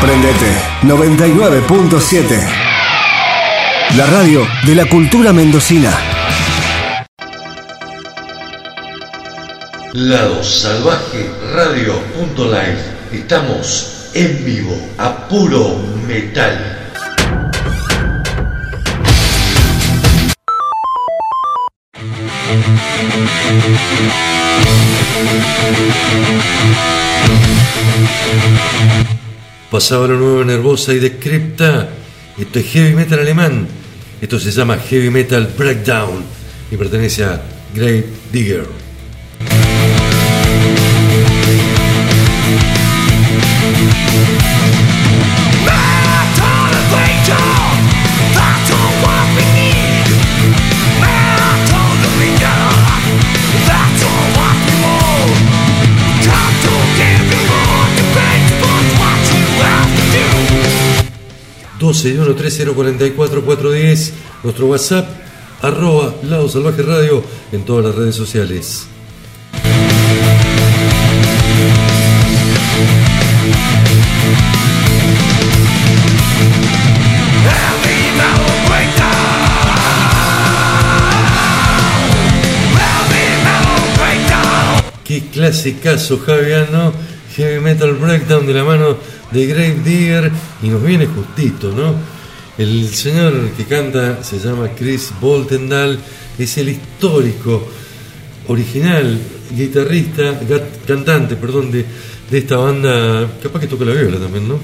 Prendete 0.00 0.56
99.7. 0.80 2.48
La 3.94 4.06
radio 4.06 4.48
de 4.64 4.74
la 4.76 4.86
cultura 4.86 5.34
mendocina. 5.34 5.92
Lado 9.92 10.42
Salvaje 10.42 11.28
Radio.live. 11.52 12.78
Estamos 13.12 14.08
en 14.14 14.42
vivo 14.42 14.88
a 14.96 15.28
puro 15.28 15.82
metal. 16.08 16.73
Pasaba 29.74 30.06
lo 30.06 30.16
nuevo 30.16 30.44
nervosa 30.44 30.94
y 30.94 31.00
decrepta. 31.00 31.88
Esto 32.38 32.60
es 32.60 32.66
heavy 32.66 32.94
metal 32.94 33.18
alemán. 33.18 33.66
Esto 34.20 34.38
se 34.38 34.52
llama 34.52 34.78
Heavy 34.78 35.10
Metal 35.10 35.52
Breakdown 35.58 36.22
y 36.70 36.76
pertenece 36.76 37.24
a 37.24 37.42
Grave 37.74 38.06
Digger. 38.30 38.83
Do 61.84 61.92
12-13044-410, 61.92 64.12
nuestro 64.42 64.68
WhatsApp, 64.68 65.06
arroba 65.60 66.14
Lado 66.22 66.48
Salvaje 66.48 66.80
Radio 66.82 67.22
en 67.52 67.62
todas 67.64 67.84
las 67.84 67.94
redes 67.94 68.14
sociales. 68.14 68.86
Qué 85.04 85.22
clasicazo 85.30 86.18
Javiano, 86.18 86.94
Heavy 87.36 87.60
Metal 87.60 87.92
Breakdown 87.92 88.46
de 88.46 88.54
la 88.54 88.64
mano 88.64 88.96
de 89.34 89.46
Grave 89.46 89.76
Digger 89.84 90.30
y 90.62 90.68
nos 90.68 90.82
viene 90.82 91.06
justito, 91.06 91.72
¿no? 91.72 91.94
El 92.56 92.88
señor 92.88 93.50
que 93.56 93.64
canta 93.64 94.22
se 94.22 94.38
llama 94.38 94.70
Chris 94.76 95.10
Boltendal, 95.20 95.98
es 96.38 96.56
el 96.58 96.68
histórico, 96.68 97.66
original 98.46 99.18
guitarrista, 99.50 100.40
cantante, 100.86 101.36
perdón, 101.36 101.70
de, 101.72 101.84
de 102.30 102.38
esta 102.38 102.56
banda, 102.56 103.28
capaz 103.42 103.60
que 103.60 103.66
toca 103.66 103.84
la 103.84 103.92
viola 103.92 104.18
también, 104.18 104.48
¿no? 104.48 104.58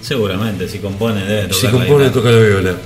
Seguramente, 0.00 0.68
si 0.68 0.78
compone, 0.78 1.24
debe 1.24 1.42
tocar 1.48 1.56
Si 1.56 1.66
la 1.66 1.72
compone, 1.72 1.94
guitarra. 2.04 2.12
toca 2.12 2.30
la 2.30 2.40
viola. 2.40 2.76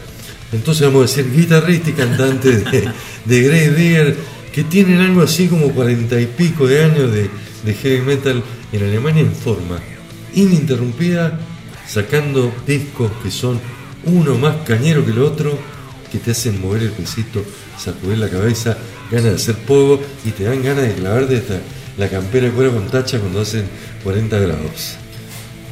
Entonces 0.52 0.86
vamos 0.86 1.02
a 1.02 1.16
decir 1.16 1.32
guitarrista 1.34 1.90
y 1.90 1.92
cantante 1.92 2.50
de, 2.58 2.88
de 3.24 3.42
Grave 3.42 3.70
Digger, 3.70 4.16
que 4.52 4.64
tienen 4.64 5.00
algo 5.00 5.22
así 5.22 5.46
como 5.48 5.70
cuarenta 5.72 6.18
y 6.20 6.26
pico 6.26 6.66
de 6.66 6.84
años 6.84 7.12
de, 7.12 7.28
de 7.64 7.74
heavy 7.74 8.00
metal 8.00 8.42
en 8.72 8.82
Alemania 8.82 9.20
en 9.22 9.32
forma 9.32 9.78
ininterrumpida, 10.34 11.38
sacando 11.86 12.52
discos 12.66 13.10
que 13.22 13.30
son 13.30 13.60
uno 14.04 14.36
más 14.36 14.56
cañero 14.66 15.04
que 15.04 15.10
el 15.10 15.20
otro, 15.20 15.58
que 16.10 16.18
te 16.18 16.30
hacen 16.30 16.60
mover 16.60 16.82
el 16.82 16.90
pesito, 16.90 17.42
sacudir 17.78 18.18
la 18.18 18.28
cabeza, 18.28 18.76
ganas 19.10 19.24
de 19.24 19.34
hacer 19.36 19.56
pogo 19.56 20.00
y 20.24 20.30
te 20.30 20.44
dan 20.44 20.62
ganas 20.62 20.84
de 20.84 20.94
clavarte 20.94 21.36
hasta 21.38 21.60
la 21.96 22.08
campera 22.08 22.46
de 22.46 22.52
cuero 22.52 22.72
con 22.72 22.86
tacha 22.88 23.18
cuando 23.18 23.40
hacen 23.40 23.66
40 24.04 24.38
grados. 24.38 24.96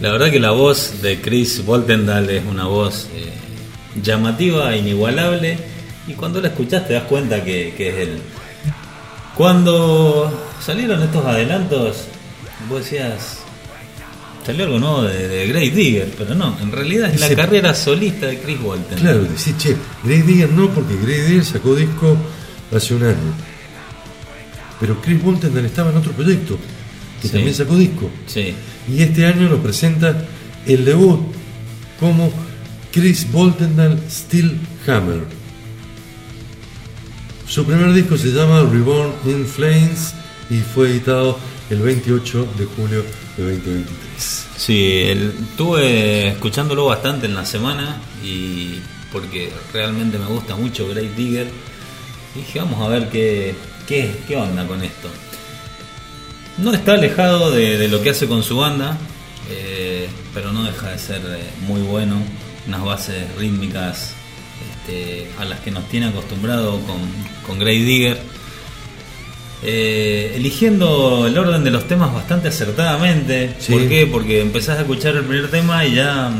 La 0.01 0.13
verdad 0.13 0.31
que 0.31 0.41
la 0.41 0.51
voz 0.51 1.01
de 1.01 1.21
Chris 1.21 1.65
Boltendal 1.65 2.29
es 2.29 2.45
una 2.45 2.67
voz 2.67 3.09
eh, 3.15 3.33
llamativa, 4.03 4.77
inigualable, 4.77 5.59
y 6.07 6.13
cuando 6.13 6.41
la 6.41 6.49
escuchás 6.49 6.87
te 6.87 6.95
das 6.95 7.05
cuenta 7.05 7.43
que, 7.43 7.73
que 7.77 7.89
es 7.89 8.09
él. 8.09 8.19
Cuando 9.37 10.31
salieron 10.61 11.03
estos 11.03 11.25
adelantos, 11.25 12.05
vos 12.69 12.81
decías, 12.81 13.39
salió 14.47 14.65
algo 14.65 14.79
nuevo 14.79 15.03
de, 15.03 15.27
de 15.29 15.47
Grey 15.49 15.71
Digger, 15.71 16.09
pero 16.17 16.35
no, 16.35 16.57
en 16.61 16.71
realidad 16.71 17.13
es 17.13 17.21
la 17.21 17.35
carrera 17.35 17.75
solista 17.75 18.27
de 18.27 18.39
Chris 18.39 18.61
Boltendal. 18.61 19.01
Claro, 19.01 19.23
decís, 19.25 19.57
che, 19.59 19.77
Grey 20.05 20.23
Digger 20.23 20.51
no, 20.51 20.71
porque 20.71 20.95
Grey 21.03 21.21
Digger 21.23 21.45
sacó 21.45 21.75
disco 21.75 22.17
hace 22.75 22.95
un 22.95 23.03
año. 23.03 23.35
Pero 24.81 25.01
Chris 25.03 25.21
Boltendal 25.23 25.65
estaba 25.67 25.91
en 25.91 25.97
otro 25.97 26.13
proyecto, 26.13 26.57
que 27.21 27.29
Sí. 27.29 27.33
también 27.35 27.55
sacó 27.55 27.77
disco. 27.77 28.09
Sí, 28.27 28.55
Y 28.89 29.03
este 29.03 29.27
año 29.27 29.49
nos 29.49 29.59
presenta 29.61 30.17
el 30.67 30.85
debut 30.85 31.21
como 31.99 32.31
Chris 32.93 33.31
Boltendal 33.33 33.99
Steel 34.09 34.57
Hammer. 34.87 35.23
Su 37.49 37.65
primer 37.65 37.93
disco 37.93 38.17
se 38.17 38.29
llama 38.29 38.61
Reborn 38.71 39.13
in 39.27 39.47
Flames 39.47 40.15
y 40.51 40.57
fue 40.59 40.91
editado 40.91 41.39
el 41.71 41.81
28 41.81 42.47
de 42.59 42.65
julio 42.65 43.05
de 43.37 43.43
2023. 43.43 44.47
Sí, 44.57 45.03
el- 45.05 45.35
estuve 45.51 46.29
escuchándolo 46.29 46.87
bastante 46.87 47.27
en 47.27 47.35
la 47.35 47.45
semana 47.45 48.01
y 48.25 48.81
porque 49.13 49.53
realmente 49.73 50.19
me 50.19 50.27
gusta 50.27 50.57
mucho 50.57 50.89
Grave 50.89 51.11
Digger. 51.17 51.49
Dije, 52.35 52.59
vamos 52.61 52.81
a 52.83 52.89
ver 52.89 53.09
qué, 53.09 53.55
qué, 53.87 54.15
qué 54.27 54.37
onda 54.37 54.67
con 54.67 54.83
esto. 54.83 55.09
No 56.59 56.73
está 56.73 56.95
alejado 56.95 57.51
de, 57.51 57.87
lo 57.89 58.03
que 58.03 58.11
hace 58.11 58.27
con 58.27 58.43
su 58.43 58.57
banda, 58.59 58.97
eh, 59.51 60.09
pero 60.33 60.53
no 60.53 60.65
deja 60.65 60.91
de 60.91 60.99
ser 60.99 61.21
eh, 61.27 61.51
muy 61.67 61.83
bueno. 61.83 62.17
Unas 62.67 62.83
bases 62.85 63.35
rítmicas 63.37 64.13
este, 64.89 65.29
a 65.39 65.45
las 65.45 65.61
que 65.61 65.71
nos 65.71 65.89
tiene 65.89 66.07
acostumbrado 66.07 66.81
con, 66.81 66.99
con 67.47 67.59
Grave 67.59 67.79
Digger. 67.85 68.21
Eh, 69.63 70.35
eligiendo 70.37 71.27
el 71.27 71.37
orden 71.37 71.65
de 71.65 71.71
los 71.71 71.89
temas 71.89 72.13
bastante 72.13 72.49
acertadamente. 72.49 73.55
Sí. 73.59 73.73
¿Por 73.73 73.89
qué? 73.89 74.07
Porque 74.07 74.41
empezás 74.41 74.79
a 74.79 74.83
escuchar 74.83 75.17
el 75.17 75.25
primer 75.25 75.51
tema 75.51 75.85
y 75.85 75.95
ya, 75.95 76.31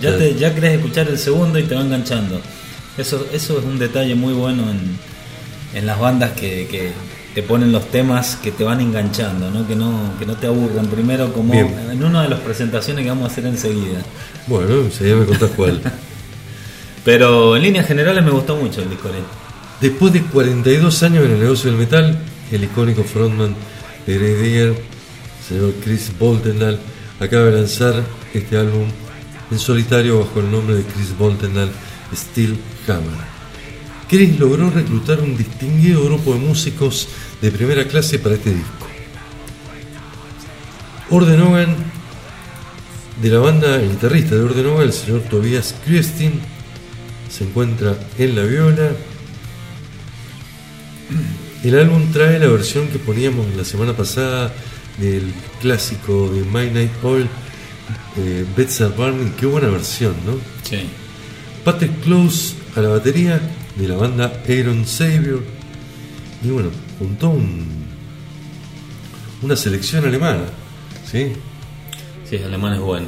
ya, 0.00 0.16
te, 0.18 0.34
ya 0.34 0.54
querés 0.54 0.74
escuchar 0.74 1.08
el 1.08 1.18
segundo 1.18 1.58
y 1.58 1.62
te 1.62 1.74
va 1.74 1.82
enganchando. 1.82 2.40
Eso, 2.98 3.26
eso 3.32 3.58
es 3.58 3.64
un 3.64 3.78
detalle 3.78 4.14
muy 4.14 4.34
bueno 4.34 4.64
en, 4.70 4.98
en 5.78 5.86
las 5.86 5.98
bandas 5.98 6.32
que, 6.32 6.66
que 6.70 6.90
te 7.34 7.42
ponen 7.42 7.72
los 7.72 7.90
temas 7.90 8.36
que 8.36 8.52
te 8.52 8.64
van 8.64 8.80
enganchando, 8.80 9.50
¿no? 9.50 9.66
Que, 9.66 9.74
no, 9.74 10.12
que 10.18 10.26
no 10.26 10.34
te 10.36 10.46
aburran. 10.46 10.86
Primero, 10.88 11.32
como 11.32 11.52
Bien. 11.52 11.74
en 11.90 12.04
una 12.04 12.22
de 12.22 12.28
las 12.28 12.40
presentaciones 12.40 13.04
que 13.04 13.08
vamos 13.08 13.28
a 13.28 13.32
hacer 13.32 13.46
enseguida. 13.46 14.00
Bueno, 14.46 14.88
ya 14.88 15.14
me 15.14 15.24
contás 15.24 15.50
cuál. 15.56 15.80
Pero 17.04 17.56
en 17.56 17.62
líneas 17.62 17.86
generales 17.86 18.24
me 18.24 18.30
gustó 18.30 18.56
mucho 18.56 18.82
el 18.82 18.90
disco. 18.90 19.08
Después 19.80 20.12
de 20.12 20.22
42 20.22 21.02
años 21.02 21.24
en 21.24 21.32
el 21.32 21.40
negocio 21.40 21.70
del 21.70 21.80
metal, 21.80 22.18
el 22.56 22.64
icónico 22.64 23.02
frontman 23.04 23.54
de 24.06 24.18
Grey 24.18 24.34
Digger, 24.34 24.82
señor 25.46 25.74
Chris 25.82 26.10
Boltendal, 26.18 26.78
acaba 27.20 27.44
de 27.44 27.52
lanzar 27.52 28.02
este 28.34 28.56
álbum 28.56 28.88
en 29.50 29.58
solitario 29.58 30.20
bajo 30.20 30.40
el 30.40 30.50
nombre 30.50 30.76
de 30.76 30.84
Chris 30.84 31.16
Boltendal 31.16 31.70
Steel 32.14 32.56
Hammer. 32.88 33.32
Chris 34.08 34.38
logró 34.38 34.70
reclutar 34.70 35.20
un 35.20 35.36
distinguido 35.36 36.04
grupo 36.04 36.34
de 36.34 36.40
músicos 36.40 37.08
de 37.40 37.50
primera 37.50 37.86
clase 37.86 38.18
para 38.18 38.34
este 38.34 38.50
disco. 38.50 38.86
Ordenogan, 41.10 41.74
de 43.22 43.28
la 43.28 43.38
banda, 43.38 43.76
el 43.76 43.90
guitarrista 43.90 44.34
de 44.34 44.42
Ordenogan, 44.42 44.84
el 44.84 44.92
señor 44.92 45.20
Tobias 45.22 45.74
Christin, 45.84 46.40
se 47.30 47.44
encuentra 47.44 47.96
en 48.18 48.36
la 48.36 48.42
viola, 48.42 48.90
el 51.64 51.78
álbum 51.78 52.10
trae 52.12 52.38
la 52.38 52.48
versión 52.48 52.88
que 52.88 52.98
poníamos 52.98 53.46
la 53.56 53.64
semana 53.64 53.92
pasada 53.92 54.52
del 54.98 55.32
clásico 55.60 56.28
de 56.30 56.42
My 56.42 56.70
Night 56.70 56.92
Oil, 57.02 57.28
eh, 58.16 58.44
Burning. 58.96 59.32
Qué 59.38 59.46
buena 59.46 59.68
versión, 59.68 60.14
¿no? 60.26 60.34
Sí. 60.62 60.80
Patrick 61.64 62.00
Close 62.00 62.54
a 62.74 62.80
la 62.80 62.88
batería 62.88 63.40
de 63.76 63.88
la 63.88 63.96
banda 63.96 64.42
Aaron 64.48 64.86
Savior. 64.86 65.42
Y 66.44 66.48
bueno, 66.48 66.70
juntó 66.98 67.30
un, 67.30 67.66
una 69.42 69.56
selección 69.56 70.04
alemana. 70.04 70.44
¿sí? 71.10 71.32
Sí, 72.28 72.38
alemán 72.38 72.74
es 72.74 72.80
bueno. 72.80 73.06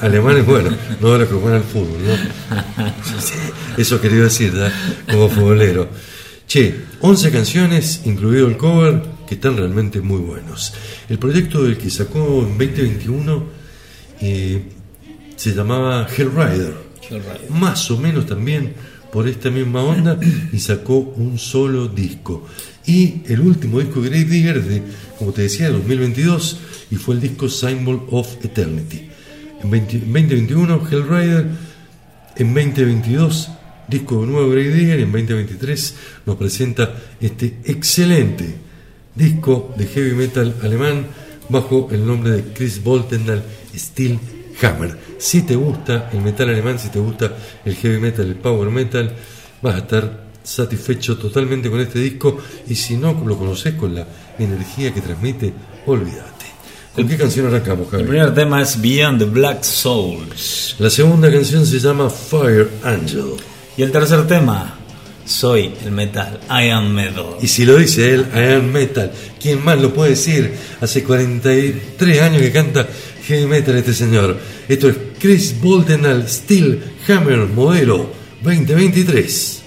Alemanes, 0.00 0.46
bueno, 0.46 0.70
no 1.00 1.12
de 1.12 1.18
los 1.18 1.28
que 1.28 1.34
juegan 1.34 1.54
al 1.54 1.64
fútbol, 1.64 1.98
¿no? 2.04 3.76
Eso 3.82 4.00
quería 4.00 4.22
decir, 4.22 4.54
¿ya? 4.54 4.72
como 5.10 5.28
futbolero. 5.28 5.88
Che, 6.46 6.74
11 7.00 7.30
canciones, 7.32 8.02
incluido 8.04 8.46
el 8.46 8.56
cover, 8.56 9.02
que 9.26 9.34
están 9.34 9.56
realmente 9.56 10.00
muy 10.00 10.20
buenos. 10.20 10.72
El 11.08 11.18
proyecto 11.18 11.64
del 11.64 11.76
que 11.76 11.90
sacó 11.90 12.46
en 12.46 12.56
2021 12.56 13.44
eh, 14.20 14.62
se 15.34 15.52
llamaba 15.52 16.06
Hellrider, 16.06 16.74
Hellrider. 17.02 17.50
más 17.50 17.90
o 17.90 17.98
menos 17.98 18.26
también 18.26 18.74
por 19.12 19.26
esta 19.26 19.50
misma 19.50 19.82
onda 19.82 20.20
y 20.52 20.58
sacó 20.60 20.98
un 20.98 21.36
solo 21.36 21.88
disco. 21.88 22.46
Y 22.86 23.22
el 23.26 23.40
último 23.40 23.80
disco 23.80 24.00
de 24.00 24.10
Grave 24.10 24.24
Digger 24.24 24.62
de, 24.62 24.82
como 25.18 25.32
te 25.32 25.42
decía, 25.42 25.66
de 25.66 25.72
2022 25.72 26.58
y 26.92 26.94
fue 26.94 27.16
el 27.16 27.22
disco 27.22 27.48
Symbol 27.48 28.06
of 28.12 28.44
Eternity. 28.44 29.08
En 29.64 29.70
20 29.70 29.98
2021 29.98 30.88
Hellrider, 30.92 31.46
en 32.36 32.54
2022 32.54 33.48
disco 33.88 34.24
nuevo 34.26 34.50
Grave 34.50 34.70
Digger, 34.72 35.00
en 35.00 35.12
2023 35.12 35.94
nos 36.26 36.36
presenta 36.36 36.94
este 37.20 37.58
excelente 37.64 38.54
disco 39.14 39.74
de 39.76 39.86
heavy 39.86 40.12
metal 40.12 40.54
alemán 40.62 41.06
bajo 41.48 41.88
el 41.92 42.06
nombre 42.06 42.30
de 42.32 42.52
Chris 42.52 42.82
Boltendal 42.82 43.42
Steel 43.74 44.18
Hammer. 44.62 44.96
Si 45.18 45.42
te 45.42 45.54
gusta 45.56 46.10
el 46.12 46.20
metal 46.20 46.48
alemán, 46.48 46.78
si 46.78 46.88
te 46.88 46.98
gusta 46.98 47.32
el 47.64 47.74
heavy 47.76 47.98
metal, 47.98 48.26
el 48.26 48.34
power 48.36 48.70
metal, 48.70 49.12
vas 49.62 49.74
a 49.74 49.78
estar 49.78 50.26
satisfecho 50.42 51.16
totalmente 51.18 51.70
con 51.70 51.80
este 51.80 51.98
disco 51.98 52.38
y 52.68 52.74
si 52.74 52.96
no 52.96 53.12
lo 53.24 53.36
conoces 53.38 53.74
con 53.74 53.94
la 53.94 54.06
energía 54.38 54.92
que 54.92 55.00
transmite, 55.00 55.52
olvídate. 55.86 56.46
¿Con 56.94 57.06
qué 57.06 57.16
canción 57.16 57.46
arrancamos, 57.46 57.86
El 57.86 57.90
Javi? 57.90 58.04
primer 58.04 58.34
tema 58.34 58.62
es 58.62 58.80
Beyond 58.80 59.18
the 59.18 59.24
Black 59.26 59.62
Souls. 59.64 60.76
La 60.78 60.88
segunda 60.88 61.30
canción 61.30 61.66
se 61.66 61.78
llama 61.78 62.08
Fire 62.08 62.70
Angel. 62.82 63.34
Y 63.76 63.82
el 63.82 63.92
tercer 63.92 64.26
tema, 64.26 64.78
Soy 65.26 65.72
el 65.84 65.90
metal, 65.90 66.38
I 66.48 66.70
am 66.70 66.94
metal. 66.94 67.36
Y 67.42 67.48
si 67.48 67.64
lo 67.64 67.76
dice 67.76 68.14
él, 68.14 68.26
I 68.32 68.54
am 68.54 68.70
metal. 68.70 69.10
¿Quién 69.40 69.64
más 69.64 69.80
lo 69.80 69.92
puede 69.92 70.10
decir? 70.10 70.54
Hace 70.80 71.02
43 71.02 72.22
años 72.22 72.42
que 72.42 72.52
canta 72.52 72.86
heavy 73.26 73.46
metal 73.46 73.76
este 73.76 73.92
señor. 73.92 74.38
Esto 74.68 74.88
es 74.88 74.96
Chris 75.18 75.60
Boldenal 75.60 76.28
Steel 76.28 76.80
Hammer 77.08 77.38
modelo 77.38 78.08
2023. 78.42 79.62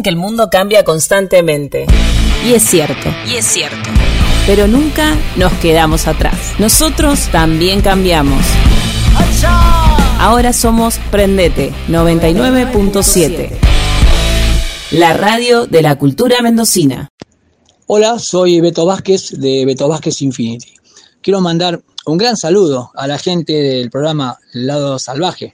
Dicen 0.00 0.02
que 0.02 0.10
el 0.10 0.16
mundo 0.16 0.48
cambia 0.50 0.82
constantemente. 0.82 1.84
Y 2.48 2.54
es 2.54 2.62
cierto. 2.62 3.10
Y 3.30 3.34
es 3.34 3.44
cierto. 3.44 3.90
Pero 4.46 4.66
nunca 4.66 5.14
nos 5.36 5.52
quedamos 5.54 6.06
atrás. 6.06 6.54
Nosotros 6.58 7.28
también 7.30 7.82
cambiamos. 7.82 8.42
Ahora 10.18 10.54
somos 10.54 10.98
Prendete 11.10 11.74
99.7. 11.88 13.50
La 14.92 15.12
radio 15.12 15.66
de 15.66 15.82
la 15.82 15.98
cultura 15.98 16.40
mendocina. 16.40 17.10
Hola, 17.86 18.18
soy 18.18 18.62
Beto 18.62 18.86
Vázquez 18.86 19.32
de 19.38 19.66
Beto 19.66 19.86
Vázquez 19.86 20.22
Infinity. 20.22 20.72
Quiero 21.20 21.42
mandar 21.42 21.78
un 22.06 22.16
gran 22.16 22.38
saludo 22.38 22.90
a 22.94 23.06
la 23.06 23.18
gente 23.18 23.52
del 23.52 23.90
programa 23.90 24.38
Lado 24.54 24.98
Salvaje, 24.98 25.52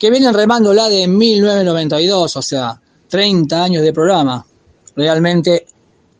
que 0.00 0.10
vienen 0.10 0.34
remando 0.34 0.74
la 0.74 0.88
de 0.88 1.06
1992, 1.06 2.36
o 2.36 2.42
sea, 2.42 2.80
30 3.08 3.62
años 3.62 3.82
de 3.82 3.92
programa. 3.92 4.44
Realmente 4.94 5.66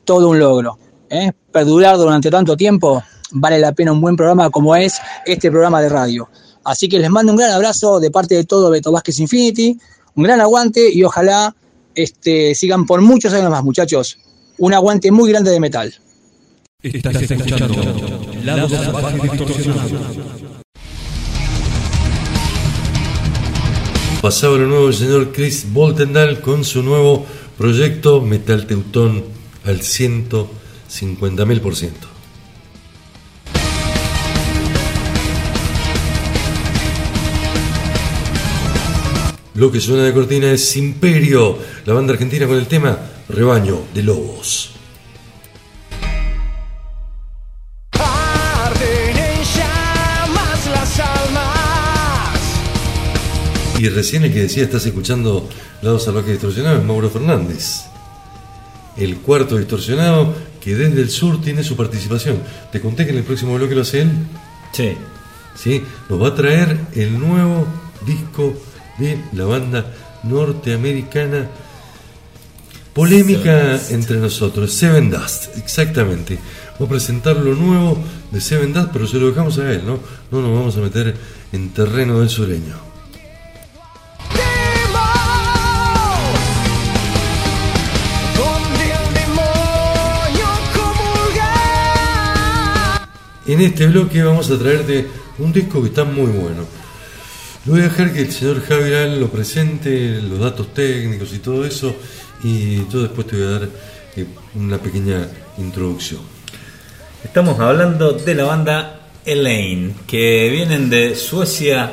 todo 0.04 0.28
un 0.28 0.38
logro. 0.38 0.78
¿eh? 1.10 1.32
Perdurar 1.52 1.96
durante 1.96 2.30
tanto 2.30 2.56
tiempo 2.56 3.02
vale 3.32 3.58
la 3.58 3.72
pena 3.72 3.92
un 3.92 4.00
buen 4.00 4.16
programa 4.16 4.50
como 4.50 4.74
es 4.74 4.98
este 5.26 5.50
programa 5.50 5.80
de 5.82 5.88
radio. 5.88 6.28
Así 6.64 6.88
que 6.88 6.98
les 6.98 7.10
mando 7.10 7.32
un 7.32 7.38
gran 7.38 7.52
abrazo 7.52 8.00
de 8.00 8.10
parte 8.10 8.34
de 8.34 8.44
todo 8.44 8.70
Beto 8.70 8.92
Vázquez 8.92 9.20
Infinity, 9.20 9.78
un 10.14 10.24
gran 10.24 10.40
aguante 10.40 10.90
y 10.92 11.02
ojalá 11.02 11.54
este, 11.94 12.54
sigan 12.54 12.86
por 12.86 13.00
muchos 13.00 13.32
años 13.32 13.50
más, 13.50 13.64
muchachos. 13.64 14.18
Un 14.58 14.74
aguante 14.74 15.10
muy 15.10 15.30
grande 15.30 15.50
de 15.50 15.60
metal. 15.60 15.94
Pasaba 24.20 24.58
lo 24.58 24.66
nuevo 24.66 24.88
el 24.88 24.94
señor 24.94 25.30
Chris 25.30 25.72
Boltendal 25.72 26.40
con 26.40 26.64
su 26.64 26.82
nuevo 26.82 27.24
proyecto 27.56 28.20
Metal 28.20 28.66
Teutón 28.66 29.22
al 29.64 29.78
150.000%. 29.78 31.92
Lo 39.54 39.70
que 39.70 39.80
suena 39.80 40.02
de 40.02 40.12
cortina 40.12 40.50
es 40.50 40.76
Imperio, 40.76 41.56
la 41.86 41.94
banda 41.94 42.12
argentina 42.12 42.48
con 42.48 42.56
el 42.56 42.66
tema 42.66 42.98
Rebaño 43.28 43.82
de 43.94 44.02
Lobos. 44.02 44.77
Y 53.78 53.88
recién 53.88 54.24
el 54.24 54.32
que 54.32 54.42
decía, 54.42 54.64
estás 54.64 54.84
escuchando 54.86 55.48
Lado 55.82 56.00
Salvaje 56.00 56.32
Distorsionado, 56.32 56.78
es 56.78 56.84
Mauro 56.84 57.08
Fernández. 57.10 57.82
El 58.96 59.18
cuarto 59.18 59.56
distorsionado 59.56 60.34
que 60.60 60.74
desde 60.74 61.00
el 61.00 61.10
sur 61.10 61.40
tiene 61.40 61.62
su 61.62 61.76
participación. 61.76 62.42
Te 62.72 62.80
conté 62.80 63.04
que 63.04 63.12
en 63.12 63.18
el 63.18 63.24
próximo 63.24 63.54
bloque 63.54 63.76
lo 63.76 63.82
hace 63.82 64.02
él. 64.02 64.10
Sí. 64.72 64.96
¿sí? 65.54 65.84
Nos 66.08 66.20
va 66.20 66.28
a 66.28 66.34
traer 66.34 66.76
el 66.96 67.20
nuevo 67.20 67.68
disco 68.04 68.52
de 68.98 69.16
la 69.32 69.44
banda 69.44 69.94
norteamericana. 70.24 71.48
Polémica 72.92 73.78
entre 73.90 74.16
nosotros, 74.16 74.72
Seven 74.72 75.08
Dust, 75.08 75.56
exactamente. 75.56 76.36
Va 76.80 76.86
a 76.86 76.88
presentar 76.88 77.36
lo 77.36 77.54
nuevo 77.54 77.96
de 78.32 78.40
Seven 78.40 78.72
Dust, 78.72 78.88
pero 78.92 79.06
se 79.06 79.18
lo 79.18 79.28
dejamos 79.28 79.56
a 79.58 79.70
él, 79.70 79.82
¿no? 79.86 80.00
No 80.32 80.42
nos 80.42 80.58
vamos 80.58 80.76
a 80.76 80.80
meter 80.80 81.14
en 81.52 81.70
terreno 81.70 82.18
del 82.18 82.28
sureño. 82.28 82.87
En 93.48 93.62
este 93.62 93.86
bloque 93.86 94.22
vamos 94.22 94.50
a 94.50 94.58
traerte 94.58 95.06
un 95.38 95.50
disco 95.54 95.80
que 95.80 95.88
está 95.88 96.04
muy 96.04 96.26
bueno. 96.26 96.66
Lo 97.64 97.72
voy 97.72 97.80
a 97.80 97.84
dejar 97.84 98.12
que 98.12 98.20
el 98.20 98.30
señor 98.30 98.62
Javier 98.62 99.08
lo 99.16 99.30
presente, 99.30 100.20
los 100.20 100.38
datos 100.38 100.74
técnicos 100.74 101.32
y 101.32 101.38
todo 101.38 101.64
eso, 101.64 101.96
y 102.44 102.86
yo 102.88 103.00
después 103.00 103.26
te 103.26 103.36
voy 103.36 103.46
a 103.46 103.50
dar 103.58 103.68
eh, 104.16 104.26
una 104.54 104.76
pequeña 104.76 105.26
introducción. 105.56 106.20
Estamos 107.24 107.58
hablando 107.58 108.12
de 108.12 108.34
la 108.34 108.44
banda 108.44 109.08
Elaine, 109.24 109.94
que 110.06 110.50
vienen 110.50 110.90
de 110.90 111.16
Suecia 111.16 111.90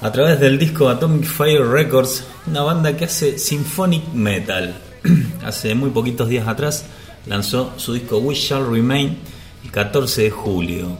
a 0.00 0.12
través 0.12 0.38
del 0.38 0.60
disco 0.60 0.88
Atomic 0.88 1.24
Fire 1.24 1.66
Records, 1.66 2.22
una 2.46 2.62
banda 2.62 2.96
que 2.96 3.06
hace 3.06 3.36
symphonic 3.36 4.12
metal. 4.12 4.76
hace 5.44 5.74
muy 5.74 5.90
poquitos 5.90 6.28
días 6.28 6.46
atrás 6.46 6.84
lanzó 7.26 7.72
su 7.78 7.94
disco 7.94 8.18
We 8.18 8.36
Shall 8.36 8.70
Remain 8.70 9.18
el 9.64 9.70
14 9.70 10.22
de 10.22 10.30
julio. 10.30 10.98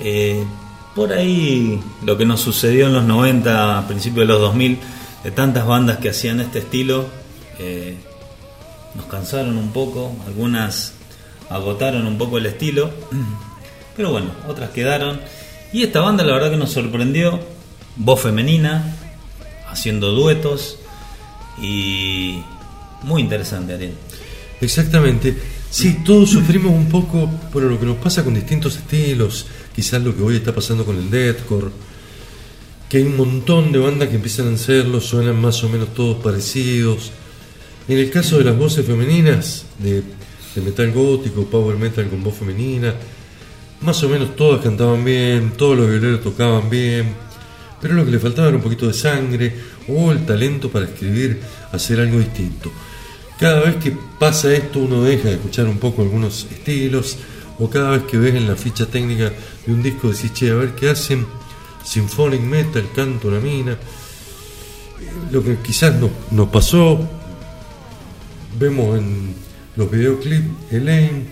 Eh, 0.00 0.44
por 0.94 1.12
ahí 1.12 1.80
lo 2.04 2.16
que 2.16 2.24
nos 2.24 2.40
sucedió 2.40 2.86
en 2.86 2.94
los 2.94 3.04
90, 3.04 3.78
a 3.78 3.86
principios 3.86 4.26
de 4.26 4.32
los 4.32 4.40
2000, 4.40 4.78
de 5.24 5.30
tantas 5.30 5.66
bandas 5.66 5.98
que 5.98 6.10
hacían 6.10 6.40
este 6.40 6.60
estilo, 6.60 7.06
eh, 7.58 7.96
nos 8.94 9.06
cansaron 9.06 9.56
un 9.58 9.72
poco, 9.72 10.14
algunas 10.26 10.92
agotaron 11.50 12.06
un 12.06 12.16
poco 12.18 12.38
el 12.38 12.46
estilo, 12.46 12.90
pero 13.96 14.12
bueno, 14.12 14.30
otras 14.48 14.70
quedaron. 14.70 15.20
Y 15.72 15.82
esta 15.82 16.00
banda 16.00 16.22
la 16.24 16.34
verdad 16.34 16.50
que 16.50 16.56
nos 16.56 16.70
sorprendió, 16.70 17.40
voz 17.96 18.20
femenina, 18.20 18.94
haciendo 19.68 20.12
duetos 20.12 20.78
y 21.60 22.40
muy 23.02 23.22
interesante, 23.22 23.74
Ariel. 23.74 23.94
Exactamente. 24.60 25.36
Sí, 25.74 26.02
todos 26.04 26.30
sufrimos 26.30 26.70
un 26.70 26.88
poco 26.88 27.28
por 27.52 27.64
lo 27.64 27.80
que 27.80 27.84
nos 27.84 27.96
pasa 27.96 28.22
con 28.22 28.32
distintos 28.32 28.76
estilos, 28.76 29.44
quizás 29.74 30.00
lo 30.00 30.14
que 30.14 30.22
hoy 30.22 30.36
está 30.36 30.54
pasando 30.54 30.84
con 30.84 30.96
el 30.96 31.10
deathcore, 31.10 31.66
que 32.88 32.98
hay 32.98 33.02
un 33.02 33.16
montón 33.16 33.72
de 33.72 33.80
bandas 33.80 34.08
que 34.08 34.14
empiezan 34.14 34.46
a 34.46 34.54
hacerlo, 34.54 35.00
suenan 35.00 35.40
más 35.40 35.64
o 35.64 35.68
menos 35.68 35.92
todos 35.92 36.22
parecidos. 36.22 37.10
En 37.88 37.98
el 37.98 38.08
caso 38.08 38.38
de 38.38 38.44
las 38.44 38.56
voces 38.56 38.86
femeninas, 38.86 39.66
de, 39.80 40.04
de 40.54 40.60
metal 40.62 40.92
gótico, 40.92 41.44
power 41.46 41.76
metal 41.76 42.08
con 42.08 42.22
voz 42.22 42.36
femenina, 42.36 42.94
más 43.80 44.00
o 44.04 44.08
menos 44.08 44.36
todas 44.36 44.60
cantaban 44.60 45.04
bien, 45.04 45.54
todos 45.56 45.76
los 45.76 45.90
violeros 45.90 46.22
tocaban 46.22 46.70
bien, 46.70 47.16
pero 47.82 47.94
lo 47.94 48.04
que 48.04 48.12
le 48.12 48.20
faltaba 48.20 48.46
era 48.46 48.58
un 48.58 48.62
poquito 48.62 48.86
de 48.86 48.94
sangre 48.94 49.52
o 49.88 50.12
el 50.12 50.24
talento 50.24 50.70
para 50.70 50.84
escribir, 50.84 51.40
hacer 51.72 51.98
algo 51.98 52.20
distinto. 52.20 52.70
Cada 53.38 53.60
vez 53.60 53.76
que 53.76 53.96
pasa 54.18 54.52
esto 54.52 54.78
uno 54.78 55.02
deja 55.02 55.28
de 55.28 55.34
escuchar 55.34 55.66
un 55.66 55.78
poco 55.78 56.02
algunos 56.02 56.46
estilos 56.50 57.18
o 57.58 57.68
cada 57.68 57.90
vez 57.90 58.02
que 58.04 58.16
ves 58.16 58.34
en 58.34 58.46
la 58.46 58.56
ficha 58.56 58.86
técnica 58.86 59.32
de 59.66 59.72
un 59.72 59.82
disco 59.82 60.10
decís, 60.10 60.32
che, 60.32 60.50
a 60.50 60.54
ver 60.54 60.74
qué 60.74 60.90
hacen, 60.90 61.26
symphonic 61.84 62.40
metal, 62.40 62.84
canto 62.94 63.28
una 63.28 63.40
mina. 63.40 63.76
Lo 65.30 65.42
que 65.42 65.56
quizás 65.58 65.94
no, 65.96 66.10
nos 66.30 66.48
pasó, 66.48 66.98
vemos 68.58 68.98
en 68.98 69.34
los 69.76 69.90
videoclips 69.90 70.72
Elaine, 70.72 71.26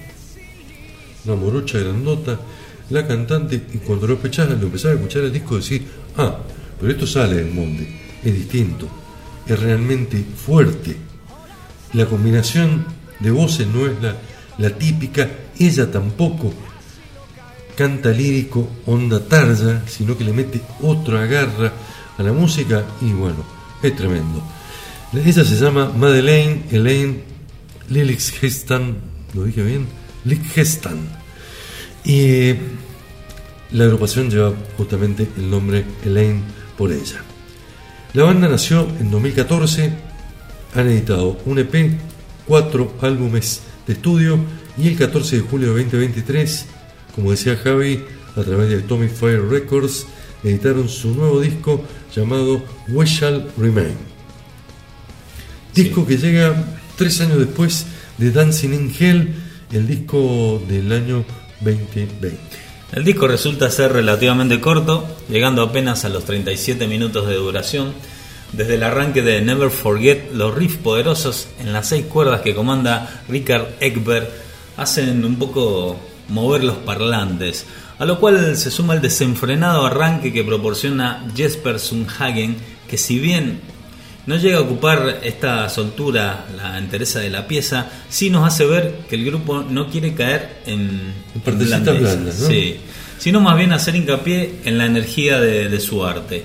una 1.25 1.37
morocha 1.37 1.79
grandota, 1.79 2.39
la 2.91 3.07
cantante, 3.07 3.63
y 3.73 3.79
cuando 3.79 4.07
lo 4.07 4.15
empezás, 4.15 4.49
lo 4.49 4.67
empezás 4.67 4.93
a 4.93 4.95
escuchar 4.95 5.23
el 5.23 5.33
disco 5.33 5.57
decís, 5.59 5.83
ah, 6.17 6.37
pero 6.79 6.93
esto 6.93 7.07
sale 7.07 7.37
del 7.37 7.53
monte, 7.53 7.89
es 8.25 8.35
distinto, 8.35 8.89
es 9.47 9.59
realmente 9.59 10.23
fuerte. 10.37 11.12
La 11.93 12.07
combinación 12.07 12.85
de 13.21 13.31
voces 13.31 13.67
no 13.67 13.87
es 13.87 13.93
la, 14.59 14.71
típica, 14.71 15.29
ella 15.59 15.91
tampoco 15.91 16.53
canta 17.77 18.11
lírico, 18.11 18.69
onda 18.87 19.21
tarja, 19.21 19.83
sino 19.87 20.17
que 20.17 20.25
le 20.25 20.33
mete 20.33 20.61
otra 20.83 21.27
garra 21.27 21.73
a 22.17 22.23
la 22.23 22.33
música 22.33 22.85
y 23.01 23.13
bueno, 23.13 23.45
es 23.83 23.95
tremendo. 23.97 24.43
Ella 25.13 25.45
se 25.45 25.57
llama 25.57 25.93
Madeleine 25.95 26.65
Elaine 26.71 27.23
Lillichgestan, 27.89 28.97
¿lo 29.35 29.45
dije 29.45 29.63
bien? 29.63 29.87
Lichgestan. 30.25 30.99
Y 32.05 32.55
la 33.73 33.85
agrupación 33.85 34.31
lleva 34.31 34.53
justamente 34.77 35.29
el 35.37 35.51
nombre 35.51 35.85
Elaine 36.05 36.43
por 36.77 36.93
ella. 36.93 37.23
La 38.15 38.25
banda 38.25 38.49
nació 38.49 38.87
en 39.01 39.11
2014, 39.11 39.93
han 40.75 40.89
editado 40.89 41.39
un 41.45 41.59
EP, 41.59 41.93
cuatro 42.47 42.95
álbumes 43.01 43.63
de 43.87 43.95
estudio 43.95 44.39
y 44.79 44.89
el 44.89 44.97
14 44.97 45.37
de 45.37 45.43
julio 45.43 45.75
de 45.75 45.85
2023, 45.85 46.67
como 47.15 47.31
decía 47.31 47.57
Javi, 47.57 48.05
a 48.37 48.43
través 48.43 48.71
de 48.71 48.81
Tommy 48.81 49.09
Fire 49.09 49.47
Records, 49.49 50.07
editaron 50.43 50.89
su 50.89 51.15
nuevo 51.15 51.41
disco 51.41 51.83
llamado 52.15 52.63
We 52.89 53.07
Shall 53.07 53.51
Remain. 53.59 53.97
Disco 55.75 56.07
que 56.07 56.17
llega 56.17 56.65
tres 56.97 57.21
años 57.21 57.39
después 57.39 57.87
de 58.19 58.31
Dancing 58.31 58.73
in 58.73 58.95
Hell, 58.99 59.35
el 59.73 59.87
disco 59.87 60.63
del 60.69 60.93
año 60.93 61.25
2020. 61.61 62.39
El 62.93 63.05
disco 63.05 63.27
resulta 63.27 63.71
ser 63.71 63.93
relativamente 63.93 64.61
corto, 64.61 65.07
llegando 65.29 65.63
apenas 65.63 66.05
a 66.05 66.11
los 66.11 66.25
37 66.25 66.87
minutos 66.87 67.27
de 67.27 67.35
duración, 67.37 67.95
Desde 68.53 68.75
el 68.75 68.83
arranque 68.83 69.23
de 69.23 69.41
Never 69.41 69.71
Forget, 69.71 70.33
los 70.35 70.55
riffs 70.55 70.77
poderosos 70.77 71.49
en 71.59 71.73
las 71.73 71.89
seis 71.89 72.05
cuerdas 72.05 72.43
que 72.43 72.55
comanda 72.55 73.23
Richard 73.29 73.77
Egbert 73.81 74.29
hacen 74.77 75.25
un 75.25 75.37
poco 75.37 75.99
mover 76.29 76.63
los 76.63 76.77
parlantes, 76.77 77.65
a 77.99 78.05
lo 78.05 78.21
cual 78.21 78.57
se 78.57 78.71
suma 78.71 78.95
el 78.95 79.01
desenfrenado 79.01 79.87
arranque 79.87 80.33
que 80.33 80.45
proporciona 80.45 81.27
Jesper 81.35 81.79
Sundhagen, 81.79 82.57
que 82.89 82.99
si 82.99 83.19
bien 83.19 83.61
no 84.27 84.37
llega 84.37 84.59
a 84.59 84.63
ocupar 84.63 85.21
esta 85.23 85.69
soltura 85.71 86.45
la 86.55 86.79
entereza 86.79 87.21
de 87.21 87.31
la 87.31 87.49
pieza, 87.49 87.87
sí 88.11 88.29
nos 88.29 88.47
hace 88.47 88.67
ver 88.67 88.99
que 89.09 89.17
el 89.17 89.25
grupo 89.25 89.63
no 89.63 89.89
quiere 89.89 90.15
caer 90.15 90.61
en, 90.67 91.15
En 91.45 91.59
blandas, 91.59 92.19
¿no? 92.19 92.49
sí, 92.49 92.77
sino 93.19 93.41
más 93.41 93.57
bien 93.57 93.73
hacer 93.73 93.97
hincapié 93.97 94.61
en 94.65 94.77
la 94.77 94.85
energía 94.85 95.41
de, 95.41 95.71
de 95.71 95.81
su 95.81 96.05
arte. 96.05 96.45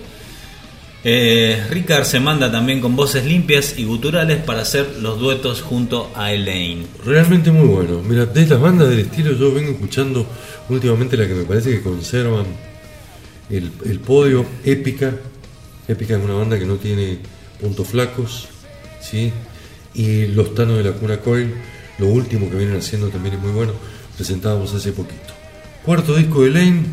Eh, 1.03 1.63
Ricard 1.69 2.05
se 2.05 2.19
manda 2.19 2.51
también 2.51 2.81
con 2.81 2.95
voces 2.95 3.23
limpias 3.23 3.77
y 3.77 3.85
guturales 3.85 4.43
para 4.43 4.61
hacer 4.61 4.97
los 4.99 5.19
duetos 5.19 5.61
junto 5.61 6.11
a 6.15 6.33
Elaine. 6.33 6.85
Realmente 7.05 7.51
muy 7.51 7.67
bueno. 7.67 8.01
Mira, 8.01 8.25
de 8.25 8.45
las 8.47 8.59
bandas 8.59 8.89
del 8.89 8.99
estilo 8.99 9.33
yo 9.33 9.53
vengo 9.53 9.71
escuchando 9.71 10.25
últimamente 10.69 11.15
la 11.15 11.27
que 11.27 11.33
me 11.33 11.43
parece 11.43 11.71
que 11.71 11.81
conservan 11.81 12.45
el, 13.49 13.71
el 13.85 13.99
podio, 13.99 14.45
Épica. 14.65 15.13
Épica 15.87 16.17
es 16.17 16.23
una 16.23 16.33
banda 16.33 16.59
que 16.59 16.65
no 16.65 16.75
tiene 16.75 17.19
puntos 17.61 17.87
flacos, 17.87 18.47
¿sí? 18.99 19.31
Y 19.93 20.27
Los 20.27 20.53
Tanos 20.53 20.77
de 20.77 20.83
la 20.83 20.91
Cuna 20.91 21.17
Coil, 21.19 21.53
lo 21.99 22.07
último 22.07 22.49
que 22.49 22.57
vienen 22.57 22.77
haciendo 22.77 23.07
también 23.09 23.35
es 23.35 23.41
muy 23.41 23.51
bueno. 23.51 23.73
Presentábamos 24.15 24.73
hace 24.73 24.91
poquito. 24.91 25.33
Cuarto 25.85 26.15
disco 26.15 26.43
de 26.43 26.49
Lane, 26.49 26.83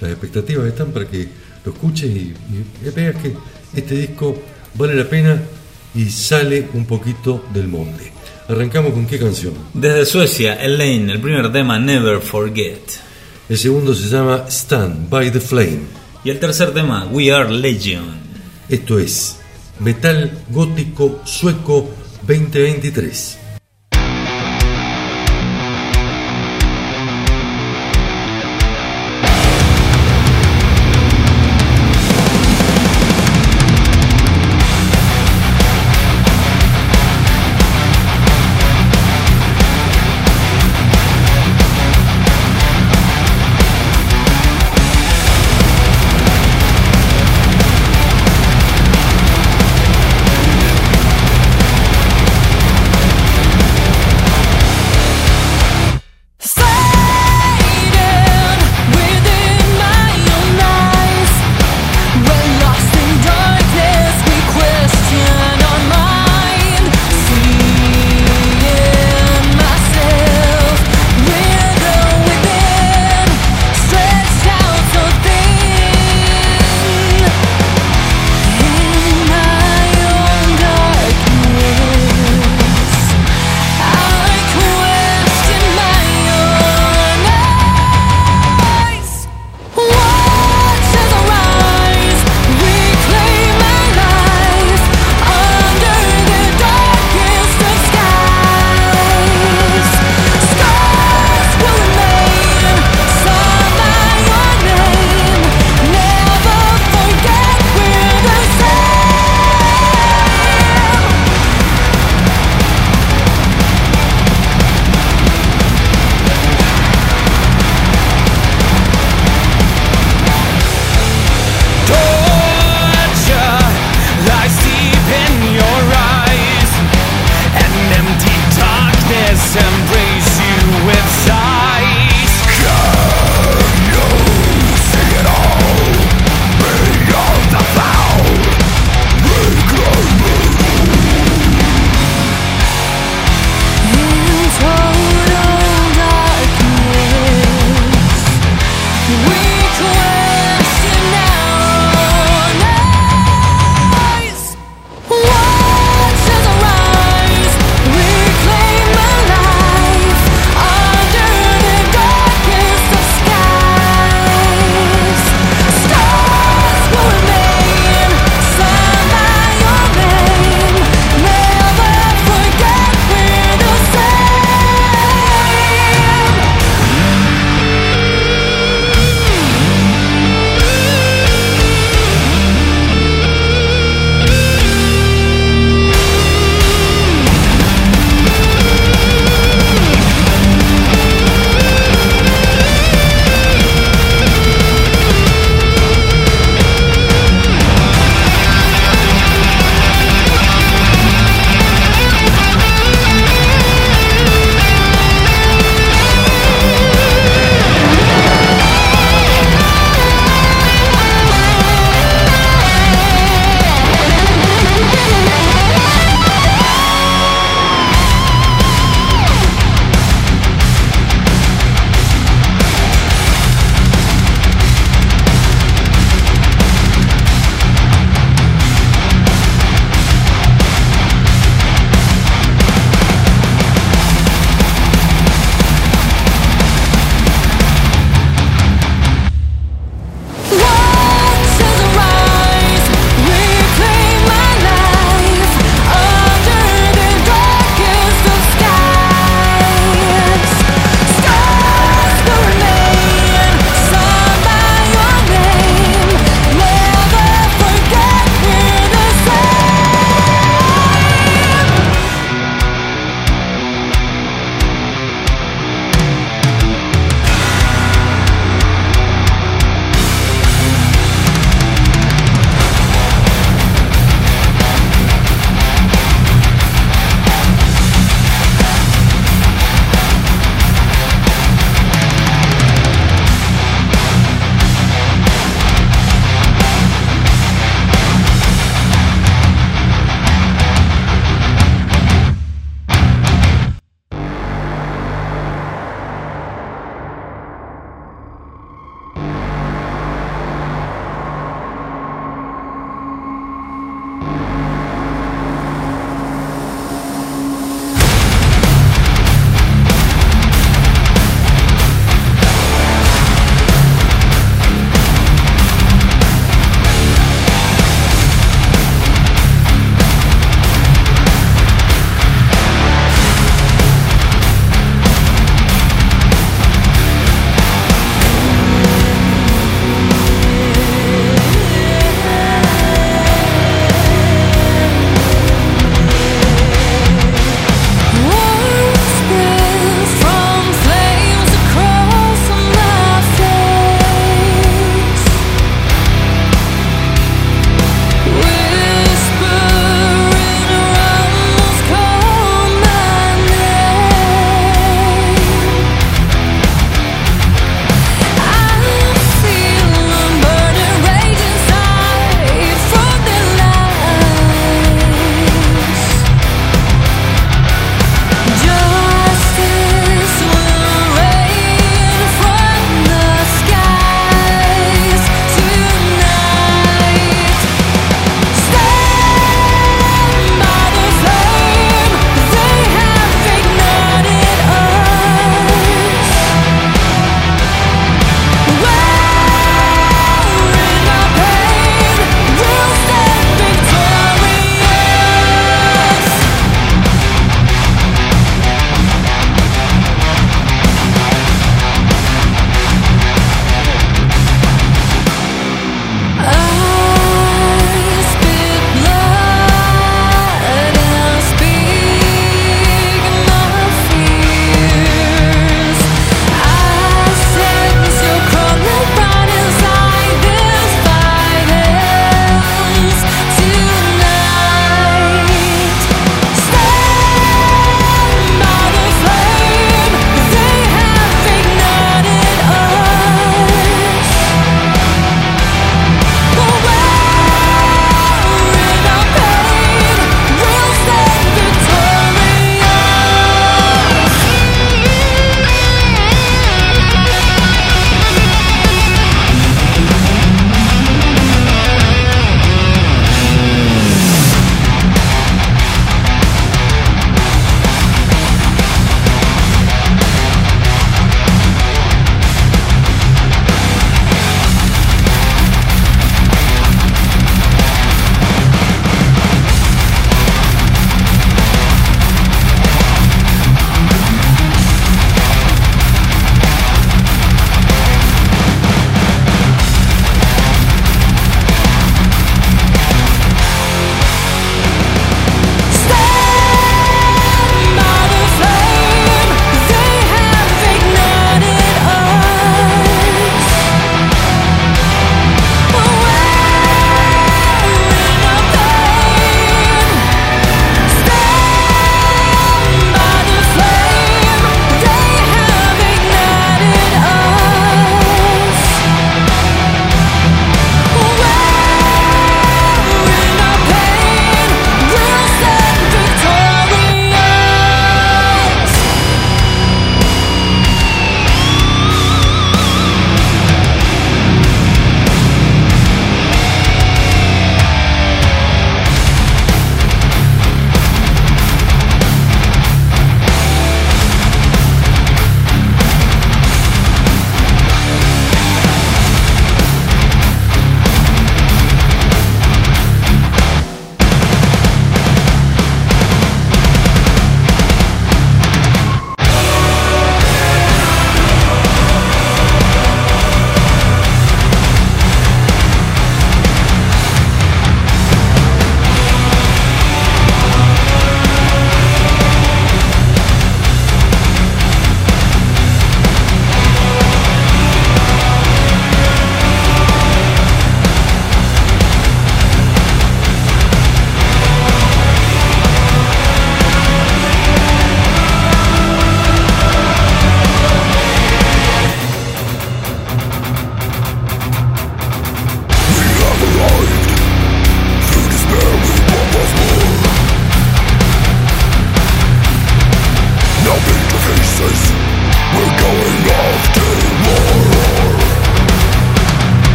las 0.00 0.10
expectativas 0.10 0.66
están 0.66 0.90
para 0.90 1.06
que 1.06 1.28
lo 1.68 1.74
escuches 1.74 2.10
y, 2.10 2.34
y 2.82 2.90
veas 2.94 3.16
que 3.16 3.34
este 3.74 3.94
disco 3.94 4.36
vale 4.74 4.94
la 4.94 5.04
pena 5.04 5.40
y 5.94 6.06
sale 6.06 6.68
un 6.74 6.86
poquito 6.86 7.44
del 7.52 7.68
molde. 7.68 8.12
Arrancamos 8.48 8.92
con 8.92 9.06
qué 9.06 9.18
canción. 9.18 9.52
Desde 9.74 10.06
Suecia, 10.06 10.54
Elaine, 10.54 11.10
el 11.10 11.20
primer 11.20 11.52
tema 11.52 11.78
Never 11.78 12.20
Forget. 12.20 12.80
El 13.48 13.58
segundo 13.58 13.94
se 13.94 14.08
llama 14.08 14.46
Stand 14.48 15.10
by 15.10 15.30
the 15.30 15.40
Flame. 15.40 15.82
Y 16.24 16.30
el 16.30 16.38
tercer 16.38 16.72
tema, 16.72 17.06
We 17.10 17.30
Are 17.30 17.50
Legion. 17.50 18.18
Esto 18.68 18.98
es 18.98 19.38
Metal 19.80 20.30
Gótico 20.50 21.20
Sueco 21.24 21.90
2023. 22.26 23.37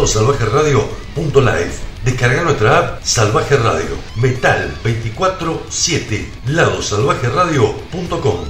www.ladosalvajeradio.live. 0.00 1.90
Descarga 2.04 2.42
nuestra 2.42 2.78
app 2.78 3.04
Salvaje 3.04 3.56
Radio. 3.56 3.96
Metal 4.16 4.74
24-7. 4.82 6.26
Ladosalvajeradio.com 6.46 8.44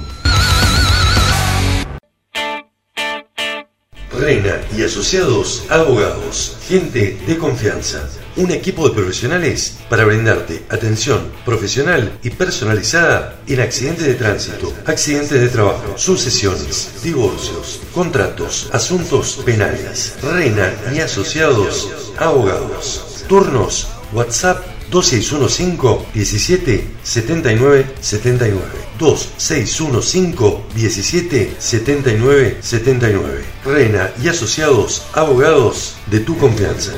Reina 4.17 4.61
y 4.77 4.83
asociados 4.83 5.65
abogados. 5.69 6.57
Gente 6.67 7.17
de 7.25 7.37
confianza. 7.37 8.07
Un 8.37 8.49
equipo 8.51 8.87
de 8.87 8.95
profesionales 8.95 9.77
para 9.89 10.05
brindarte 10.05 10.63
atención 10.69 11.31
profesional 11.43 12.17
y 12.23 12.29
personalizada 12.29 13.41
en 13.45 13.59
accidentes 13.59 14.05
de 14.05 14.15
tránsito, 14.15 14.73
accidentes 14.85 15.41
de 15.41 15.49
trabajo, 15.49 15.97
sucesiones, 15.97 16.91
divorcios, 17.03 17.81
contratos, 17.93 18.69
asuntos 18.71 19.41
penales. 19.45 20.15
Reina 20.21 20.73
y 20.93 20.99
asociados 20.99 21.89
abogados. 22.17 23.25
Turnos 23.27 23.89
WhatsApp 24.13 24.65
2615 24.89 26.05
17 26.13 26.87
79 27.03 27.85
79 28.01 28.61
2615 28.97 30.57
17 30.75 31.55
79 31.59 32.57
79 32.61 33.45
Rena 33.65 34.11
y 34.21 34.27
asociados 34.27 35.03
abogados 35.13 35.95
de 36.07 36.19
tu 36.19 36.37
confianza. 36.37 36.93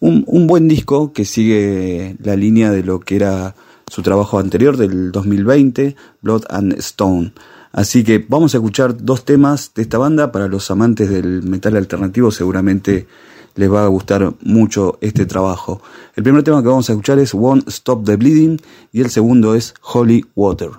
un, 0.00 0.24
un 0.26 0.46
buen 0.46 0.68
disco 0.68 1.12
que 1.12 1.24
sigue 1.24 2.16
la 2.22 2.36
línea 2.36 2.70
de 2.70 2.82
lo 2.82 3.00
que 3.00 3.16
era 3.16 3.54
su 3.88 4.02
trabajo 4.02 4.38
anterior 4.38 4.76
del 4.76 5.12
2020, 5.12 5.96
Blood 6.22 6.44
and 6.48 6.74
Stone. 6.78 7.32
Así 7.72 8.04
que 8.04 8.24
vamos 8.26 8.54
a 8.54 8.58
escuchar 8.58 9.04
dos 9.04 9.24
temas 9.24 9.72
de 9.74 9.82
esta 9.82 9.98
banda 9.98 10.32
para 10.32 10.48
los 10.48 10.70
amantes 10.70 11.10
del 11.10 11.42
metal 11.42 11.76
alternativo, 11.76 12.30
seguramente 12.30 13.06
les 13.54 13.72
va 13.72 13.84
a 13.84 13.88
gustar 13.88 14.34
mucho 14.42 14.98
este 15.00 15.26
trabajo. 15.26 15.80
El 16.14 16.22
primer 16.22 16.42
tema 16.42 16.62
que 16.62 16.68
vamos 16.68 16.88
a 16.88 16.92
escuchar 16.92 17.18
es 17.18 17.34
Won't 17.34 17.68
Stop 17.68 18.04
the 18.04 18.16
Bleeding 18.16 18.60
y 18.92 19.00
el 19.00 19.10
segundo 19.10 19.54
es 19.54 19.74
Holy 19.82 20.24
Water. 20.34 20.70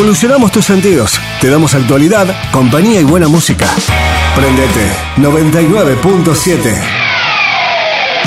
Revolucionamos 0.00 0.50
tus 0.50 0.64
sentidos. 0.64 1.20
Te 1.42 1.50
damos 1.50 1.74
actualidad, 1.74 2.26
compañía 2.52 3.02
y 3.02 3.04
buena 3.04 3.28
música. 3.28 3.68
Prendete 4.34 4.90
99.7. 5.18 6.74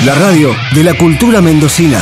La 0.04 0.14
radio 0.14 0.54
de 0.72 0.84
la 0.84 0.96
cultura 0.96 1.40
mendocina. 1.40 2.00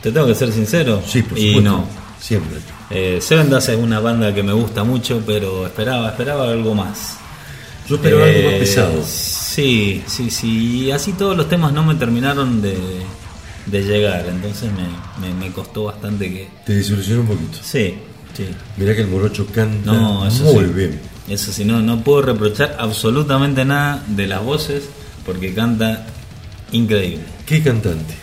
Te 0.00 0.12
tengo 0.12 0.28
que 0.28 0.36
ser 0.36 0.52
sincero. 0.52 1.02
Sí, 1.04 1.22
por 1.24 1.36
Y 1.36 1.48
supuesto. 1.48 1.68
no. 1.72 1.84
Siempre. 2.20 2.58
Eh, 2.90 3.18
Seven 3.20 3.50
Dust 3.50 3.70
es 3.70 3.76
una 3.76 3.98
banda 3.98 4.32
que 4.32 4.44
me 4.44 4.52
gusta 4.52 4.84
mucho, 4.84 5.20
pero 5.26 5.66
esperaba, 5.66 6.10
esperaba 6.10 6.48
algo 6.48 6.76
más. 6.76 7.16
Yo 7.88 7.96
esperaba 7.96 8.24
algo 8.26 8.42
más 8.44 8.52
Eh, 8.52 8.58
pesado. 8.60 9.02
Sí, 9.04 10.04
sí, 10.06 10.30
sí. 10.30 10.84
Y 10.84 10.90
así 10.92 11.12
todos 11.14 11.36
los 11.36 11.48
temas 11.48 11.72
no 11.72 11.82
me 11.82 11.96
terminaron 11.96 12.62
de, 12.62 12.78
de 13.66 13.82
llegar. 13.82 14.26
Entonces 14.28 14.70
me, 14.70 15.26
me, 15.26 15.34
me 15.34 15.50
costó 15.50 15.86
bastante 15.86 16.28
que. 16.32 16.48
Te 16.64 16.74
desilusionó 16.74 17.22
un 17.22 17.26
poquito. 17.26 17.58
Sí, 17.64 17.96
sí. 18.36 18.48
Mirá 18.76 18.94
que 18.94 19.02
el 19.02 19.08
morocho 19.08 19.46
canta 19.46 19.92
No, 19.92 20.26
eso 20.26 20.44
muy 20.44 20.64
sí. 20.66 20.70
bien. 20.72 21.00
Eso 21.28 21.52
sí, 21.52 21.64
no, 21.64 21.80
no 21.80 22.02
puedo 22.02 22.22
reprochar 22.22 22.76
absolutamente 22.78 23.64
nada 23.64 24.02
de 24.08 24.26
las 24.26 24.42
voces 24.42 24.84
porque 25.24 25.54
canta 25.54 26.06
increíble. 26.72 27.24
¿Qué 27.46 27.62
cantante? 27.62 28.14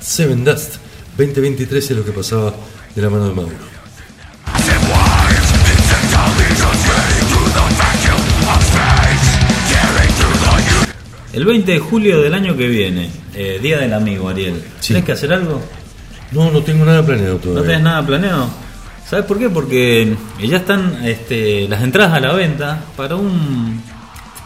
Seven 0.00 0.44
Dust 0.44 0.76
2023 1.16 1.90
es 1.90 1.96
lo 1.96 2.04
que 2.04 2.12
pasaba 2.12 2.54
de 2.94 3.02
la 3.02 3.10
mano 3.10 3.28
de 3.28 3.34
Mauro. 3.34 3.70
El 11.32 11.44
20 11.44 11.72
de 11.72 11.78
julio 11.78 12.20
del 12.20 12.34
año 12.34 12.56
que 12.56 12.66
viene, 12.66 13.08
eh, 13.34 13.60
Día 13.62 13.78
del 13.78 13.94
Amigo, 13.94 14.28
Ariel. 14.28 14.60
Sí. 14.80 14.88
¿Tienes 14.88 15.04
que 15.04 15.12
hacer 15.12 15.32
algo? 15.32 15.62
No, 16.32 16.50
no 16.50 16.60
tengo 16.62 16.84
nada 16.84 17.04
planeado 17.06 17.34
¿No 17.34 17.40
todavía. 17.40 17.62
tenés 17.68 17.82
nada 17.82 18.04
planeado? 18.06 18.48
¿Sabes 19.10 19.24
por 19.24 19.40
qué? 19.40 19.50
Porque 19.50 20.16
ya 20.40 20.58
están 20.58 21.04
este, 21.04 21.66
las 21.66 21.82
entradas 21.82 22.12
a 22.12 22.20
la 22.20 22.32
venta 22.32 22.84
para 22.96 23.16
un, 23.16 23.82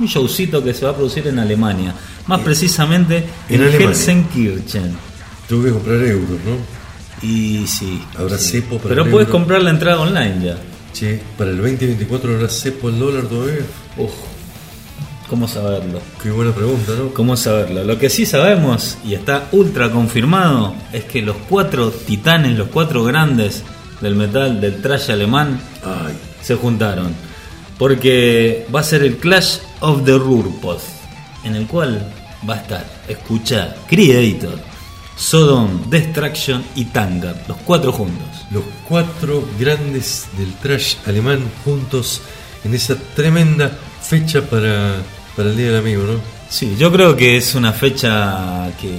un 0.01 0.07
showcito 0.07 0.65
que 0.65 0.73
se 0.73 0.87
va 0.87 0.93
a 0.93 0.95
producir 0.95 1.27
en 1.27 1.39
Alemania. 1.39 1.95
Más 2.27 2.41
precisamente 2.41 3.27
en 3.51 3.63
en. 3.63 3.83
Helsenkirchen. 3.83 4.97
Tengo 5.47 5.65
que 5.65 5.71
comprar 5.71 5.97
euros, 5.97 6.39
¿no? 6.47 7.27
Y 7.29 7.67
sí. 7.67 8.03
Habrá 8.17 8.39
sí. 8.39 8.63
cepo 8.63 8.79
para 8.79 8.89
Pero 8.89 9.11
puedes 9.11 9.29
comprar 9.29 9.63
la 9.63 9.69
entrada 9.69 10.01
online 10.01 10.43
ya. 10.43 10.57
Che, 10.95 11.21
para 11.37 11.51
el 11.51 11.59
2024 11.59 12.35
habrá 12.35 12.49
cepo 12.49 12.89
el 12.89 12.99
dólar 12.99 13.25
todavía. 13.25 13.67
Uf, 13.99 14.13
¿Cómo 15.29 15.47
saberlo? 15.47 16.01
Qué 16.23 16.31
buena 16.31 16.53
pregunta, 16.53 16.93
¿no? 16.99 17.13
¿Cómo 17.13 17.37
saberlo? 17.37 17.85
Lo 17.85 17.99
que 17.99 18.09
sí 18.09 18.25
sabemos, 18.25 18.97
y 19.05 19.13
está 19.13 19.49
ultra 19.53 19.91
confirmado, 19.91 20.75
es 20.91 21.05
que 21.05 21.21
los 21.21 21.37
cuatro 21.51 21.91
titanes, 21.91 22.57
los 22.57 22.69
cuatro 22.69 23.05
grandes 23.05 23.63
del 24.05 24.15
metal, 24.15 24.61
del 24.61 24.81
trash 24.83 25.11
alemán, 25.11 25.59
Ay, 25.83 26.15
se 26.43 26.55
juntaron. 26.55 27.15
Porque 27.79 28.67
va 28.73 28.81
a 28.81 28.85
ser 28.85 29.03
el 29.03 29.17
Clash 29.17 29.59
of 29.81 30.05
the 30.05 30.17
Rurpos, 30.17 30.83
en 31.43 31.57
el 31.57 31.67
cual 31.67 32.07
va 32.49 32.55
a 32.55 32.57
estar, 32.59 32.85
escucha, 33.09 33.75
Creator, 33.89 34.61
Sodom, 35.17 35.89
Destruction 35.89 36.63
y 36.77 36.85
Tanger, 36.87 37.35
los 37.49 37.57
cuatro 37.65 37.91
juntos. 37.93 38.29
los 38.51 38.63
cuatro 38.89 39.49
grandes 39.59 40.27
del 40.37 40.53
trash 40.55 40.97
alemán 41.07 41.41
juntos 41.65 42.21
en 42.63 42.75
esa 42.75 42.97
tremenda 43.17 43.71
fecha 44.01 44.43
para, 44.43 44.97
para 45.35 45.49
el 45.49 45.57
Día 45.57 45.69
del 45.69 45.79
Amigo, 45.79 46.05
¿no? 46.05 46.21
Sí, 46.49 46.77
yo 46.79 46.93
creo 46.93 47.17
que 47.17 47.37
es 47.37 47.55
una 47.55 47.73
fecha 47.73 48.71
que 48.81 48.93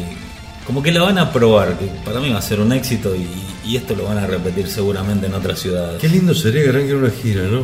como 0.65 0.81
que 0.81 0.91
la 0.91 1.03
van 1.03 1.19
a 1.19 1.31
probar, 1.31 1.77
que 1.77 1.85
para 2.03 2.19
mí 2.19 2.31
va 2.31 2.39
a 2.39 2.41
ser 2.41 2.59
un 2.59 2.73
éxito 2.73 3.15
y, 3.15 3.27
y 3.65 3.77
esto 3.77 3.95
lo 3.95 4.05
van 4.05 4.17
a 4.17 4.27
repetir 4.27 4.67
seguramente 4.67 5.27
en 5.27 5.33
otras 5.33 5.59
ciudades. 5.59 5.99
Qué 5.99 6.07
lindo 6.07 6.33
sería 6.33 6.63
que 6.63 6.69
arranquen 6.69 6.97
una 6.97 7.09
gira, 7.09 7.43
¿no? 7.43 7.61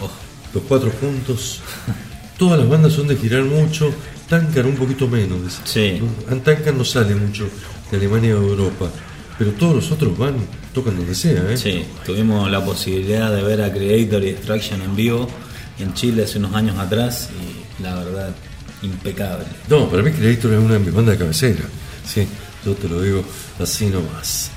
Oh, 0.00 0.10
Los 0.54 0.62
cuatro 0.64 0.90
juntos. 1.00 1.60
Todas 2.38 2.58
las 2.58 2.68
bandas 2.68 2.92
son 2.92 3.08
de 3.08 3.16
girar 3.16 3.44
mucho, 3.44 3.92
Tankar 4.28 4.66
un 4.66 4.76
poquito 4.76 5.06
menos. 5.08 5.60
Sí. 5.64 6.00
No 6.74 6.84
sale 6.84 7.14
mucho 7.14 7.46
de 7.90 7.96
Alemania 7.98 8.34
o 8.34 8.42
Europa, 8.42 8.90
pero 9.38 9.52
todos 9.52 9.76
los 9.76 9.92
otros 9.92 10.16
van, 10.16 10.36
tocan 10.72 10.96
donde 10.96 11.14
sea, 11.14 11.50
¿eh? 11.50 11.56
sí, 11.56 11.84
tuvimos 12.06 12.50
la 12.50 12.64
posibilidad 12.64 13.30
de 13.30 13.42
ver 13.42 13.60
a 13.60 13.70
Creator 13.70 14.22
y 14.24 14.32
Destruction 14.32 14.80
en 14.80 14.96
vivo 14.96 15.28
en 15.78 15.92
Chile 15.94 16.24
hace 16.24 16.38
unos 16.38 16.54
años 16.54 16.78
atrás 16.78 17.28
y 17.30 17.82
la 17.82 17.96
verdad, 17.96 18.34
impecable. 18.82 19.44
No, 19.68 19.88
para 19.90 20.02
mí 20.02 20.12
Creator 20.12 20.52
es 20.54 20.58
una 20.58 20.74
de 20.74 20.80
mis 20.80 20.94
bandas 20.94 21.18
de 21.18 21.18
cabecera. 21.18 21.64
Sí, 22.06 22.26
yo 22.64 22.72
te 22.74 22.88
lo 22.88 23.02
digo 23.02 23.22
así 23.60 23.86
nomás. 23.86 24.51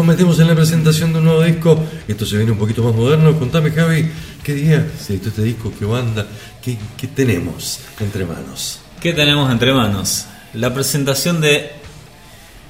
Nos 0.00 0.06
metemos 0.06 0.40
en 0.40 0.48
la 0.48 0.54
presentación 0.54 1.12
de 1.12 1.18
un 1.18 1.26
nuevo 1.26 1.42
disco. 1.42 1.78
Esto 2.08 2.24
se 2.24 2.38
viene 2.38 2.52
un 2.52 2.56
poquito 2.56 2.82
más 2.82 2.94
moderno. 2.94 3.38
Contame, 3.38 3.70
Javi, 3.70 4.10
¿qué 4.42 4.54
día 4.54 4.90
se 4.98 5.12
editó 5.12 5.28
este 5.28 5.42
disco? 5.42 5.70
¿Qué 5.78 5.84
banda? 5.84 6.26
¿Qué, 6.62 6.78
qué 6.96 7.06
tenemos 7.08 7.80
entre 8.00 8.24
manos? 8.24 8.80
¿Qué 8.98 9.12
tenemos 9.12 9.52
entre 9.52 9.74
manos? 9.74 10.24
La 10.54 10.72
presentación 10.72 11.42
de 11.42 11.72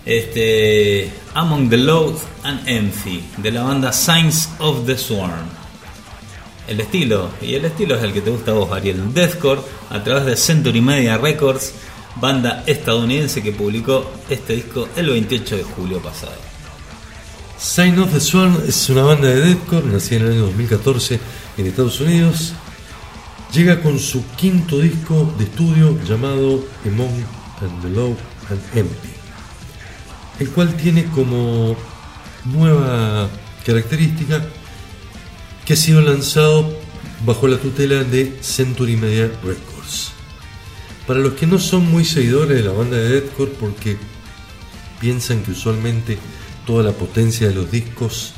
este 0.04 1.08
Among 1.34 1.70
the 1.70 1.76
Load 1.76 2.16
and 2.42 2.68
Empty 2.68 3.22
de 3.36 3.52
la 3.52 3.62
banda 3.62 3.92
Signs 3.92 4.48
of 4.58 4.84
the 4.84 4.98
Swarm. 4.98 5.46
El 6.66 6.80
estilo, 6.80 7.30
y 7.40 7.54
el 7.54 7.64
estilo 7.64 7.94
es 7.94 8.02
el 8.02 8.12
que 8.12 8.22
te 8.22 8.30
gusta 8.30 8.50
a 8.50 8.54
vos, 8.54 8.72
Ariel. 8.72 9.14
Deathcore 9.14 9.60
a 9.90 10.02
través 10.02 10.26
de 10.26 10.36
Century 10.36 10.80
Media 10.80 11.16
Records, 11.16 11.74
banda 12.16 12.64
estadounidense 12.66 13.40
que 13.40 13.52
publicó 13.52 14.10
este 14.28 14.54
disco 14.54 14.88
el 14.96 15.10
28 15.10 15.58
de 15.58 15.62
julio 15.62 16.00
pasado. 16.00 16.49
Sign 17.60 17.98
of 17.98 18.10
the 18.10 18.20
Swan 18.20 18.56
es 18.66 18.88
una 18.88 19.02
banda 19.02 19.28
de 19.28 19.42
deathcore 19.42 19.86
nacida 19.86 20.20
en 20.20 20.26
el 20.26 20.32
año 20.32 20.40
2014 20.46 21.20
en 21.58 21.66
Estados 21.66 22.00
Unidos. 22.00 22.54
Llega 23.52 23.82
con 23.82 23.98
su 23.98 24.24
quinto 24.34 24.78
disco 24.78 25.34
de 25.36 25.44
estudio 25.44 25.98
llamado 26.08 26.64
Among 26.86 27.22
and 27.60 27.82
the 27.82 27.90
Low 27.90 28.16
and 28.48 28.60
Empty. 28.74 29.10
el 30.38 30.48
cual 30.48 30.74
tiene 30.74 31.04
como 31.10 31.76
nueva 32.46 33.28
característica 33.66 34.42
que 35.66 35.74
ha 35.74 35.76
sido 35.76 36.00
lanzado 36.00 36.74
bajo 37.26 37.46
la 37.46 37.58
tutela 37.58 38.04
de 38.04 38.38
Century 38.40 38.96
Media 38.96 39.30
Records. 39.44 40.12
Para 41.06 41.20
los 41.20 41.34
que 41.34 41.46
no 41.46 41.58
son 41.58 41.90
muy 41.90 42.06
seguidores 42.06 42.56
de 42.56 42.62
la 42.62 42.72
banda 42.72 42.96
de 42.96 43.20
deathcore 43.20 43.52
porque 43.60 43.98
piensan 44.98 45.42
que 45.42 45.50
usualmente 45.50 46.18
toda 46.70 46.84
la 46.84 46.92
potencia 46.92 47.48
de 47.48 47.54
los 47.54 47.68
discos 47.68 48.32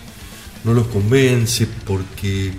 no 0.65 0.73
los 0.73 0.87
convence 0.87 1.69
porque 1.87 2.55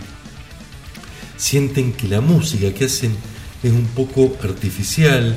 sienten 1.35 1.93
que 1.93 2.07
la 2.07 2.21
música 2.21 2.71
que 2.75 2.85
hacen 2.85 3.15
es 3.63 3.71
un 3.71 3.87
poco 3.87 4.37
artificial. 4.43 5.35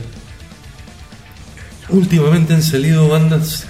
Últimamente 1.88 2.52
han 2.52 2.62
salido 2.62 3.08
bandas 3.08 3.64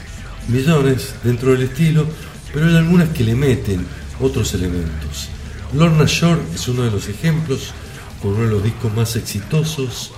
millones 0.48 1.14
dentro 1.22 1.52
del 1.52 1.62
estilo, 1.62 2.04
pero 2.52 2.66
hay 2.66 2.74
algunas 2.74 3.10
que 3.10 3.22
le 3.22 3.36
meten 3.36 3.86
otros 4.20 4.52
elementos. 4.54 5.28
Lorna 5.72 6.06
Shore 6.08 6.40
es 6.52 6.66
uno 6.66 6.82
de 6.82 6.90
los 6.90 7.08
ejemplos, 7.08 7.74
con 8.20 8.32
uno 8.32 8.42
de 8.42 8.50
los 8.50 8.64
discos 8.64 8.92
más 8.92 9.14
exitosos, 9.14 10.10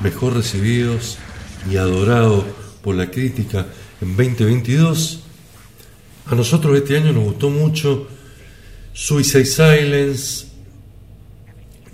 mejor 0.00 0.32
recibidos 0.32 1.18
y 1.70 1.76
adorado 1.76 2.46
por 2.80 2.94
la 2.94 3.10
crítica 3.10 3.66
en 4.00 4.16
2022. 4.16 5.24
A 6.30 6.36
nosotros 6.36 6.78
este 6.78 6.96
año 6.96 7.12
nos 7.12 7.24
gustó 7.24 7.50
mucho 7.50 8.06
Suicide 8.92 9.46
Silence, 9.46 10.46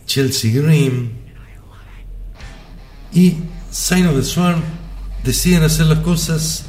Chelsea 0.05 0.53
Green 0.61 1.11
y 3.15 3.37
Sign 3.71 4.07
of 4.09 4.17
the 4.17 4.23
Swarm 4.23 4.61
deciden 5.25 5.63
hacer 5.63 5.87
las 5.87 6.01
cosas 6.01 6.67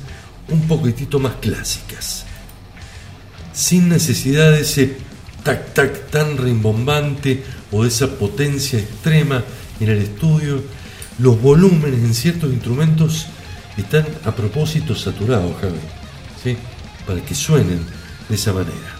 un 0.48 0.62
poquitito 0.62 1.20
más 1.20 1.36
clásicas, 1.42 2.24
sin 3.52 3.90
necesidad 3.90 4.54
de 4.54 4.62
ese 4.62 4.96
tac 5.44 5.74
tac 5.74 6.10
tan 6.10 6.38
rimbombante 6.38 7.44
o 7.74 7.84
de 7.84 7.90
esa 7.90 8.08
potencia 8.18 8.80
extrema 8.80 9.44
en 9.82 9.90
el 9.90 9.98
estudio. 9.98 10.64
Los 11.20 11.42
volúmenes 11.42 12.00
en 12.00 12.14
ciertos 12.14 12.50
instrumentos 12.54 13.26
están 13.76 14.06
a 14.24 14.34
propósito 14.34 14.96
saturados, 14.96 15.54
Javi, 15.60 15.80
¿sí? 16.42 16.56
Para 17.08 17.24
que 17.26 17.34
suenen 17.34 17.80
de 18.30 18.36
esa 18.36 18.54
manera. 18.54 18.96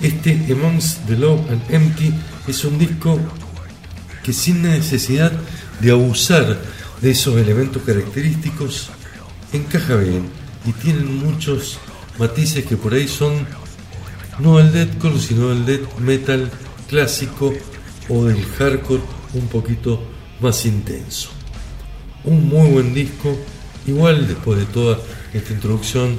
Este 0.00 0.40
Amongst 0.50 1.06
the 1.06 1.16
Low 1.16 1.44
and 1.50 1.62
Empty 1.68 2.14
es 2.46 2.64
un 2.64 2.78
disco 2.78 3.18
que 4.22 4.32
sin 4.32 4.62
necesidad 4.62 5.32
de 5.80 5.90
abusar 5.90 6.58
de 7.02 7.10
esos 7.10 7.36
elementos 7.36 7.82
característicos 7.82 8.90
encaja 9.52 9.96
bien 9.96 10.28
y 10.64 10.72
tienen 10.72 11.18
muchos 11.18 11.78
matices 12.18 12.64
que 12.64 12.76
por 12.76 12.94
ahí 12.94 13.08
son 13.08 13.46
no 14.38 14.60
el 14.60 14.72
deathcore 14.72 15.18
sino 15.18 15.52
el 15.52 15.66
death 15.66 15.98
metal 15.98 16.50
clásico 16.88 17.52
o 18.08 18.24
del 18.24 18.44
hardcore 18.58 19.02
un 19.34 19.46
poquito 19.48 20.02
más 20.40 20.64
intenso. 20.66 21.30
Un 22.24 22.48
muy 22.48 22.68
buen 22.70 22.92
disco, 22.92 23.36
igual 23.86 24.26
después 24.26 24.58
de 24.58 24.66
toda 24.66 24.98
esta 25.32 25.52
introducción 25.52 26.18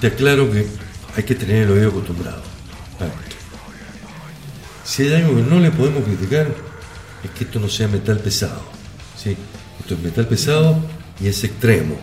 te 0.00 0.08
aclaro 0.08 0.50
que 0.50 0.66
hay 1.16 1.22
que 1.22 1.34
tener 1.34 1.62
el 1.64 1.70
oído 1.70 1.88
acostumbrado. 1.90 2.42
Si 4.84 5.02
hay 5.02 5.14
algo 5.22 5.36
que 5.36 5.42
no 5.42 5.58
le 5.58 5.70
podemos 5.70 6.04
criticar, 6.04 6.46
es 7.24 7.30
que 7.30 7.44
esto 7.44 7.58
no 7.58 7.68
sea 7.68 7.88
metal 7.88 8.18
pesado. 8.18 8.62
¿sí? 9.16 9.36
Esto 9.80 9.94
es 9.94 10.00
metal 10.00 10.28
pesado 10.28 10.78
y 11.20 11.26
es 11.26 11.42
extremo. 11.44 11.96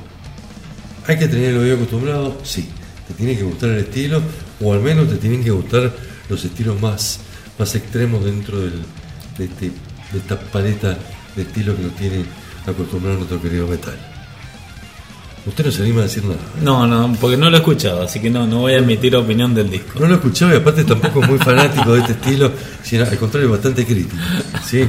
Hay 1.08 1.18
que 1.18 1.28
tener 1.28 1.50
el 1.52 1.58
oído 1.58 1.76
acostumbrado, 1.76 2.40
sí. 2.44 2.68
Te 3.08 3.14
tiene 3.14 3.38
que 3.38 3.44
gustar 3.44 3.70
el 3.70 3.80
estilo, 3.80 4.22
o 4.62 4.74
al 4.74 4.82
menos 4.82 5.10
te 5.10 5.16
tienen 5.18 5.44
que 5.44 5.52
gustar 5.52 5.94
los 6.30 6.44
estilos 6.46 6.80
más, 6.82 7.20
más 7.60 7.76
extremos 7.76 8.24
dentro 8.24 8.60
de, 8.60 8.70
este- 9.40 9.72
de 10.12 10.18
esta 10.20 10.40
paleta 10.40 10.98
de 11.36 11.42
estilos 11.42 11.76
que 11.76 11.84
nos 11.84 11.96
tiene 11.96 12.26
acostumbrado 12.66 13.18
nuestro 13.18 13.42
querido 13.42 13.68
metal. 13.68 13.98
Usted 15.46 15.66
no 15.66 15.72
se 15.72 15.82
anima 15.82 16.00
a 16.00 16.04
decir 16.04 16.24
nada. 16.24 16.40
No, 16.62 16.88
no, 16.88 17.18
porque 17.20 17.36
no 17.36 17.50
lo 17.50 17.58
he 17.58 17.60
escuchado, 17.60 18.04
así 18.04 18.22
que 18.22 18.30
no, 18.30 18.48
no 18.48 18.60
voy 18.60 18.74
a 18.74 18.78
emitir 18.78 19.16
opinión 19.16 19.54
del 19.54 19.70
disco. 19.70 20.00
No 20.00 20.08
lo 20.08 20.16
escuchaba 20.16 20.54
y 20.54 20.58
aparte 20.58 20.86
tampoco 20.86 21.22
es 21.22 21.30
muy 21.30 21.38
fanático 21.38 21.94
de 21.94 22.00
este 22.00 22.14
estilo, 22.14 22.52
sino 22.82 23.04
al 23.04 23.18
contrario, 23.18 23.52
bastante 23.52 23.86
crítico. 23.86 24.16
¿sí? 24.66 24.88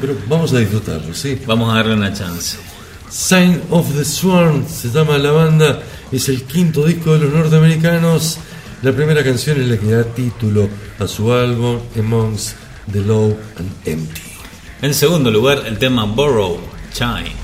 Pero 0.00 0.16
vamos 0.26 0.54
a 0.54 0.58
disfrutarlo, 0.58 1.12
¿sí? 1.12 1.38
Vamos 1.46 1.70
a 1.70 1.76
darle 1.76 1.94
una 1.94 2.12
chance. 2.14 2.56
Sign 3.10 3.60
of 3.70 3.94
the 3.94 4.04
Swarm 4.04 4.66
se 4.66 4.88
llama 4.88 5.18
la 5.18 5.32
banda, 5.32 5.82
es 6.10 6.28
el 6.30 6.44
quinto 6.44 6.86
disco 6.86 7.12
de 7.12 7.26
los 7.26 7.32
norteamericanos. 7.34 8.38
La 8.82 8.92
primera 8.92 9.22
canción 9.22 9.60
es 9.60 9.68
la 9.68 9.76
que 9.76 9.90
da 9.90 10.04
título 10.04 10.66
a 10.98 11.06
su 11.06 11.30
álbum 11.30 11.80
Amongst 11.98 12.56
the 12.90 13.00
Low 13.00 13.36
and 13.58 13.70
Empty. 13.84 14.22
En 14.80 14.94
segundo 14.94 15.30
lugar, 15.30 15.64
el 15.66 15.76
tema 15.78 16.04
Borrow, 16.04 16.58
Chime. 16.94 17.39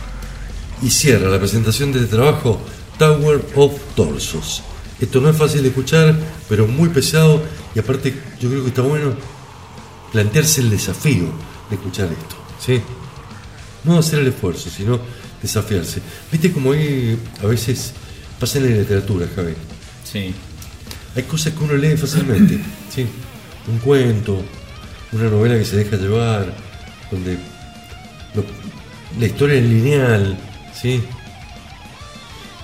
Y 0.83 0.91
cierra 0.91 1.29
la 1.31 1.39
presentación 1.39 1.93
de 1.93 2.01
este 2.01 2.17
trabajo 2.17 2.61
Tower 2.99 3.45
of 3.55 3.73
Torsos. 3.95 4.63
Esto 5.01 5.21
no 5.21 5.31
es 5.31 5.37
fácil 5.37 5.63
de 5.63 5.69
escuchar, 5.69 6.15
pero 6.49 6.67
muy 6.67 6.89
pesado 6.89 7.43
y 7.75 7.79
aparte 7.79 8.15
yo 8.41 8.49
creo 8.49 8.63
que 8.63 8.69
está 8.69 8.83
bueno 8.83 9.15
plantearse 10.13 10.61
el 10.61 10.71
desafío 10.71 11.27
de 11.69 11.77
escuchar 11.77 12.07
esto. 12.11 12.37
¿sí? 12.65 12.81
No 13.85 13.99
hacer 13.99 14.21
el 14.21 14.29
esfuerzo, 14.29 14.71
sino 14.71 14.99
desafiarse. 15.43 16.01
Viste 16.33 16.53
como 16.53 16.73
hay 16.73 17.19
a 17.43 17.47
veces 17.47 17.93
pasa 18.41 18.59
en 18.59 18.71
la 18.71 18.77
literatura, 18.81 19.27
Javi. 19.35 19.55
Sí. 20.11 20.35
Hay 21.15 21.23
cosas 21.25 21.53
que 21.55 21.65
uno 21.65 21.75
lee 21.75 21.97
fácilmente. 21.97 22.59
¿sí? 22.95 23.07
Un 23.69 23.79
cuento, 23.79 24.43
una 25.13 25.25
novela 25.29 25.57
que 25.59 25.65
se 25.65 25.77
deja 25.77 25.97
llevar, 25.97 26.55
donde 27.11 27.35
lo- 28.35 28.45
la 29.21 29.27
historia 29.27 29.57
es 29.59 29.65
lineal. 29.65 30.39
¿Sí? 30.81 31.03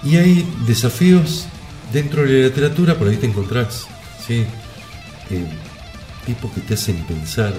Y 0.04 0.16
hay 0.16 0.46
desafíos 0.66 1.46
dentro 1.92 2.22
de 2.22 2.40
la 2.40 2.46
literatura, 2.48 2.98
por 2.98 3.08
ahí 3.08 3.16
te 3.16 3.26
encontrás. 3.26 3.86
¿sí? 4.26 4.44
Eh, 5.30 5.46
tipos 6.26 6.52
que 6.52 6.60
te 6.60 6.74
hacen 6.74 6.96
pensar, 7.06 7.54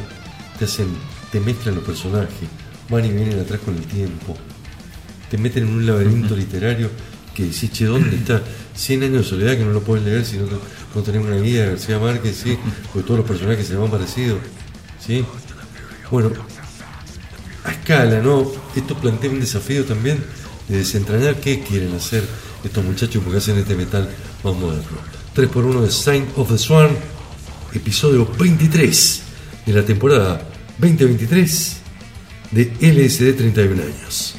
te 0.57 0.65
hacen, 0.65 0.87
te 1.31 1.39
mezclan 1.39 1.75
los 1.75 1.83
personajes, 1.83 2.47
van 2.89 3.05
y 3.05 3.11
vienen 3.11 3.39
atrás 3.39 3.59
con 3.63 3.75
el 3.75 3.85
tiempo, 3.85 4.35
te 5.29 5.37
meten 5.37 5.63
en 5.63 5.69
un 5.69 5.85
laberinto 5.85 6.35
literario 6.35 6.89
que 7.33 7.43
decís, 7.43 7.71
che, 7.71 7.85
¿dónde 7.85 8.15
está? 8.15 8.41
100 8.75 9.03
años 9.03 9.17
de 9.17 9.23
soledad 9.23 9.57
que 9.57 9.65
no 9.65 9.71
lo 9.71 9.81
puedes 9.81 10.05
leer 10.05 10.23
si 10.23 10.37
no, 10.37 10.45
no 10.93 11.01
tenés 11.01 11.25
una 11.25 11.37
guía 11.37 11.63
de 11.63 11.69
García 11.71 11.99
Márquez, 11.99 12.35
¿sí? 12.43 12.57
porque 12.91 13.07
todos 13.07 13.19
los 13.19 13.27
personajes 13.27 13.67
se 13.67 13.75
van 13.75 13.89
parecidos. 13.89 14.39
¿sí? 14.99 15.25
Bueno, 16.11 16.31
a 17.63 17.71
escala, 17.71 18.21
¿no? 18.21 18.51
Esto 18.75 18.95
plantea 18.95 19.31
un 19.31 19.39
desafío 19.39 19.83
también 19.85 20.23
de 20.67 20.77
desentrañar 20.77 21.35
qué 21.39 21.61
quieren 21.61 21.93
hacer 21.93 22.23
estos 22.63 22.83
muchachos 22.83 23.21
porque 23.23 23.39
hacen 23.39 23.57
este 23.57 23.75
metal 23.75 24.09
más 24.43 24.55
moderno. 24.55 24.97
3x1 25.35 25.81
de 25.81 25.91
Sign 25.91 26.27
of 26.35 26.49
the 26.49 26.57
Swarm, 26.57 26.95
episodio 27.73 28.29
23 28.37 29.21
de 29.65 29.73
la 29.73 29.83
temporada 29.83 30.47
2023 30.77 31.77
de 32.51 32.63
LSD 32.81 33.35
31 33.37 33.81
años. 33.81 34.35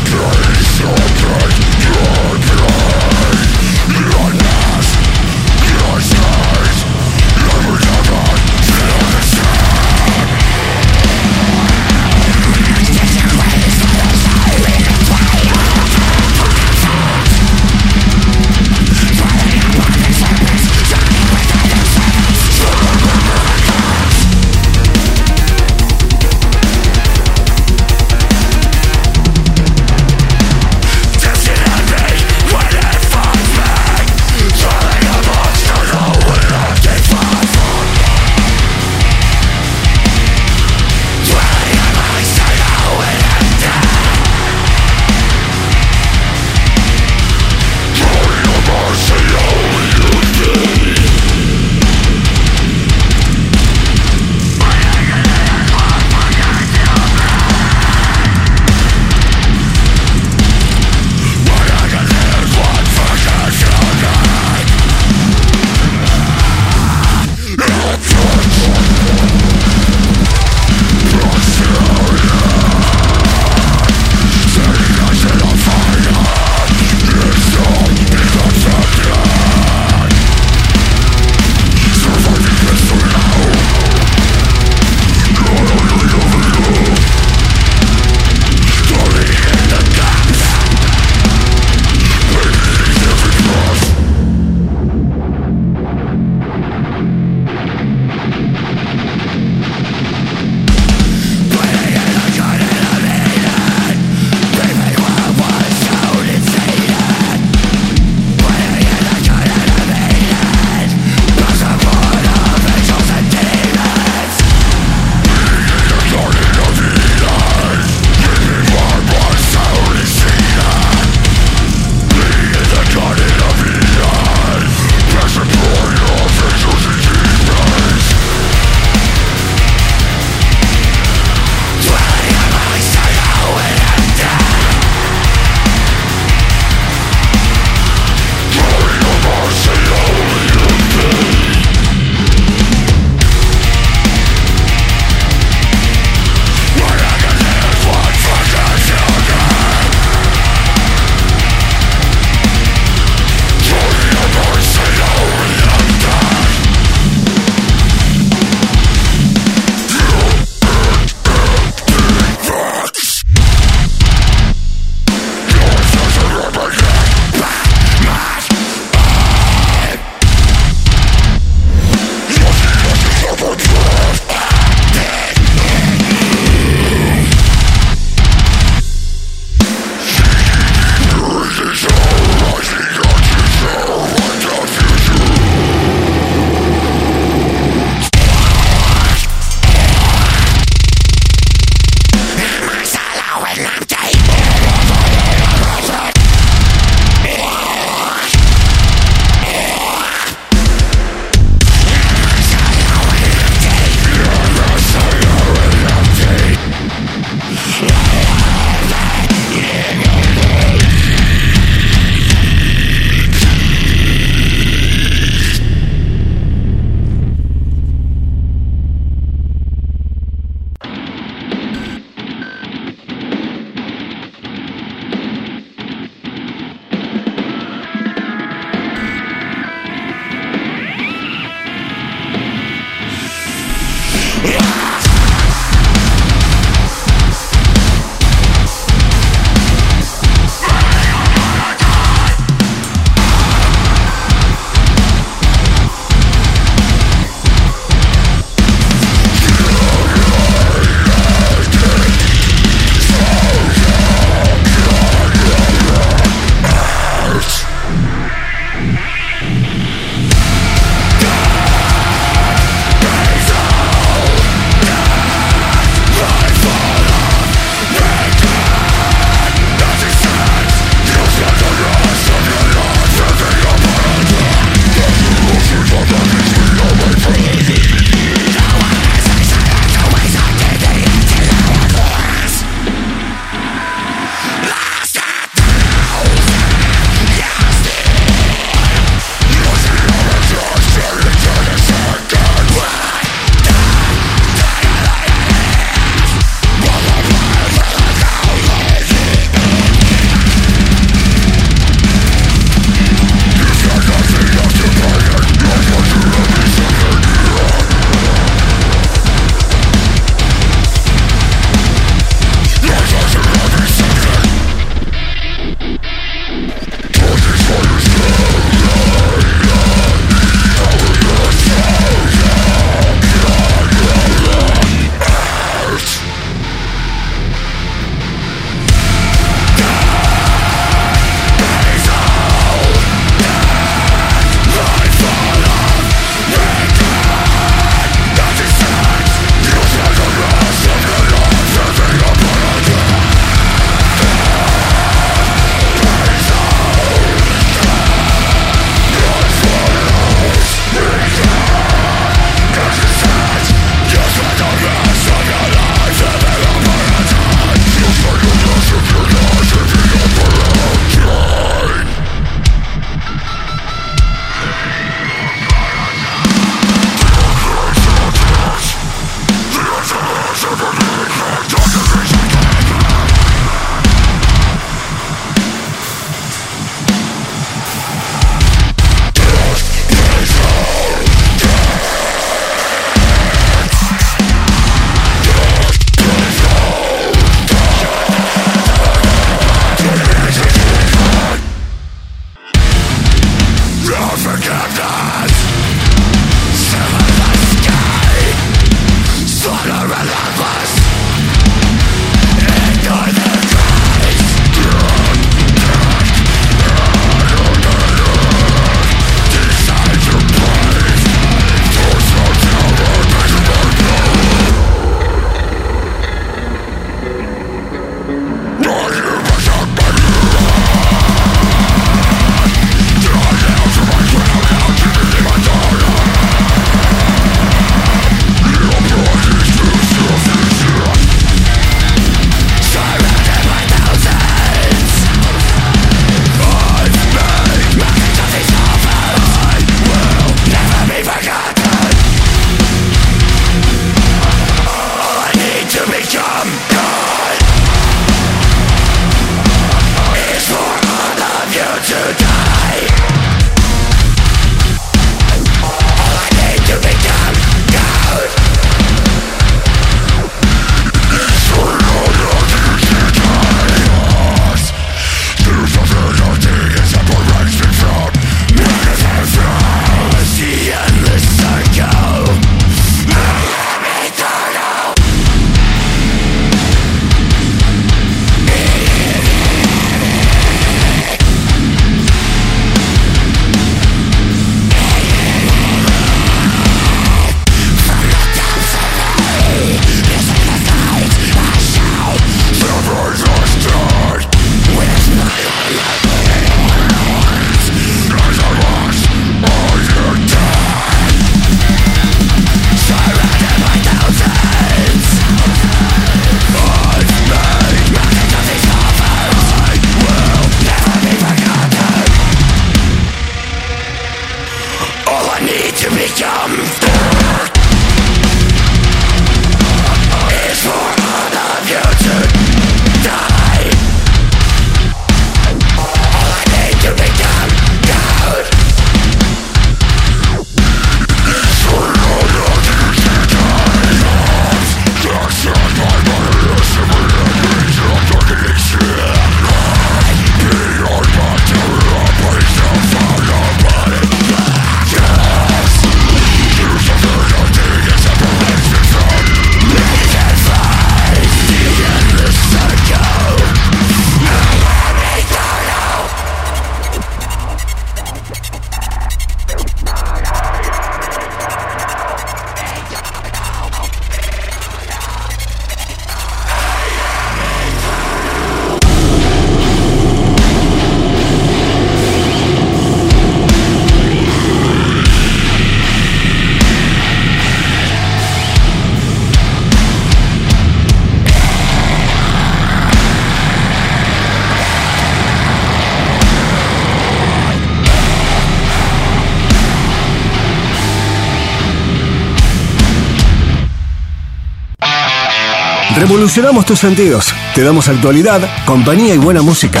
Revolucionamos 596.46 596.86
tus 596.86 597.00
sentidos. 597.00 597.52
Te 597.74 597.82
damos 597.82 598.08
actualidad, 598.08 598.60
compañía 598.84 599.34
y 599.34 599.36
buena 599.36 599.62
música. 599.62 600.00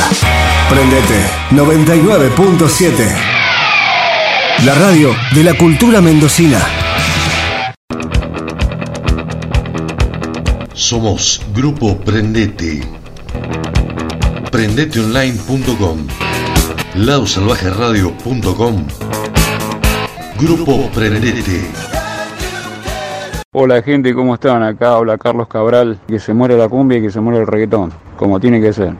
Prendete 0.70 1.26
99.7. 1.50 2.94
La 4.64 4.76
radio 4.76 5.12
de 5.34 5.42
la 5.42 5.54
cultura 5.54 6.00
mendocina. 6.00 6.60
Somos 10.72 11.42
Grupo 11.52 11.98
Prendete. 11.98 12.88
Prendeteonline.com. 14.52 16.06
Ladosalvajeradio.com. 16.94 18.86
Grupo 20.38 20.90
Prendete. 20.94 21.95
Hola 23.58 23.82
gente, 23.82 24.12
¿cómo 24.12 24.34
están? 24.34 24.62
Acá 24.62 24.96
habla 24.96 25.16
Carlos 25.16 25.48
Cabral, 25.48 25.98
que 26.06 26.18
se 26.18 26.34
muere 26.34 26.58
la 26.58 26.68
cumbia 26.68 26.98
y 26.98 27.02
que 27.02 27.10
se 27.10 27.20
muere 27.20 27.40
el 27.40 27.46
reggaetón, 27.46 27.90
como 28.18 28.38
tiene 28.38 28.60
que 28.60 28.70
ser. 28.72 28.92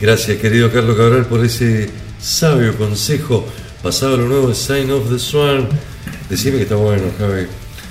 Gracias, 0.00 0.36
querido 0.38 0.70
Carlos 0.70 0.96
Cabral, 0.96 1.26
por 1.26 1.44
ese 1.44 1.90
sabio 2.20 2.76
consejo. 2.78 3.44
Pasado 3.82 4.16
lo 4.16 4.28
nuevo 4.28 4.48
de 4.48 4.54
Sign 4.54 4.88
of 4.92 5.10
the 5.10 5.18
Swan. 5.18 5.68
Decime 6.30 6.58
que 6.58 6.62
está 6.62 6.76
bueno, 6.76 7.02
Javi. 7.18 7.46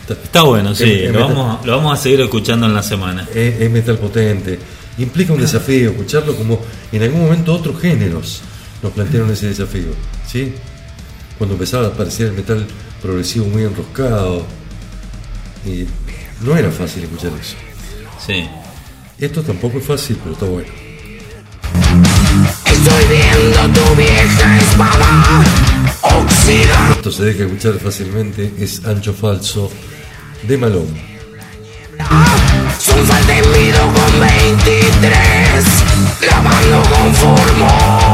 Está 0.09 0.43
bueno, 0.43 0.73
sí, 0.73 0.85
Es- 0.85 1.03
es 1.07 1.11
lo 1.13 1.19
vamos, 1.27 1.59
a- 1.61 1.65
lo 1.67 1.75
vamos 1.75 1.99
a 1.99 2.01
seguir 2.01 2.21
escuchando 2.21 2.65
en 2.65 2.73
la 2.73 2.81
semana. 2.83 3.27
Es, 3.35 3.59
es 3.59 3.69
metal 3.69 3.97
potente. 3.97 4.57
Implica 4.99 5.33
un 5.33 5.41
desafío, 5.41 5.89
escucharlo 5.89 6.33
como 6.37 6.59
en 6.93 7.03
algún 7.03 7.23
momento 7.23 7.53
otros 7.53 7.77
géneros 7.81 8.41
nos 8.81 8.93
plantearon 8.93 9.29
ese 9.31 9.47
desafío. 9.47 9.89
¿sí? 10.25 10.53
Cuando 11.37 11.55
empezaba 11.55 11.85
a 11.85 11.89
aparecer 11.89 12.27
el 12.27 12.33
metal 12.33 12.65
progresivo 13.01 13.45
muy 13.47 13.63
enroscado. 13.63 14.45
Y 15.65 15.85
no 16.41 16.55
era 16.55 16.71
fácil 16.71 17.03
escuchar 17.03 17.31
eso. 17.39 17.55
Sí. 18.25 18.47
Esto 19.19 19.41
tampoco 19.41 19.79
es 19.79 19.85
fácil, 19.85 20.17
pero 20.21 20.33
está 20.33 20.45
bueno. 20.45 20.69
Estoy 22.65 23.05
viendo 23.09 23.79
tu 23.79 23.95
vieja 23.95 24.57
espada 24.57 25.43
oxidada. 26.01 26.91
Esto 26.91 27.11
se 27.11 27.23
deja 27.25 27.43
escuchar 27.45 27.79
fácilmente, 27.79 28.53
es 28.59 28.85
Ancho 28.85 29.13
Falso 29.13 29.71
de 30.43 30.57
Malón. 30.57 30.87
Son 32.79 33.07
sal 33.07 33.27
de 33.27 33.41
mido 33.57 33.81
con 33.93 34.19
23. 34.19 35.65
Grabando 36.21 36.81
con 36.89 37.15
formol. 37.15 38.06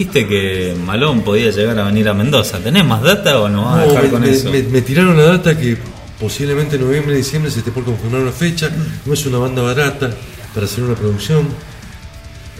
Dijiste 0.00 0.26
que 0.26 0.74
Malón 0.86 1.20
podía 1.20 1.50
llegar 1.50 1.78
a 1.78 1.84
venir 1.84 2.08
a 2.08 2.14
Mendoza. 2.14 2.58
¿Tenés 2.58 2.86
más 2.86 3.02
data 3.02 3.38
o 3.38 3.50
no 3.50 3.66
vas 3.66 3.74
a 3.74 3.84
No, 3.84 3.86
dejar 3.88 4.04
me, 4.04 4.08
con 4.10 4.20
me- 4.22 4.30
eso? 4.30 4.50
me- 4.50 4.62
me 4.62 4.80
tiraron 4.80 5.14
la 5.14 5.24
data 5.24 5.58
que 5.58 5.76
posiblemente 6.18 6.76
en 6.76 6.86
noviembre, 6.86 7.14
diciembre 7.14 7.50
se 7.50 7.58
esté 7.58 7.70
por 7.70 7.84
confirmar 7.84 8.22
una 8.22 8.32
fecha. 8.32 8.70
No 9.04 9.12
es 9.12 9.26
una 9.26 9.36
banda 9.36 9.60
barata 9.60 10.08
para 10.54 10.64
hacer 10.64 10.84
una 10.84 10.94
producción. 10.94 11.48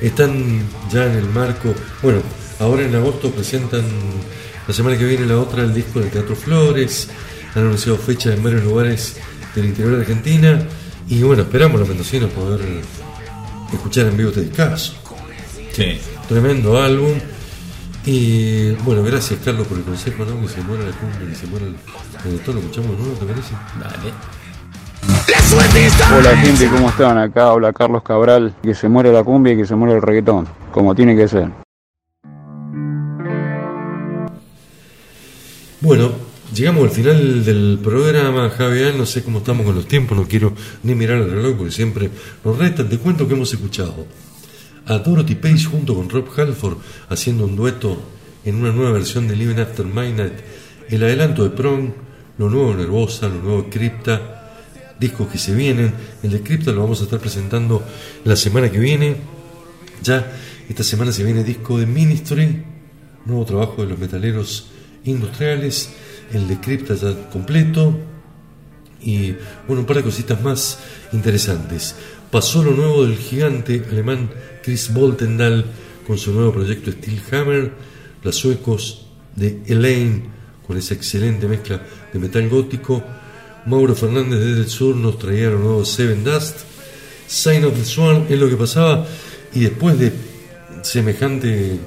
Están 0.02 0.64
ya 0.92 1.06
en 1.06 1.12
el 1.12 1.30
marco. 1.30 1.72
Bueno, 2.02 2.20
ahora 2.58 2.82
en 2.84 2.94
agosto 2.94 3.30
presentan 3.30 3.84
la 4.68 4.74
semana 4.74 4.98
que 4.98 5.06
viene 5.06 5.24
la 5.24 5.38
otra 5.38 5.62
el 5.62 5.72
disco 5.72 5.98
del 6.00 6.10
Teatro 6.10 6.36
Flores. 6.36 7.08
Han 7.54 7.62
anunciado 7.62 7.96
fechas 7.96 8.34
en 8.36 8.42
varios 8.42 8.64
lugares 8.64 9.16
del 9.54 9.64
interior 9.64 9.94
de 9.96 10.00
Argentina. 10.02 10.62
Y 11.08 11.22
bueno, 11.22 11.40
esperamos 11.44 11.80
los 11.80 11.88
mendocinos 11.88 12.28
poder 12.32 12.60
escuchar 13.72 14.08
en 14.08 14.16
vivo 14.18 14.28
este 14.28 14.42
discazo. 14.42 14.92
Sí. 15.74 15.98
Tremendo 16.30 16.80
álbum. 16.80 17.10
Y 18.06 18.70
bueno, 18.84 19.02
gracias 19.02 19.40
Carlos 19.44 19.66
por 19.66 19.76
el 19.78 19.82
consejo, 19.82 20.24
¿no? 20.24 20.40
Que 20.40 20.46
se 20.46 20.60
muera 20.60 20.84
la 20.84 20.92
cumbia, 20.92 21.28
que 21.28 21.34
se 21.34 21.46
muera 21.48 21.66
el 21.66 21.74
reggaetón, 22.22 22.54
lo 22.54 22.60
escuchamos 22.60 22.90
de 22.92 22.96
nuevo, 22.98 23.14
¿te 23.18 23.26
parece? 23.26 23.54
Dale. 23.80 24.12
Hola 26.16 26.36
gente, 26.36 26.68
¿cómo 26.68 26.88
están? 26.88 27.18
Acá 27.18 27.50
habla 27.50 27.72
Carlos 27.72 28.04
Cabral, 28.04 28.54
que 28.62 28.76
se 28.76 28.88
muere 28.88 29.12
la 29.12 29.24
cumbia 29.24 29.54
y 29.54 29.56
que 29.56 29.66
se 29.66 29.74
muere 29.74 29.96
el 29.96 30.02
reggaetón, 30.02 30.46
como 30.70 30.94
tiene 30.94 31.16
que 31.16 31.26
ser. 31.26 31.50
Bueno, 35.80 36.12
llegamos 36.54 36.84
al 36.84 36.90
final 36.90 37.44
del 37.44 37.80
programa, 37.82 38.50
Javier, 38.50 38.94
no 38.94 39.04
sé 39.04 39.24
cómo 39.24 39.38
estamos 39.38 39.66
con 39.66 39.74
los 39.74 39.88
tiempos, 39.88 40.16
no 40.16 40.28
quiero 40.28 40.52
ni 40.84 40.94
mirar 40.94 41.16
el 41.16 41.28
reloj 41.28 41.56
porque 41.56 41.72
siempre 41.72 42.08
nos 42.44 42.56
restan. 42.56 42.88
Te 42.88 42.98
cuento 42.98 43.26
que 43.26 43.34
hemos 43.34 43.52
escuchado 43.52 44.06
a 44.86 44.98
Dorothy 44.98 45.34
Page 45.34 45.64
junto 45.64 45.94
con 45.94 46.08
Rob 46.08 46.28
Halford 46.36 46.78
haciendo 47.08 47.44
un 47.44 47.56
dueto 47.56 48.00
en 48.44 48.56
una 48.56 48.72
nueva 48.72 48.92
versión 48.92 49.28
de 49.28 49.36
Living 49.36 49.58
After 49.60 49.84
Midnight, 49.84 50.34
el 50.88 51.02
adelanto 51.02 51.44
de 51.44 51.50
Prong, 51.50 51.90
lo 52.38 52.48
nuevo 52.48 52.74
Nervosa, 52.74 53.28
lo 53.28 53.42
nuevo 53.42 53.70
Crypta, 53.70 54.40
discos 54.98 55.28
que 55.28 55.38
se 55.38 55.54
vienen. 55.54 55.92
El 56.22 56.30
de 56.30 56.42
Crypta 56.42 56.72
lo 56.72 56.82
vamos 56.82 57.00
a 57.00 57.04
estar 57.04 57.18
presentando 57.18 57.82
la 58.24 58.36
semana 58.36 58.70
que 58.70 58.78
viene. 58.78 59.16
Ya 60.02 60.32
esta 60.68 60.82
semana 60.82 61.12
se 61.12 61.24
viene 61.24 61.44
disco 61.44 61.78
de 61.78 61.86
Ministry, 61.86 62.64
nuevo 63.26 63.44
trabajo 63.44 63.82
de 63.82 63.88
los 63.88 63.98
metaleros 63.98 64.68
industriales, 65.04 65.90
el 66.32 66.48
de 66.48 66.60
Crypta 66.60 66.94
ya 66.94 67.28
completo 67.30 67.94
y 69.02 69.32
bueno, 69.66 69.80
un 69.80 69.86
par 69.86 69.96
de 69.96 70.02
cositas 70.02 70.40
más 70.42 70.78
interesantes. 71.12 71.94
Pasó 72.30 72.62
lo 72.62 72.70
nuevo 72.70 73.04
del 73.04 73.18
gigante 73.18 73.82
alemán 73.90 74.30
Chris 74.62 74.92
Boltendal 74.94 75.64
con 76.06 76.16
su 76.16 76.32
nuevo 76.32 76.52
proyecto 76.52 76.92
Steelhammer, 76.92 77.72
los 78.22 78.36
suecos 78.36 79.06
de 79.34 79.60
Elaine 79.66 80.22
con 80.64 80.76
esa 80.76 80.94
excelente 80.94 81.48
mezcla 81.48 81.82
de 82.12 82.18
metal 82.20 82.48
gótico, 82.48 83.02
Mauro 83.66 83.96
Fernández 83.96 84.38
desde 84.38 84.60
el 84.60 84.68
sur 84.68 84.94
nos 84.94 85.18
traía 85.18 85.50
lo 85.50 85.58
nuevo 85.58 85.84
Seven 85.84 86.22
Dust, 86.22 86.60
Sign 87.26 87.64
of 87.64 87.74
the 87.74 87.84
Swan 87.84 88.26
es 88.28 88.38
lo 88.38 88.48
que 88.48 88.56
pasaba 88.56 89.04
y 89.52 89.60
después 89.60 89.98
de 89.98 90.12
semejante 90.82 91.80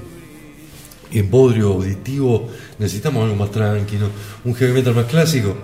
embodrio 1.11 1.69
auditivo 1.69 2.49
necesitamos 2.79 3.23
algo 3.23 3.37
más 3.37 3.51
tranquilo, 3.51 4.09
un 4.43 4.53
heavy 4.55 4.73
metal 4.73 4.93
más 4.93 5.05
clásico. 5.05 5.55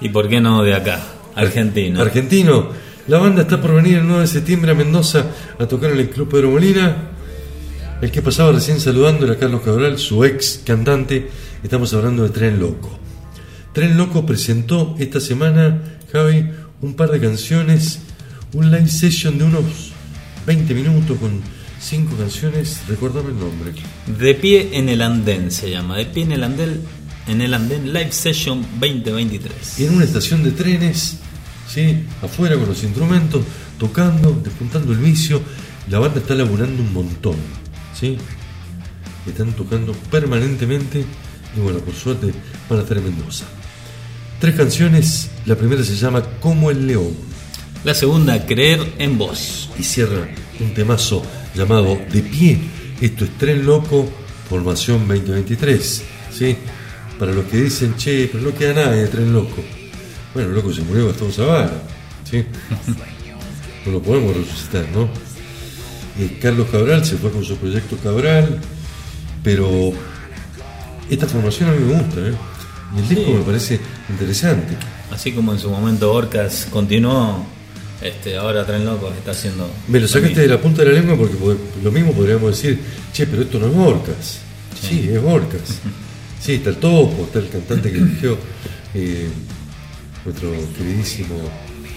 ¿Y 0.00 0.08
por 0.08 0.28
qué 0.28 0.40
no 0.40 0.62
de 0.62 0.74
acá? 0.74 1.02
Argentino. 1.34 2.00
Argentino. 2.00 2.91
La 3.08 3.18
banda 3.18 3.42
está 3.42 3.60
por 3.60 3.74
venir 3.74 3.98
el 3.98 4.06
9 4.06 4.22
de 4.22 4.26
septiembre 4.28 4.70
a 4.70 4.74
Mendoza 4.74 5.26
a 5.58 5.66
tocar 5.66 5.90
en 5.90 5.98
el 5.98 6.10
Club 6.10 6.28
Pedro 6.28 6.52
Molina. 6.52 7.10
El 8.00 8.12
que 8.12 8.22
pasaba 8.22 8.52
recién 8.52 8.78
saludando 8.78 9.26
era 9.26 9.36
Carlos 9.36 9.62
Cabral, 9.62 9.98
su 9.98 10.24
ex 10.24 10.60
cantante. 10.64 11.28
Estamos 11.64 11.92
hablando 11.94 12.22
de 12.22 12.30
Tren 12.30 12.60
Loco. 12.60 12.96
Tren 13.72 13.96
Loco 13.96 14.24
presentó 14.24 14.94
esta 15.00 15.18
semana, 15.18 15.82
Javi, 16.12 16.48
un 16.80 16.94
par 16.94 17.10
de 17.10 17.20
canciones, 17.20 17.98
un 18.52 18.70
live 18.70 18.88
session 18.88 19.36
de 19.36 19.44
unos 19.44 19.92
20 20.46 20.72
minutos 20.72 21.18
con 21.18 21.40
cinco 21.80 22.16
canciones. 22.16 22.82
Recuérdame 22.88 23.30
el 23.30 23.38
nombre. 23.40 23.72
De 24.06 24.34
pie 24.34 24.70
en 24.74 24.88
el 24.88 25.02
andén 25.02 25.50
se 25.50 25.70
llama. 25.70 25.96
De 25.96 26.06
pie 26.06 26.22
en 26.22 26.32
el 26.32 26.44
andén, 26.44 26.80
en 27.26 27.40
el 27.40 27.52
andén 27.52 27.92
Live 27.92 28.12
Session 28.12 28.64
2023. 28.78 29.80
en 29.80 29.94
una 29.96 30.04
estación 30.04 30.44
de 30.44 30.52
trenes, 30.52 31.18
¿sí? 31.72 32.04
afuera 32.22 32.56
con 32.56 32.68
los 32.68 32.82
instrumentos, 32.82 33.42
tocando, 33.78 34.32
despuntando 34.42 34.92
el 34.92 34.98
vicio. 34.98 35.40
La 35.88 35.98
banda 35.98 36.20
está 36.20 36.34
laburando 36.34 36.82
un 36.82 36.92
montón. 36.92 37.36
¿sí? 37.98 38.18
Están 39.26 39.52
tocando 39.52 39.92
permanentemente 40.10 41.04
y 41.56 41.60
bueno, 41.60 41.78
por 41.80 41.94
suerte 41.94 42.32
van 42.68 42.78
a 42.78 42.82
estar 42.82 42.98
en 42.98 43.04
Mendoza. 43.04 43.44
Tres 44.40 44.54
canciones, 44.54 45.30
la 45.46 45.54
primera 45.54 45.84
se 45.84 45.94
llama 45.94 46.22
Como 46.40 46.72
el 46.72 46.88
León 46.88 47.14
La 47.84 47.94
segunda, 47.94 48.44
Creer 48.44 48.80
en 48.98 49.16
Vos. 49.16 49.70
y 49.78 49.84
cierra 49.84 50.28
un 50.60 50.74
temazo 50.74 51.22
llamado 51.54 51.98
De 52.12 52.22
Pie. 52.22 52.58
Esto 53.00 53.24
es 53.24 53.38
Tren 53.38 53.64
Loco, 53.64 54.08
formación 54.48 55.06
2023. 55.08 56.02
¿sí? 56.32 56.56
Para 57.18 57.32
los 57.32 57.44
que 57.46 57.56
dicen, 57.58 57.96
che, 57.96 58.28
pero 58.30 58.44
no 58.44 58.54
queda 58.54 58.84
nadie 58.84 59.02
de 59.02 59.08
Tren 59.08 59.32
Loco. 59.32 59.81
Bueno, 60.34 60.48
el 60.50 60.54
loco 60.54 60.72
se 60.72 60.82
murió 60.82 61.08
Gastón 61.08 61.32
Zavala. 61.32 61.72
¿sí? 62.28 62.44
No 63.84 63.92
lo 63.92 64.02
podemos 64.02 64.36
resucitar, 64.36 64.86
¿no? 64.94 65.08
Eh, 66.18 66.38
Carlos 66.40 66.68
Cabral 66.70 67.04
se 67.04 67.16
fue 67.16 67.30
con 67.30 67.44
su 67.44 67.56
proyecto 67.56 67.96
Cabral, 67.96 68.58
pero 69.42 69.92
esta 71.10 71.26
formación 71.26 71.70
a 71.70 71.72
mí 71.72 71.84
me 71.84 71.94
gusta, 71.94 72.20
¿eh? 72.20 72.34
Y 72.96 73.00
el 73.00 73.08
disco 73.08 73.32
me 73.32 73.42
parece 73.42 73.80
interesante. 74.08 74.76
Así 75.10 75.32
como 75.32 75.52
en 75.52 75.58
su 75.58 75.70
momento 75.70 76.12
Orcas 76.12 76.68
continuó, 76.70 77.44
este, 78.02 78.36
ahora 78.36 78.64
Tren 78.66 78.84
Loco 78.84 79.10
está 79.16 79.30
haciendo. 79.30 79.70
Me 79.88 80.00
lo 80.00 80.08
sacaste 80.08 80.40
de 80.40 80.48
la 80.48 80.60
punta 80.60 80.82
de 80.82 80.92
la 80.92 81.00
lengua 81.00 81.16
porque 81.16 81.36
lo 81.82 81.90
mismo 81.90 82.12
podríamos 82.12 82.50
decir, 82.50 82.78
che, 83.12 83.26
pero 83.26 83.42
esto 83.42 83.58
no 83.58 83.66
es 83.66 83.76
Orcas. 83.76 84.38
Sí, 84.80 85.10
es 85.10 85.22
Orcas. 85.22 85.60
Sí, 86.42 86.54
está 86.54 86.70
el 86.70 86.76
topo, 86.78 87.22
está 87.26 87.38
el 87.38 87.48
cantante 87.48 87.92
que 87.92 87.98
eligió 87.98 88.36
eh, 88.94 89.28
nuestro 90.24 90.50
queridísimo 90.76 91.36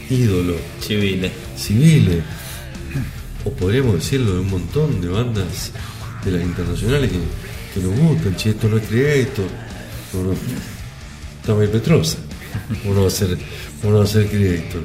ídolo 0.09 0.55
Chivile. 0.81 1.31
Civile. 1.57 2.21
O 3.43 3.51
podríamos 3.51 3.95
decirlo 3.95 4.33
de 4.33 4.39
un 4.39 4.49
montón 4.49 5.01
de 5.01 5.07
bandas 5.07 5.71
de 6.23 6.31
las 6.31 6.41
internacionales 6.41 7.11
que, 7.11 7.19
que 7.73 7.85
nos 7.85 7.97
gustan, 7.99 8.35
che, 8.35 8.49
esto 8.49 8.67
no 8.67 8.77
es 8.77 8.87
Creator, 8.87 9.45
no, 10.13 10.23
no. 10.23 10.33
Está 11.41 11.53
muy 11.53 11.67
Petrosa. 11.67 12.17
Uno 12.85 13.01
va 13.01 13.07
a 13.07 13.11
ser, 13.11 13.37
uno 13.83 13.97
va 13.99 14.03
a 14.03 14.07
ser 14.07 14.27
crédito. 14.27 14.79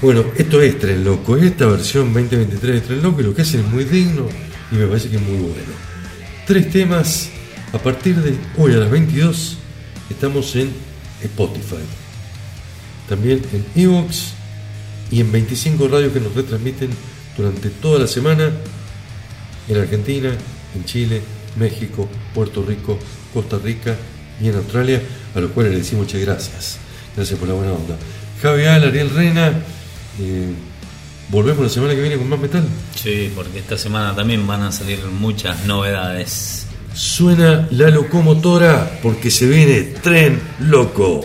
Bueno, 0.00 0.24
esto 0.36 0.60
es 0.60 0.76
Tren 0.80 1.04
Loco, 1.04 1.36
esta 1.36 1.66
versión 1.66 2.12
2023 2.12 2.74
de 2.74 2.80
Tren 2.80 3.02
Loco 3.02 3.20
y 3.20 3.24
lo 3.24 3.34
que 3.34 3.42
hacen 3.42 3.60
es 3.60 3.66
muy 3.68 3.84
digno 3.84 4.26
y 4.72 4.74
me 4.74 4.86
parece 4.86 5.08
que 5.08 5.16
es 5.16 5.22
muy 5.22 5.36
bueno. 5.36 5.72
Tres 6.44 6.70
temas, 6.72 7.30
a 7.72 7.78
partir 7.78 8.16
de 8.16 8.34
hoy 8.58 8.72
a 8.72 8.78
las 8.78 8.90
22 8.90 9.58
estamos 10.10 10.56
en 10.56 10.70
Spotify, 11.22 11.84
también 13.08 13.42
en 13.52 13.64
Evox 13.74 14.32
y 15.10 15.20
en 15.20 15.30
25 15.30 15.88
radios 15.88 16.12
que 16.12 16.20
nos 16.20 16.34
retransmiten 16.34 16.90
durante 17.36 17.70
toda 17.70 18.00
la 18.00 18.06
semana 18.06 18.50
en 19.68 19.76
Argentina, 19.76 20.30
en 20.74 20.84
Chile, 20.84 21.22
México, 21.56 22.08
Puerto 22.34 22.64
Rico, 22.64 22.98
Costa 23.32 23.58
Rica 23.58 23.96
y 24.40 24.48
en 24.48 24.56
Australia, 24.56 25.02
a 25.34 25.40
los 25.40 25.50
cuales 25.52 25.72
le 25.72 25.78
decimos 25.78 26.06
muchas 26.06 26.20
gracias. 26.20 26.78
Gracias 27.16 27.38
por 27.38 27.48
la 27.48 27.54
buena 27.54 27.72
onda. 27.72 27.96
Javi 28.40 28.64
Al, 28.64 28.84
Ariel 28.84 29.10
Rena, 29.10 29.52
eh, 30.20 30.52
volvemos 31.28 31.62
la 31.62 31.68
semana 31.68 31.94
que 31.94 32.00
viene 32.00 32.16
con 32.16 32.28
más 32.28 32.40
metal. 32.40 32.64
Sí, 32.94 33.30
porque 33.34 33.58
esta 33.58 33.76
semana 33.76 34.14
también 34.14 34.46
van 34.46 34.62
a 34.62 34.72
salir 34.72 35.00
muchas 35.04 35.64
novedades. 35.66 36.66
Suena 36.94 37.68
la 37.70 37.88
locomotora 37.90 38.98
porque 39.02 39.30
se 39.30 39.46
viene 39.46 39.82
tren 40.02 40.40
loco. 40.60 41.24